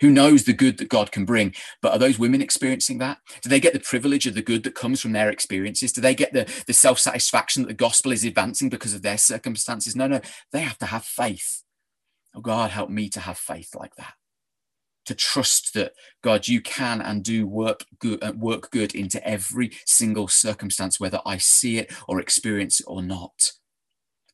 Who 0.01 0.11
knows 0.11 0.43
the 0.43 0.53
good 0.53 0.77
that 0.79 0.89
God 0.89 1.11
can 1.11 1.25
bring? 1.25 1.53
But 1.81 1.93
are 1.93 1.99
those 1.99 2.19
women 2.19 2.41
experiencing 2.41 2.97
that? 2.97 3.19
Do 3.41 3.49
they 3.49 3.59
get 3.59 3.73
the 3.73 3.79
privilege 3.79 4.27
of 4.27 4.33
the 4.33 4.41
good 4.41 4.63
that 4.63 4.75
comes 4.75 5.01
from 5.01 5.13
their 5.13 5.29
experiences? 5.29 5.93
Do 5.93 6.01
they 6.01 6.15
get 6.15 6.33
the, 6.33 6.51
the 6.67 6.73
self 6.73 6.99
satisfaction 6.99 7.63
that 7.63 7.69
the 7.69 7.73
gospel 7.73 8.11
is 8.11 8.25
advancing 8.25 8.69
because 8.69 8.93
of 8.93 9.01
their 9.01 9.17
circumstances? 9.17 9.95
No, 9.95 10.07
no, 10.07 10.19
they 10.51 10.61
have 10.61 10.77
to 10.79 10.85
have 10.87 11.05
faith. 11.05 11.63
Oh, 12.35 12.41
God, 12.41 12.71
help 12.71 12.89
me 12.89 13.07
to 13.09 13.21
have 13.21 13.37
faith 13.37 13.73
like 13.73 13.95
that. 13.95 14.13
To 15.05 15.15
trust 15.15 15.73
that 15.75 15.93
God, 16.21 16.47
you 16.47 16.61
can 16.61 16.99
and 16.99 17.23
do 17.23 17.47
work 17.47 17.85
good, 17.99 18.21
uh, 18.21 18.33
work 18.35 18.71
good 18.71 18.93
into 18.95 19.25
every 19.25 19.71
single 19.85 20.27
circumstance, 20.27 20.99
whether 20.99 21.21
I 21.25 21.37
see 21.37 21.77
it 21.77 21.93
or 22.07 22.19
experience 22.19 22.81
it 22.81 22.87
or 22.87 23.01
not 23.01 23.53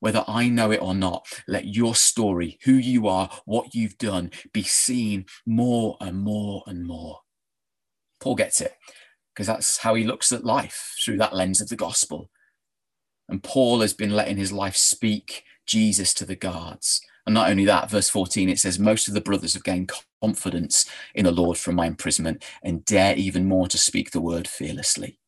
whether 0.02 0.26
I 0.28 0.50
know 0.50 0.72
it 0.72 0.82
or 0.82 0.94
not, 0.94 1.26
let 1.48 1.68
your 1.68 1.96
story, 1.96 2.60
who 2.66 2.74
you 2.74 3.08
are, 3.08 3.30
what 3.46 3.74
you've 3.74 3.98
done, 3.98 4.32
be 4.52 4.64
seen 4.64 5.26
more 5.46 5.96
and 6.02 6.18
more 6.20 6.64
and 6.68 6.86
more. 6.86 7.20
Paul 8.20 8.36
gets 8.36 8.60
it 8.60 8.76
because 9.34 9.48
that's 9.48 9.78
how 9.78 9.96
he 9.96 10.04
looks 10.04 10.32
at 10.32 10.44
life 10.44 10.96
through 11.04 11.18
that 11.18 11.36
lens 11.36 11.62
of 11.62 11.70
the 11.70 11.76
gospel. 11.76 12.30
And 13.30 13.42
Paul 13.42 13.80
has 13.82 13.94
been 13.94 14.12
letting 14.12 14.38
his 14.38 14.52
life 14.52 14.76
speak 14.76 15.44
Jesus 15.66 16.14
to 16.16 16.26
the 16.26 16.36
guards. 16.36 17.02
And 17.26 17.36
not 17.36 17.50
only 17.50 17.66
that, 17.66 17.90
verse 17.90 18.10
14, 18.10 18.50
it 18.50 18.60
says, 18.60 18.80
Most 18.80 19.08
of 19.08 19.14
the 19.14 19.22
brothers 19.22 19.54
have 19.54 19.64
gained 19.64 19.92
confidence 20.22 20.86
in 21.14 21.26
the 21.26 21.32
Lord 21.32 21.58
from 21.58 21.76
my 21.76 21.86
imprisonment 21.86 22.44
and 22.64 22.84
dare 22.84 23.16
even 23.16 23.46
more 23.46 23.68
to 23.68 23.78
speak 23.78 24.12
the 24.12 24.20
word 24.20 24.48
fearlessly. 24.48 25.20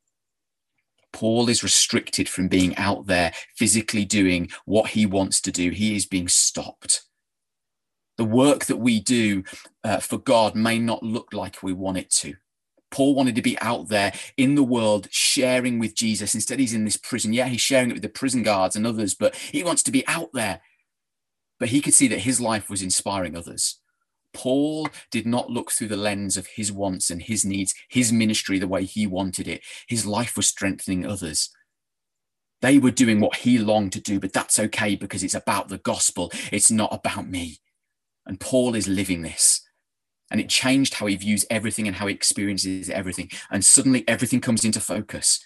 Paul 1.13 1.47
is 1.47 1.63
restricted 1.63 2.27
from 2.27 2.47
being 2.47 2.75
out 2.75 3.05
there 3.05 3.33
physically 3.55 4.03
doing 4.03 4.49
what 4.65 4.89
he 4.89 5.05
wants 5.05 5.39
to 5.41 5.51
do. 5.51 5.69
He 5.69 5.95
is 5.95 6.05
being 6.05 6.27
stopped. 6.27 7.03
The 8.17 8.25
work 8.25 8.65
that 8.65 8.77
we 8.77 8.99
do 8.99 9.43
uh, 9.83 9.99
for 9.99 10.17
God 10.17 10.55
may 10.55 10.79
not 10.79 11.03
look 11.03 11.33
like 11.33 11.63
we 11.63 11.73
want 11.73 11.97
it 11.97 12.09
to. 12.11 12.35
Paul 12.91 13.15
wanted 13.15 13.35
to 13.35 13.41
be 13.41 13.57
out 13.59 13.89
there 13.89 14.13
in 14.37 14.53
the 14.53 14.63
world 14.63 15.07
sharing 15.09 15.79
with 15.79 15.95
Jesus. 15.95 16.35
Instead, 16.35 16.59
he's 16.59 16.75
in 16.75 16.85
this 16.85 16.97
prison. 16.97 17.33
Yeah, 17.33 17.47
he's 17.47 17.61
sharing 17.61 17.89
it 17.89 17.93
with 17.93 18.03
the 18.03 18.09
prison 18.09 18.43
guards 18.43 18.75
and 18.75 18.85
others, 18.85 19.15
but 19.15 19.35
he 19.35 19.63
wants 19.63 19.81
to 19.83 19.91
be 19.91 20.07
out 20.07 20.29
there. 20.33 20.61
But 21.59 21.69
he 21.69 21.81
could 21.81 21.95
see 21.95 22.07
that 22.09 22.19
his 22.19 22.39
life 22.39 22.69
was 22.69 22.83
inspiring 22.83 23.35
others. 23.35 23.79
Paul 24.33 24.87
did 25.11 25.25
not 25.25 25.49
look 25.49 25.71
through 25.71 25.89
the 25.89 25.97
lens 25.97 26.37
of 26.37 26.47
his 26.47 26.71
wants 26.71 27.09
and 27.09 27.21
his 27.21 27.45
needs, 27.45 27.73
his 27.89 28.11
ministry 28.11 28.59
the 28.59 28.67
way 28.67 28.85
he 28.85 29.07
wanted 29.07 29.47
it. 29.47 29.63
His 29.87 30.05
life 30.05 30.35
was 30.35 30.47
strengthening 30.47 31.05
others. 31.05 31.49
They 32.61 32.79
were 32.79 32.91
doing 32.91 33.19
what 33.19 33.37
he 33.37 33.57
longed 33.57 33.91
to 33.93 34.01
do, 34.01 34.19
but 34.19 34.33
that's 34.33 34.57
okay 34.57 34.95
because 34.95 35.23
it's 35.23 35.33
about 35.33 35.67
the 35.67 35.79
gospel. 35.79 36.31
It's 36.51 36.71
not 36.71 36.93
about 36.93 37.27
me. 37.27 37.57
And 38.25 38.39
Paul 38.39 38.73
is 38.75 38.87
living 38.87 39.21
this. 39.21 39.61
And 40.31 40.39
it 40.39 40.49
changed 40.49 40.95
how 40.95 41.05
he 41.05 41.15
views 41.15 41.45
everything 41.49 41.87
and 41.87 41.97
how 41.97 42.07
he 42.07 42.13
experiences 42.13 42.89
everything. 42.89 43.29
And 43.51 43.63
suddenly 43.63 44.07
everything 44.07 44.41
comes 44.41 44.65
into 44.65 44.79
focus 44.79 45.43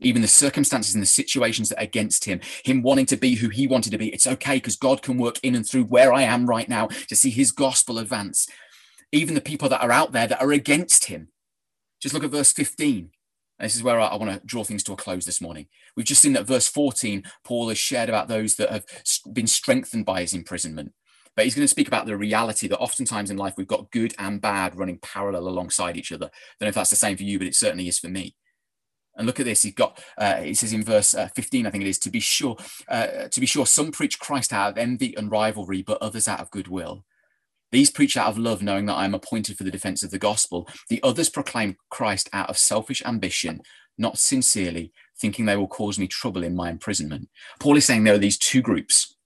even 0.00 0.22
the 0.22 0.28
circumstances 0.28 0.94
and 0.94 1.02
the 1.02 1.06
situations 1.06 1.68
that 1.68 1.78
are 1.78 1.84
against 1.84 2.24
him, 2.24 2.40
him 2.64 2.82
wanting 2.82 3.06
to 3.06 3.16
be 3.16 3.34
who 3.36 3.48
he 3.48 3.66
wanted 3.66 3.90
to 3.90 3.98
be. 3.98 4.08
It's 4.08 4.26
okay 4.26 4.56
because 4.56 4.76
God 4.76 5.02
can 5.02 5.18
work 5.18 5.38
in 5.42 5.54
and 5.54 5.66
through 5.66 5.84
where 5.84 6.12
I 6.12 6.22
am 6.22 6.46
right 6.46 6.68
now 6.68 6.88
to 7.08 7.16
see 7.16 7.30
his 7.30 7.50
gospel 7.50 7.98
advance. 7.98 8.48
Even 9.12 9.34
the 9.34 9.40
people 9.40 9.68
that 9.68 9.82
are 9.82 9.92
out 9.92 10.12
there 10.12 10.26
that 10.26 10.40
are 10.40 10.52
against 10.52 11.06
him. 11.06 11.28
Just 12.00 12.14
look 12.14 12.24
at 12.24 12.30
verse 12.30 12.52
15. 12.52 13.10
this 13.58 13.76
is 13.76 13.82
where 13.82 14.00
I, 14.00 14.06
I 14.06 14.16
want 14.16 14.32
to 14.32 14.46
draw 14.46 14.64
things 14.64 14.82
to 14.84 14.92
a 14.92 14.96
close 14.96 15.24
this 15.24 15.40
morning. 15.40 15.66
We've 15.96 16.06
just 16.06 16.22
seen 16.22 16.32
that 16.34 16.46
verse 16.46 16.68
14, 16.68 17.24
Paul 17.44 17.68
has 17.68 17.78
shared 17.78 18.08
about 18.08 18.28
those 18.28 18.56
that 18.56 18.70
have 18.70 18.84
been 19.32 19.46
strengthened 19.46 20.06
by 20.06 20.22
his 20.22 20.32
imprisonment. 20.32 20.92
But 21.36 21.44
he's 21.44 21.54
going 21.54 21.64
to 21.64 21.68
speak 21.68 21.88
about 21.88 22.06
the 22.06 22.16
reality 22.16 22.68
that 22.68 22.78
oftentimes 22.78 23.30
in 23.30 23.36
life 23.36 23.54
we've 23.56 23.66
got 23.66 23.90
good 23.90 24.14
and 24.18 24.40
bad 24.40 24.76
running 24.76 24.98
parallel 24.98 25.48
alongside 25.48 25.96
each 25.96 26.12
other. 26.12 26.26
I 26.26 26.28
don't 26.58 26.66
know 26.66 26.68
if 26.68 26.74
that's 26.74 26.90
the 26.90 26.96
same 26.96 27.16
for 27.16 27.22
you, 27.22 27.38
but 27.38 27.46
it 27.46 27.54
certainly 27.54 27.88
is 27.88 27.98
for 27.98 28.08
me. 28.08 28.34
And 29.20 29.26
look 29.26 29.38
at 29.38 29.44
this. 29.44 29.62
He's 29.62 29.74
got. 29.74 30.02
Uh, 30.16 30.36
it 30.38 30.56
says 30.56 30.72
in 30.72 30.82
verse 30.82 31.12
uh, 31.12 31.28
15, 31.36 31.66
I 31.66 31.70
think 31.70 31.84
it 31.84 31.88
is. 31.90 31.98
To 31.98 32.10
be 32.10 32.20
sure, 32.20 32.56
uh, 32.88 33.28
to 33.30 33.38
be 33.38 33.44
sure, 33.44 33.66
some 33.66 33.92
preach 33.92 34.18
Christ 34.18 34.50
out 34.50 34.70
of 34.70 34.78
envy 34.78 35.14
and 35.14 35.30
rivalry, 35.30 35.82
but 35.82 36.00
others 36.00 36.26
out 36.26 36.40
of 36.40 36.50
goodwill. 36.50 37.04
These 37.70 37.90
preach 37.90 38.16
out 38.16 38.28
of 38.28 38.38
love, 38.38 38.62
knowing 38.62 38.86
that 38.86 38.94
I 38.94 39.04
am 39.04 39.14
appointed 39.14 39.58
for 39.58 39.64
the 39.64 39.70
defense 39.70 40.02
of 40.02 40.10
the 40.10 40.18
gospel. 40.18 40.66
The 40.88 41.02
others 41.02 41.28
proclaim 41.28 41.76
Christ 41.90 42.30
out 42.32 42.48
of 42.48 42.56
selfish 42.56 43.02
ambition, 43.04 43.60
not 43.98 44.18
sincerely, 44.18 44.90
thinking 45.20 45.44
they 45.44 45.56
will 45.56 45.68
cause 45.68 45.98
me 45.98 46.08
trouble 46.08 46.42
in 46.42 46.56
my 46.56 46.70
imprisonment. 46.70 47.28
Paul 47.60 47.76
is 47.76 47.84
saying 47.84 48.04
there 48.04 48.14
are 48.14 48.18
these 48.18 48.38
two 48.38 48.62
groups. 48.62 49.16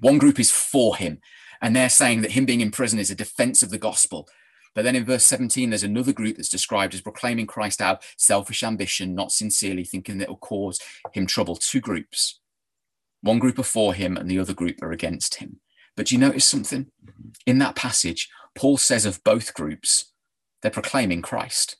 One 0.00 0.18
group 0.18 0.40
is 0.40 0.50
for 0.50 0.96
him, 0.96 1.20
and 1.62 1.76
they're 1.76 1.88
saying 1.88 2.22
that 2.22 2.32
him 2.32 2.44
being 2.44 2.60
in 2.60 2.72
prison 2.72 2.98
is 2.98 3.12
a 3.12 3.14
defense 3.14 3.62
of 3.62 3.70
the 3.70 3.78
gospel. 3.78 4.28
But 4.74 4.82
then 4.82 4.96
in 4.96 5.04
verse 5.04 5.24
17, 5.24 5.70
there's 5.70 5.82
another 5.82 6.12
group 6.12 6.36
that's 6.36 6.48
described 6.48 6.94
as 6.94 7.00
proclaiming 7.00 7.46
Christ 7.46 7.80
out 7.80 8.02
selfish 8.16 8.62
ambition, 8.62 9.14
not 9.14 9.32
sincerely 9.32 9.84
thinking 9.84 10.18
that 10.18 10.24
it 10.24 10.30
will 10.30 10.36
cause 10.36 10.80
him 11.12 11.26
trouble. 11.26 11.56
Two 11.56 11.80
groups. 11.80 12.40
One 13.20 13.38
group 13.38 13.58
are 13.58 13.64
for 13.64 13.94
him 13.94 14.16
and 14.16 14.30
the 14.30 14.38
other 14.38 14.54
group 14.54 14.82
are 14.82 14.92
against 14.92 15.36
him. 15.36 15.60
But 15.96 16.06
do 16.06 16.14
you 16.14 16.20
notice 16.20 16.44
something? 16.44 16.86
In 17.46 17.58
that 17.58 17.74
passage, 17.74 18.28
Paul 18.54 18.76
says 18.76 19.04
of 19.04 19.24
both 19.24 19.54
groups, 19.54 20.12
they're 20.62 20.70
proclaiming 20.70 21.22
Christ. 21.22 21.76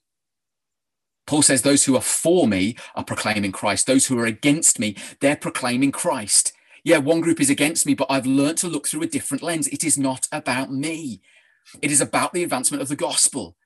Paul 1.27 1.43
says 1.43 1.63
those 1.63 1.85
who 1.85 1.95
are 1.95 2.03
for 2.03 2.49
me 2.49 2.75
are 2.95 3.05
proclaiming 3.05 3.53
Christ. 3.53 3.87
Those 3.87 4.07
who 4.07 4.19
are 4.19 4.27
against 4.27 4.79
me, 4.79 4.97
they're 5.21 5.37
proclaiming 5.37 5.93
Christ. 5.93 6.53
Yeah, 6.85 6.99
one 6.99 7.21
group 7.21 7.41
is 7.41 7.51
against 7.51 7.85
me, 7.85 7.95
but 7.95 8.07
I've 8.09 8.27
learned 8.27 8.59
to 8.59 8.69
look 8.69 8.89
through 8.89 9.03
a 9.03 9.07
different 9.07 9.43
lens. 9.43 9.69
It 9.69 9.85
is 9.85 9.99
not 9.99 10.27
about 10.33 10.73
me. 10.73 11.21
It 11.83 11.91
is 11.91 12.01
about 12.01 12.33
the 12.33 12.43
advancement 12.43 12.83
of 12.83 12.89
the 12.89 12.97
gospel. 12.97 13.57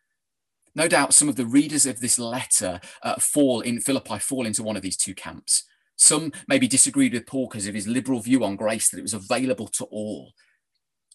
No 0.74 0.88
doubt 0.88 1.14
some 1.14 1.28
of 1.28 1.36
the 1.36 1.46
readers 1.46 1.86
of 1.86 2.00
this 2.00 2.18
letter 2.18 2.80
uh, 3.02 3.16
fall 3.16 3.60
in 3.60 3.80
Philippi 3.80 4.18
fall 4.18 4.46
into 4.46 4.62
one 4.62 4.76
of 4.76 4.82
these 4.82 4.96
two 4.96 5.14
camps. 5.14 5.64
Some 5.96 6.32
maybe 6.48 6.66
disagreed 6.66 7.12
with 7.12 7.26
Paul 7.26 7.48
because 7.48 7.66
of 7.66 7.74
his 7.74 7.86
liberal 7.86 8.20
view 8.20 8.44
on 8.44 8.56
grace, 8.56 8.88
that 8.88 8.98
it 8.98 9.02
was 9.02 9.14
available 9.14 9.68
to 9.68 9.84
all. 9.84 10.32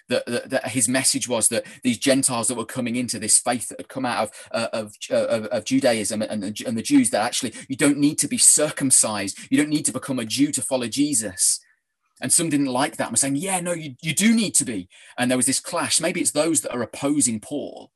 That, 0.09 0.25
that, 0.25 0.49
that, 0.51 0.67
his 0.69 0.88
message 0.88 1.27
was 1.27 1.49
that 1.49 1.65
these 1.83 1.97
Gentiles 1.97 2.47
that 2.47 2.55
were 2.55 2.63
coming 2.63 2.95
into 2.95 3.19
this 3.19 3.38
faith 3.38 3.67
that 3.67 3.79
had 3.79 3.89
come 3.89 4.05
out 4.05 4.23
of, 4.23 4.31
uh, 4.51 4.67
of, 4.71 4.93
uh, 5.11 5.25
of, 5.25 5.45
of, 5.47 5.65
Judaism 5.65 6.21
and, 6.21 6.43
and 6.65 6.77
the 6.77 6.81
Jews, 6.81 7.09
that 7.09 7.25
actually 7.25 7.53
you 7.67 7.75
don't 7.75 7.97
need 7.97 8.17
to 8.19 8.27
be 8.29 8.38
circumcised, 8.38 9.38
you 9.49 9.57
don't 9.57 9.69
need 9.69 9.83
to 9.83 9.91
become 9.91 10.19
a 10.19 10.25
Jew 10.25 10.53
to 10.53 10.61
follow 10.61 10.88
Jesus. 10.88 11.59
And 12.22 12.34
some 12.34 12.49
didn't 12.49 12.68
like 12.68 12.97
that. 12.97 13.07
I'm 13.07 13.15
saying, 13.15 13.36
yeah, 13.36 13.59
no, 13.59 13.74
you, 13.74 13.95
you 14.01 14.13
do 14.13 14.34
need 14.34 14.55
to 14.55 14.65
be. 14.65 14.89
And 15.18 15.30
there 15.30 15.38
was 15.38 15.45
this 15.45 15.59
clash. 15.59 16.01
Maybe 16.01 16.20
it's 16.20 16.32
those 16.32 16.61
that 16.61 16.74
are 16.74 16.82
opposing 16.82 17.39
Paul. 17.39 17.91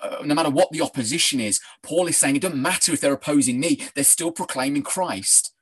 Uh, 0.00 0.18
no 0.24 0.36
matter 0.36 0.50
what 0.50 0.70
the 0.70 0.82
opposition 0.82 1.40
is, 1.40 1.60
Paul 1.82 2.06
is 2.06 2.16
saying 2.16 2.36
it 2.36 2.42
doesn't 2.42 2.62
matter 2.62 2.92
if 2.92 3.00
they're 3.00 3.12
opposing 3.12 3.58
me, 3.58 3.82
they're 3.94 4.04
still 4.04 4.30
proclaiming 4.30 4.82
Christ. 4.82 5.52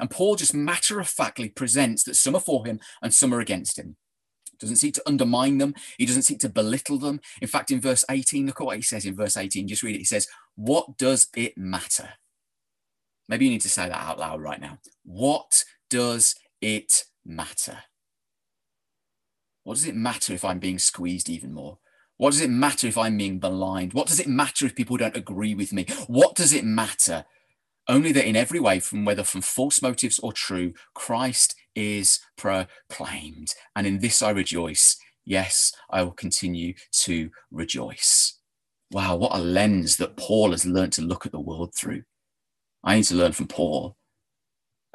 And 0.00 0.10
Paul 0.10 0.34
just 0.34 0.54
matter 0.54 0.98
of 0.98 1.08
factly 1.08 1.48
presents 1.48 2.02
that 2.04 2.16
some 2.16 2.34
are 2.34 2.40
for 2.40 2.66
him 2.66 2.80
and 3.00 3.14
some 3.14 3.32
are 3.32 3.40
against 3.40 3.78
him. 3.78 3.96
Doesn't 4.58 4.76
seek 4.76 4.94
to 4.94 5.02
undermine 5.06 5.58
them. 5.58 5.74
He 5.98 6.06
doesn't 6.06 6.22
seek 6.22 6.40
to 6.40 6.48
belittle 6.48 6.98
them. 6.98 7.20
In 7.40 7.48
fact, 7.48 7.70
in 7.70 7.80
verse 7.80 8.04
18, 8.10 8.46
look 8.46 8.60
at 8.60 8.66
what 8.66 8.76
he 8.76 8.82
says 8.82 9.04
in 9.04 9.14
verse 9.14 9.36
18. 9.36 9.68
Just 9.68 9.82
read 9.82 9.94
it. 9.94 10.00
He 10.00 10.04
says, 10.04 10.28
What 10.54 10.96
does 10.96 11.28
it 11.36 11.56
matter? 11.58 12.14
Maybe 13.28 13.44
you 13.44 13.50
need 13.50 13.60
to 13.62 13.68
say 13.68 13.88
that 13.88 14.00
out 14.00 14.18
loud 14.18 14.40
right 14.40 14.60
now. 14.60 14.78
What 15.04 15.64
does 15.90 16.34
it 16.60 17.04
matter? 17.26 17.78
What 19.64 19.74
does 19.74 19.86
it 19.86 19.96
matter 19.96 20.32
if 20.32 20.44
I'm 20.44 20.58
being 20.58 20.78
squeezed 20.78 21.28
even 21.28 21.52
more? 21.52 21.78
What 22.18 22.30
does 22.30 22.40
it 22.40 22.50
matter 22.50 22.86
if 22.86 22.96
I'm 22.96 23.18
being 23.18 23.40
maligned? 23.42 23.92
What 23.92 24.06
does 24.06 24.20
it 24.20 24.28
matter 24.28 24.64
if 24.64 24.74
people 24.74 24.96
don't 24.96 25.16
agree 25.16 25.54
with 25.54 25.72
me? 25.72 25.86
What 26.06 26.34
does 26.34 26.52
it 26.52 26.64
matter? 26.64 27.24
Only 27.88 28.12
that 28.12 28.26
in 28.26 28.36
every 28.36 28.58
way, 28.58 28.80
from 28.80 29.04
whether 29.04 29.22
from 29.22 29.42
false 29.42 29.82
motives 29.82 30.18
or 30.18 30.32
true, 30.32 30.72
Christ 30.94 31.54
is 31.74 32.20
proclaimed. 32.36 33.54
And 33.74 33.86
in 33.86 33.98
this 33.98 34.22
I 34.22 34.30
rejoice. 34.30 34.96
Yes, 35.24 35.72
I 35.90 36.02
will 36.02 36.12
continue 36.12 36.74
to 37.04 37.30
rejoice. 37.50 38.38
Wow, 38.92 39.16
what 39.16 39.34
a 39.34 39.38
lens 39.38 39.96
that 39.96 40.16
Paul 40.16 40.52
has 40.52 40.64
learned 40.64 40.92
to 40.94 41.02
look 41.02 41.26
at 41.26 41.32
the 41.32 41.40
world 41.40 41.74
through. 41.74 42.04
I 42.84 42.96
need 42.96 43.04
to 43.04 43.16
learn 43.16 43.32
from 43.32 43.48
Paul 43.48 43.96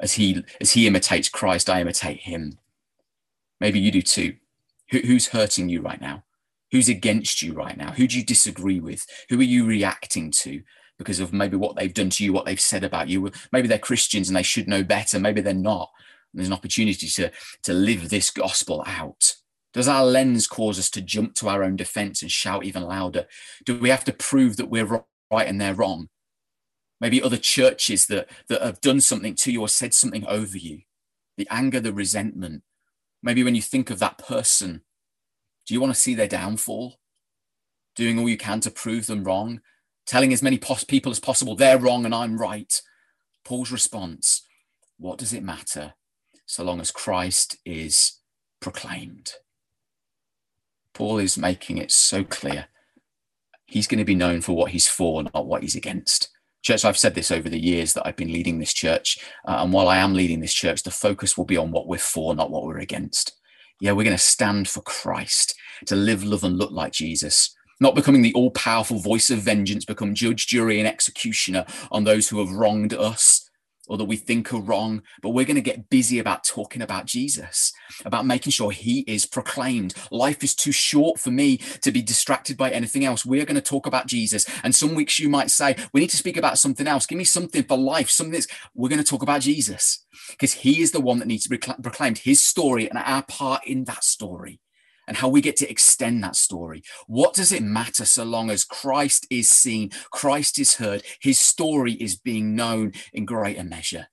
as 0.02 0.14
he 0.14 0.44
as 0.60 0.72
he 0.72 0.86
imitates 0.86 1.28
Christ, 1.28 1.70
I 1.70 1.80
imitate 1.80 2.20
him. 2.20 2.58
Maybe 3.60 3.80
you 3.80 3.90
do 3.90 4.02
too. 4.02 4.34
Who, 4.90 4.98
who's 4.98 5.28
hurting 5.28 5.70
you 5.70 5.80
right 5.80 6.00
now? 6.00 6.24
Who's 6.72 6.88
against 6.88 7.40
you 7.40 7.54
right 7.54 7.76
now? 7.76 7.92
Who 7.92 8.06
do 8.06 8.18
you 8.18 8.24
disagree 8.24 8.80
with? 8.80 9.06
Who 9.30 9.38
are 9.38 9.44
you 9.44 9.64
reacting 9.64 10.30
to? 10.32 10.62
because 10.98 11.20
of 11.20 11.32
maybe 11.32 11.56
what 11.56 11.76
they've 11.76 11.94
done 11.94 12.10
to 12.10 12.24
you, 12.24 12.32
what 12.32 12.44
they've 12.44 12.60
said 12.60 12.84
about 12.84 13.08
you. 13.08 13.30
Maybe 13.50 13.68
they're 13.68 13.78
Christians 13.78 14.28
and 14.28 14.36
they 14.36 14.42
should 14.42 14.68
know 14.68 14.82
better. 14.84 15.18
Maybe 15.18 15.40
they're 15.40 15.54
not. 15.54 15.90
And 16.32 16.38
there's 16.38 16.48
an 16.48 16.54
opportunity 16.54 17.08
to, 17.08 17.30
to 17.64 17.72
live 17.72 18.08
this 18.08 18.30
gospel 18.30 18.84
out. 18.86 19.34
Does 19.72 19.88
our 19.88 20.04
lens 20.04 20.46
cause 20.46 20.78
us 20.78 20.90
to 20.90 21.00
jump 21.00 21.34
to 21.36 21.48
our 21.48 21.64
own 21.64 21.76
defense 21.76 22.22
and 22.22 22.30
shout 22.30 22.64
even 22.64 22.82
louder? 22.82 23.26
Do 23.64 23.78
we 23.78 23.88
have 23.88 24.04
to 24.04 24.12
prove 24.12 24.56
that 24.58 24.68
we're 24.68 25.04
right 25.30 25.48
and 25.48 25.60
they're 25.60 25.74
wrong? 25.74 26.08
Maybe 27.02 27.20
other 27.20 27.36
churches 27.36 28.06
that, 28.06 28.28
that 28.46 28.62
have 28.62 28.80
done 28.80 29.00
something 29.00 29.34
to 29.34 29.50
you 29.50 29.60
or 29.60 29.68
said 29.68 29.92
something 29.92 30.24
over 30.28 30.56
you. 30.56 30.82
The 31.36 31.48
anger, 31.50 31.80
the 31.80 31.92
resentment. 31.92 32.62
Maybe 33.24 33.42
when 33.42 33.56
you 33.56 33.60
think 33.60 33.90
of 33.90 33.98
that 33.98 34.18
person, 34.18 34.82
do 35.66 35.74
you 35.74 35.80
want 35.80 35.92
to 35.92 36.00
see 36.00 36.14
their 36.14 36.28
downfall? 36.28 37.00
Doing 37.96 38.20
all 38.20 38.28
you 38.28 38.36
can 38.36 38.60
to 38.60 38.70
prove 38.70 39.08
them 39.08 39.24
wrong? 39.24 39.62
Telling 40.06 40.32
as 40.32 40.44
many 40.44 40.58
pos- 40.58 40.84
people 40.84 41.10
as 41.10 41.18
possible 41.18 41.56
they're 41.56 41.76
wrong 41.76 42.04
and 42.04 42.14
I'm 42.14 42.38
right? 42.38 42.80
Paul's 43.44 43.72
response 43.72 44.46
what 44.96 45.18
does 45.18 45.32
it 45.32 45.42
matter 45.42 45.94
so 46.46 46.62
long 46.62 46.80
as 46.80 46.92
Christ 46.92 47.56
is 47.64 48.20
proclaimed? 48.60 49.32
Paul 50.94 51.18
is 51.18 51.36
making 51.36 51.78
it 51.78 51.90
so 51.90 52.22
clear. 52.22 52.66
He's 53.66 53.88
going 53.88 53.98
to 53.98 54.04
be 54.04 54.14
known 54.14 54.40
for 54.42 54.52
what 54.52 54.70
he's 54.70 54.86
for, 54.86 55.24
not 55.24 55.46
what 55.46 55.62
he's 55.62 55.74
against. 55.74 56.28
Church, 56.62 56.84
I've 56.84 56.98
said 56.98 57.14
this 57.14 57.30
over 57.30 57.48
the 57.48 57.60
years 57.60 57.92
that 57.92 58.06
I've 58.06 58.16
been 58.16 58.32
leading 58.32 58.58
this 58.58 58.72
church. 58.72 59.18
Uh, 59.46 59.58
and 59.60 59.72
while 59.72 59.88
I 59.88 59.98
am 59.98 60.14
leading 60.14 60.40
this 60.40 60.54
church, 60.54 60.84
the 60.84 60.90
focus 60.90 61.36
will 61.36 61.44
be 61.44 61.56
on 61.56 61.72
what 61.72 61.88
we're 61.88 61.98
for, 61.98 62.34
not 62.34 62.50
what 62.50 62.64
we're 62.64 62.78
against. 62.78 63.36
Yeah, 63.80 63.92
we're 63.92 64.04
going 64.04 64.16
to 64.16 64.22
stand 64.22 64.68
for 64.68 64.80
Christ, 64.82 65.54
to 65.86 65.96
live, 65.96 66.22
love, 66.22 66.44
and 66.44 66.56
look 66.56 66.70
like 66.70 66.92
Jesus, 66.92 67.54
not 67.80 67.96
becoming 67.96 68.22
the 68.22 68.32
all 68.34 68.52
powerful 68.52 69.00
voice 69.00 69.28
of 69.28 69.40
vengeance, 69.40 69.84
become 69.84 70.14
judge, 70.14 70.46
jury, 70.46 70.78
and 70.78 70.86
executioner 70.86 71.66
on 71.90 72.04
those 72.04 72.28
who 72.28 72.38
have 72.38 72.54
wronged 72.54 72.94
us, 72.94 73.50
or 73.88 73.98
that 73.98 74.04
we 74.04 74.16
think 74.16 74.52
are 74.52 74.60
wrong, 74.60 75.02
but 75.20 75.30
we're 75.30 75.44
going 75.44 75.56
to 75.56 75.60
get 75.60 75.90
busy 75.90 76.18
about 76.18 76.44
talking 76.44 76.82
about 76.82 77.06
Jesus, 77.06 77.72
about 78.04 78.26
making 78.26 78.52
sure 78.52 78.70
he 78.70 79.00
is 79.00 79.26
proclaimed. 79.26 79.94
Life 80.10 80.42
is 80.44 80.54
too 80.54 80.72
short 80.72 81.18
for 81.18 81.30
me 81.30 81.58
to 81.80 81.90
be 81.90 82.02
distracted 82.02 82.56
by 82.56 82.70
anything 82.70 83.04
else. 83.04 83.26
We're 83.26 83.44
going 83.44 83.56
to 83.56 83.60
talk 83.60 83.86
about 83.86 84.06
Jesus. 84.06 84.46
And 84.62 84.74
some 84.74 84.94
weeks 84.94 85.18
you 85.18 85.28
might 85.28 85.50
say, 85.50 85.76
we 85.92 86.00
need 86.00 86.10
to 86.10 86.16
speak 86.16 86.36
about 86.36 86.58
something 86.58 86.86
else. 86.86 87.06
Give 87.06 87.18
me 87.18 87.24
something 87.24 87.64
for 87.64 87.76
life, 87.76 88.08
something 88.08 88.32
that's, 88.32 88.46
we're 88.74 88.88
going 88.88 89.02
to 89.02 89.04
talk 89.04 89.22
about 89.22 89.40
Jesus 89.40 90.04
because 90.30 90.52
he 90.54 90.80
is 90.80 90.92
the 90.92 91.00
one 91.00 91.18
that 91.18 91.28
needs 91.28 91.44
to 91.44 91.50
be 91.50 91.58
proclaimed, 91.58 92.18
his 92.18 92.44
story 92.44 92.88
and 92.88 92.98
our 92.98 93.22
part 93.22 93.66
in 93.66 93.84
that 93.84 94.04
story 94.04 94.60
and 95.12 95.18
how 95.18 95.28
we 95.28 95.42
get 95.42 95.56
to 95.56 95.68
extend 95.68 96.24
that 96.24 96.36
story. 96.36 96.82
What 97.06 97.34
does 97.34 97.52
it 97.52 97.62
matter 97.62 98.06
so 98.06 98.24
long 98.24 98.48
as 98.48 98.64
Christ 98.64 99.26
is 99.28 99.46
seen, 99.46 99.90
Christ 100.10 100.58
is 100.58 100.76
heard, 100.76 101.02
his 101.20 101.38
story 101.38 101.92
is 101.92 102.16
being 102.16 102.56
known 102.56 102.92
in 103.12 103.26
greater 103.26 103.62
measure? 103.62 104.06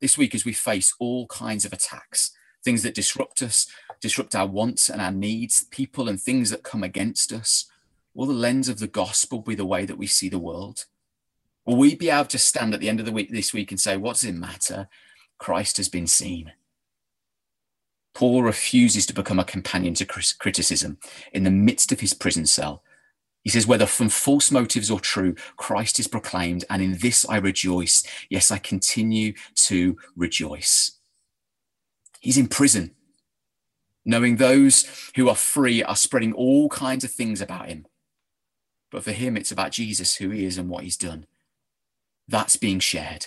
This 0.00 0.16
week, 0.16 0.36
as 0.36 0.44
we 0.44 0.52
face 0.52 0.94
all 1.00 1.26
kinds 1.26 1.64
of 1.64 1.72
attacks, 1.72 2.30
things 2.64 2.84
that 2.84 2.94
disrupt 2.94 3.42
us, 3.42 3.66
disrupt 4.00 4.36
our 4.36 4.46
wants 4.46 4.88
and 4.88 5.02
our 5.02 5.10
needs, 5.10 5.64
people 5.72 6.08
and 6.08 6.20
things 6.20 6.50
that 6.50 6.62
come 6.62 6.84
against 6.84 7.32
us, 7.32 7.68
will 8.14 8.26
the 8.26 8.32
lens 8.32 8.68
of 8.68 8.78
the 8.78 8.86
gospel 8.86 9.40
be 9.40 9.56
the 9.56 9.66
way 9.66 9.84
that 9.84 9.98
we 9.98 10.06
see 10.06 10.28
the 10.28 10.38
world? 10.38 10.84
Will 11.66 11.78
we 11.78 11.96
be 11.96 12.10
able 12.10 12.26
to 12.26 12.38
stand 12.38 12.74
at 12.74 12.78
the 12.78 12.88
end 12.88 13.00
of 13.00 13.06
the 13.06 13.12
week 13.12 13.32
this 13.32 13.52
week 13.52 13.72
and 13.72 13.80
say, 13.80 13.96
What 13.96 14.12
does 14.12 14.24
it 14.24 14.36
matter? 14.36 14.86
Christ 15.36 15.78
has 15.78 15.88
been 15.88 16.06
seen. 16.06 16.52
Paul 18.18 18.42
refuses 18.42 19.06
to 19.06 19.14
become 19.14 19.38
a 19.38 19.44
companion 19.44 19.94
to 19.94 20.04
criticism 20.04 20.98
in 21.32 21.44
the 21.44 21.52
midst 21.52 21.92
of 21.92 22.00
his 22.00 22.14
prison 22.14 22.46
cell. 22.46 22.82
He 23.44 23.50
says, 23.50 23.64
whether 23.64 23.86
from 23.86 24.08
false 24.08 24.50
motives 24.50 24.90
or 24.90 24.98
true, 24.98 25.36
Christ 25.56 26.00
is 26.00 26.08
proclaimed, 26.08 26.64
and 26.68 26.82
in 26.82 26.98
this 26.98 27.24
I 27.28 27.36
rejoice. 27.36 28.02
Yes, 28.28 28.50
I 28.50 28.58
continue 28.58 29.34
to 29.54 29.96
rejoice. 30.16 30.98
He's 32.18 32.36
in 32.36 32.48
prison, 32.48 32.96
knowing 34.04 34.34
those 34.34 35.12
who 35.14 35.28
are 35.28 35.36
free 35.36 35.84
are 35.84 35.94
spreading 35.94 36.32
all 36.32 36.68
kinds 36.70 37.04
of 37.04 37.12
things 37.12 37.40
about 37.40 37.68
him. 37.68 37.86
But 38.90 39.04
for 39.04 39.12
him, 39.12 39.36
it's 39.36 39.52
about 39.52 39.70
Jesus, 39.70 40.16
who 40.16 40.30
he 40.30 40.44
is 40.44 40.58
and 40.58 40.68
what 40.68 40.82
he's 40.82 40.96
done. 40.96 41.26
That's 42.26 42.56
being 42.56 42.80
shared. 42.80 43.26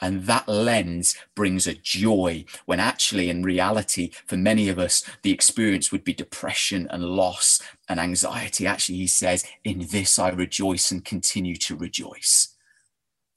And 0.00 0.24
that 0.24 0.48
lens 0.48 1.16
brings 1.34 1.66
a 1.66 1.74
joy 1.74 2.44
when 2.66 2.80
actually, 2.80 3.30
in 3.30 3.42
reality, 3.42 4.10
for 4.26 4.36
many 4.36 4.68
of 4.68 4.78
us, 4.78 5.02
the 5.22 5.32
experience 5.32 5.90
would 5.90 6.04
be 6.04 6.14
depression 6.14 6.86
and 6.90 7.04
loss 7.04 7.60
and 7.88 7.98
anxiety. 7.98 8.66
Actually, 8.66 8.98
he 8.98 9.06
says, 9.06 9.44
In 9.64 9.88
this 9.90 10.18
I 10.18 10.30
rejoice 10.30 10.90
and 10.90 11.04
continue 11.04 11.56
to 11.56 11.76
rejoice. 11.76 12.54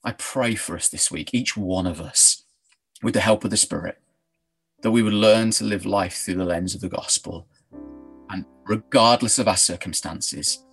I 0.03 0.13
pray 0.13 0.55
for 0.55 0.75
us 0.75 0.89
this 0.89 1.11
week, 1.11 1.33
each 1.33 1.55
one 1.55 1.87
of 1.87 2.01
us, 2.01 2.43
with 3.03 3.13
the 3.13 3.21
help 3.21 3.43
of 3.43 3.51
the 3.51 3.57
Spirit, 3.57 3.99
that 4.81 4.91
we 4.91 5.03
would 5.03 5.13
learn 5.13 5.51
to 5.51 5.63
live 5.63 5.85
life 5.85 6.17
through 6.17 6.35
the 6.35 6.45
lens 6.45 6.73
of 6.75 6.81
the 6.81 6.89
gospel. 6.89 7.47
And 8.29 8.45
regardless 8.65 9.37
of 9.39 9.47
our 9.47 9.57
circumstances, 9.57 10.63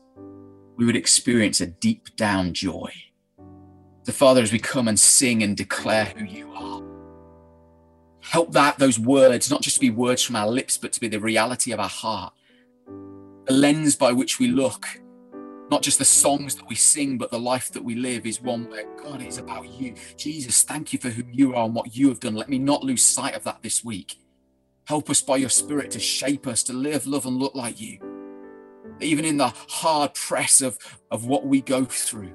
we 0.76 0.86
would 0.86 0.97
experience 0.97 1.61
a 1.61 1.66
deep 1.66 2.14
down 2.16 2.55
joy 2.55 2.93
the 4.09 4.12
Father, 4.14 4.40
as 4.40 4.52
we 4.52 4.59
come 4.59 4.88
and 4.88 4.98
sing 4.98 5.42
and 5.42 5.54
declare 5.54 6.06
who 6.06 6.24
you 6.24 6.50
are, 6.54 6.82
help 8.20 8.50
that 8.52 8.78
those 8.78 8.98
words 8.98 9.50
not 9.50 9.61
just 9.61 9.76
to 9.76 9.80
be 9.82 9.90
words 9.90 10.22
from 10.22 10.34
our 10.34 10.48
lips, 10.48 10.78
but 10.78 10.94
to 10.94 11.00
be 11.00 11.09
the 11.09 11.20
reality 11.20 11.72
of 11.72 11.78
our 11.78 11.90
heart, 11.90 12.32
the 13.44 13.52
lens 13.52 13.96
by 13.96 14.11
which 14.11 14.38
we 14.38 14.48
look. 14.48 14.86
Not 15.70 15.82
just 15.82 15.98
the 15.98 16.06
songs 16.06 16.54
that 16.54 16.66
we 16.70 16.74
sing, 16.74 17.18
but 17.18 17.30
the 17.30 17.38
life 17.38 17.70
that 17.72 17.84
we 17.84 17.96
live 17.96 18.24
is 18.24 18.40
one 18.40 18.70
where 18.70 18.86
God 18.96 19.20
is 19.20 19.36
about 19.36 19.68
you. 19.68 19.94
Jesus, 20.16 20.62
thank 20.62 20.94
you 20.94 20.98
for 20.98 21.11
who 21.11 21.24
you 21.30 21.54
are 21.54 21.66
and 21.66 21.74
what 21.74 21.94
you 21.94 22.09
have 22.09 22.20
done. 22.20 22.34
Let 22.34 22.48
me 22.48 22.59
not 22.59 22.82
lose 22.82 23.04
sight 23.04 23.34
of 23.34 23.44
that 23.44 23.62
this 23.62 23.84
week. 23.84 24.16
Help 24.86 25.11
us 25.11 25.20
by 25.20 25.36
your 25.36 25.50
Spirit 25.50 25.90
to 25.90 26.00
shape 26.00 26.46
us, 26.46 26.62
to 26.62 26.72
live, 26.72 27.06
love, 27.06 27.26
and 27.26 27.36
look 27.36 27.54
like 27.54 27.78
you. 27.78 27.98
Even 29.00 29.26
in 29.26 29.36
the 29.36 29.52
hard 29.68 30.14
press 30.14 30.62
of, 30.62 30.78
of 31.11 31.26
what 31.26 31.44
we 31.44 31.61
go 31.61 31.84
through, 31.84 32.32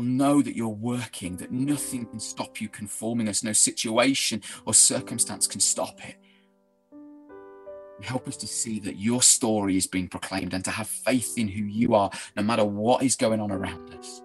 will 0.00 0.06
know 0.06 0.40
that 0.40 0.56
you're 0.56 0.68
working, 0.68 1.36
that 1.36 1.52
nothing 1.52 2.06
can 2.06 2.18
stop 2.18 2.58
you 2.58 2.68
conforming 2.68 3.28
us, 3.28 3.44
no 3.44 3.52
situation 3.52 4.40
or 4.64 4.72
circumstance 4.72 5.46
can 5.46 5.60
stop 5.60 6.00
it. 6.08 6.16
help 8.02 8.26
us 8.26 8.36
to 8.38 8.46
see 8.46 8.80
that 8.80 8.96
your 8.96 9.20
story 9.20 9.76
is 9.76 9.86
being 9.86 10.08
proclaimed 10.08 10.54
and 10.54 10.64
to 10.64 10.70
have 10.70 10.88
faith 10.88 11.36
in 11.36 11.46
who 11.46 11.64
you 11.64 11.94
are, 11.94 12.10
no 12.34 12.42
matter 12.42 12.64
what 12.64 13.02
is 13.02 13.14
going 13.14 13.40
on 13.40 13.52
around 13.52 13.92
us. 13.94 14.22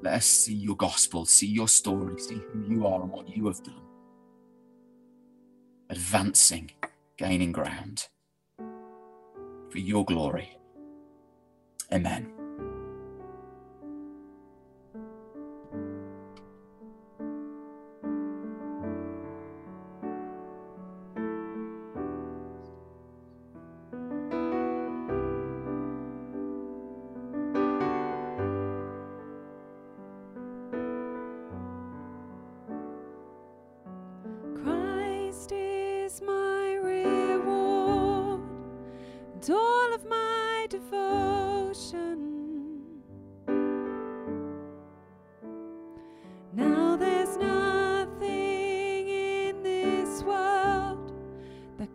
Let 0.00 0.14
us 0.14 0.24
see 0.24 0.54
your 0.54 0.76
gospel, 0.76 1.26
see 1.26 1.46
your 1.46 1.68
story, 1.68 2.18
see 2.18 2.40
who 2.52 2.64
you 2.66 2.86
are 2.86 3.02
and 3.02 3.10
what 3.10 3.28
you 3.28 3.46
have 3.48 3.62
done. 3.62 3.82
Advancing, 5.90 6.70
gaining 7.18 7.52
ground 7.52 8.08
for 9.68 9.78
your 9.78 10.06
glory. 10.06 10.56
Amen. 11.92 12.41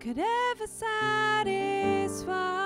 could 0.07 0.19
ever 0.19 0.67
satisfy. 0.67 2.56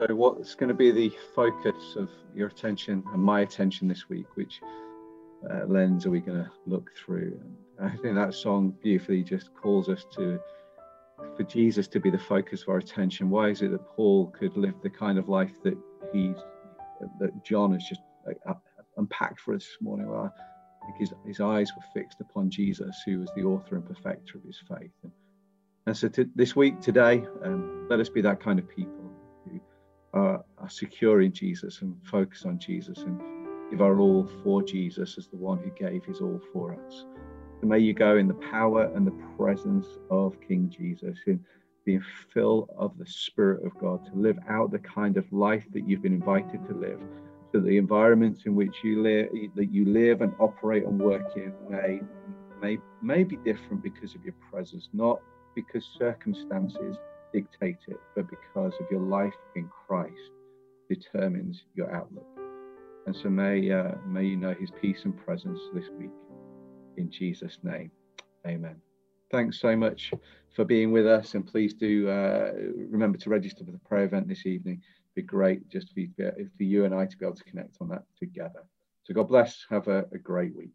So, 0.00 0.14
what's 0.14 0.54
going 0.54 0.68
to 0.68 0.74
be 0.74 0.90
the 0.90 1.12
focus 1.34 1.94
of 1.94 2.08
your 2.34 2.48
attention 2.48 3.04
and 3.12 3.22
my 3.22 3.40
attention 3.40 3.86
this 3.86 4.08
week? 4.08 4.24
Which 4.34 4.62
uh, 5.50 5.66
lens 5.66 6.06
are 6.06 6.10
we 6.10 6.20
going 6.20 6.38
to 6.38 6.50
look 6.64 6.90
through? 6.96 7.38
And 7.78 7.86
I 7.86 7.94
think 7.96 8.14
that 8.14 8.32
song 8.32 8.74
beautifully 8.82 9.22
just 9.22 9.54
calls 9.54 9.90
us 9.90 10.06
to 10.16 10.40
for 11.36 11.42
Jesus 11.42 11.86
to 11.88 12.00
be 12.00 12.08
the 12.08 12.18
focus 12.18 12.62
of 12.62 12.70
our 12.70 12.78
attention. 12.78 13.28
Why 13.28 13.50
is 13.50 13.60
it 13.60 13.72
that 13.72 13.86
Paul 13.88 14.28
could 14.28 14.56
live 14.56 14.72
the 14.82 14.88
kind 14.88 15.18
of 15.18 15.28
life 15.28 15.52
that 15.64 15.76
he's 16.14 16.36
that 17.18 17.44
John 17.44 17.74
has 17.74 17.84
just 17.84 18.00
uh, 18.48 18.54
unpacked 18.96 19.40
for 19.40 19.52
us 19.52 19.64
this 19.64 19.76
morning? 19.82 20.08
Well, 20.08 20.32
I 20.82 20.86
think 20.86 20.98
his, 20.98 21.12
his 21.26 21.40
eyes 21.40 21.70
were 21.76 21.84
fixed 22.00 22.22
upon 22.22 22.48
Jesus, 22.48 23.02
who 23.04 23.20
was 23.20 23.30
the 23.36 23.42
author 23.42 23.76
and 23.76 23.84
perfecter 23.84 24.38
of 24.38 24.44
his 24.44 24.58
faith. 24.66 24.92
And, 25.02 25.12
and 25.84 25.94
so 25.94 26.08
to, 26.08 26.26
this 26.34 26.56
week, 26.56 26.80
today, 26.80 27.22
um, 27.44 27.86
let 27.90 28.00
us 28.00 28.08
be 28.08 28.22
that 28.22 28.42
kind 28.42 28.58
of 28.58 28.66
people 28.66 28.99
are, 30.70 30.72
secure 30.72 31.20
in 31.22 31.32
Jesus 31.32 31.82
and 31.82 31.96
focus 32.04 32.44
on 32.44 32.58
Jesus 32.58 32.98
and 32.98 33.20
give 33.70 33.80
our 33.80 33.98
all 33.98 34.28
for 34.42 34.62
Jesus 34.62 35.18
as 35.18 35.26
the 35.28 35.36
one 35.36 35.58
who 35.58 35.70
gave 35.70 36.04
his 36.04 36.20
all 36.20 36.40
for 36.52 36.74
us. 36.86 37.04
May 37.62 37.78
you 37.78 37.92
go 37.92 38.16
in 38.16 38.26
the 38.26 38.34
power 38.34 38.90
and 38.94 39.06
the 39.06 39.16
presence 39.36 39.86
of 40.10 40.34
King 40.46 40.70
Jesus, 40.70 41.18
in 41.26 41.44
being 41.84 42.02
filled 42.32 42.70
of 42.78 42.96
the 42.98 43.06
Spirit 43.06 43.66
of 43.66 43.78
God 43.78 44.04
to 44.06 44.14
live 44.14 44.38
out 44.48 44.70
the 44.70 44.78
kind 44.78 45.16
of 45.16 45.30
life 45.32 45.64
that 45.72 45.86
you've 45.86 46.02
been 46.02 46.14
invited 46.14 46.66
to 46.68 46.74
live. 46.74 47.00
So 47.52 47.60
the 47.60 47.76
environments 47.76 48.46
in 48.46 48.54
which 48.54 48.76
you 48.82 49.02
live, 49.02 49.28
that 49.56 49.72
you 49.72 49.84
live 49.84 50.22
and 50.22 50.32
operate 50.38 50.84
and 50.84 50.98
work 50.98 51.36
in, 51.36 51.52
may 51.68 52.00
may 52.62 52.78
may 53.02 53.24
be 53.24 53.36
different 53.38 53.82
because 53.82 54.14
of 54.14 54.24
your 54.24 54.34
presence, 54.50 54.88
not 54.92 55.20
because 55.54 55.84
circumstances 55.98 56.96
dictate 57.32 57.78
it, 57.88 57.98
but 58.14 58.26
because 58.30 58.72
of 58.80 58.86
your 58.90 59.00
life 59.00 59.34
in 59.56 59.68
Christ 59.86 60.30
determines 60.90 61.64
your 61.74 61.94
outlook. 61.94 62.26
And 63.06 63.16
so 63.16 63.30
may, 63.30 63.70
uh, 63.70 63.92
may 64.06 64.24
you 64.24 64.36
know 64.36 64.54
his 64.58 64.70
peace 64.80 65.04
and 65.04 65.16
presence 65.16 65.60
this 65.72 65.88
week. 65.98 66.10
In 66.96 67.10
Jesus' 67.10 67.58
name, 67.62 67.90
amen. 68.46 68.76
Thanks 69.30 69.60
so 69.60 69.76
much 69.76 70.12
for 70.54 70.64
being 70.64 70.90
with 70.90 71.06
us. 71.06 71.34
And 71.34 71.46
please 71.46 71.72
do 71.72 72.08
uh, 72.08 72.50
remember 72.90 73.16
to 73.18 73.30
register 73.30 73.64
for 73.64 73.70
the 73.70 73.78
prayer 73.78 74.04
event 74.04 74.28
this 74.28 74.44
evening. 74.44 74.82
It'd 74.82 75.14
be 75.14 75.22
great 75.22 75.68
just 75.68 75.94
for 75.94 76.00
you, 76.00 76.10
for 76.18 76.62
you 76.62 76.84
and 76.84 76.94
I 76.94 77.06
to 77.06 77.16
be 77.16 77.24
able 77.24 77.36
to 77.36 77.44
connect 77.44 77.76
on 77.80 77.88
that 77.88 78.02
together. 78.18 78.66
So 79.04 79.14
God 79.14 79.28
bless. 79.28 79.64
Have 79.70 79.88
a, 79.88 80.04
a 80.12 80.18
great 80.18 80.54
week. 80.54 80.72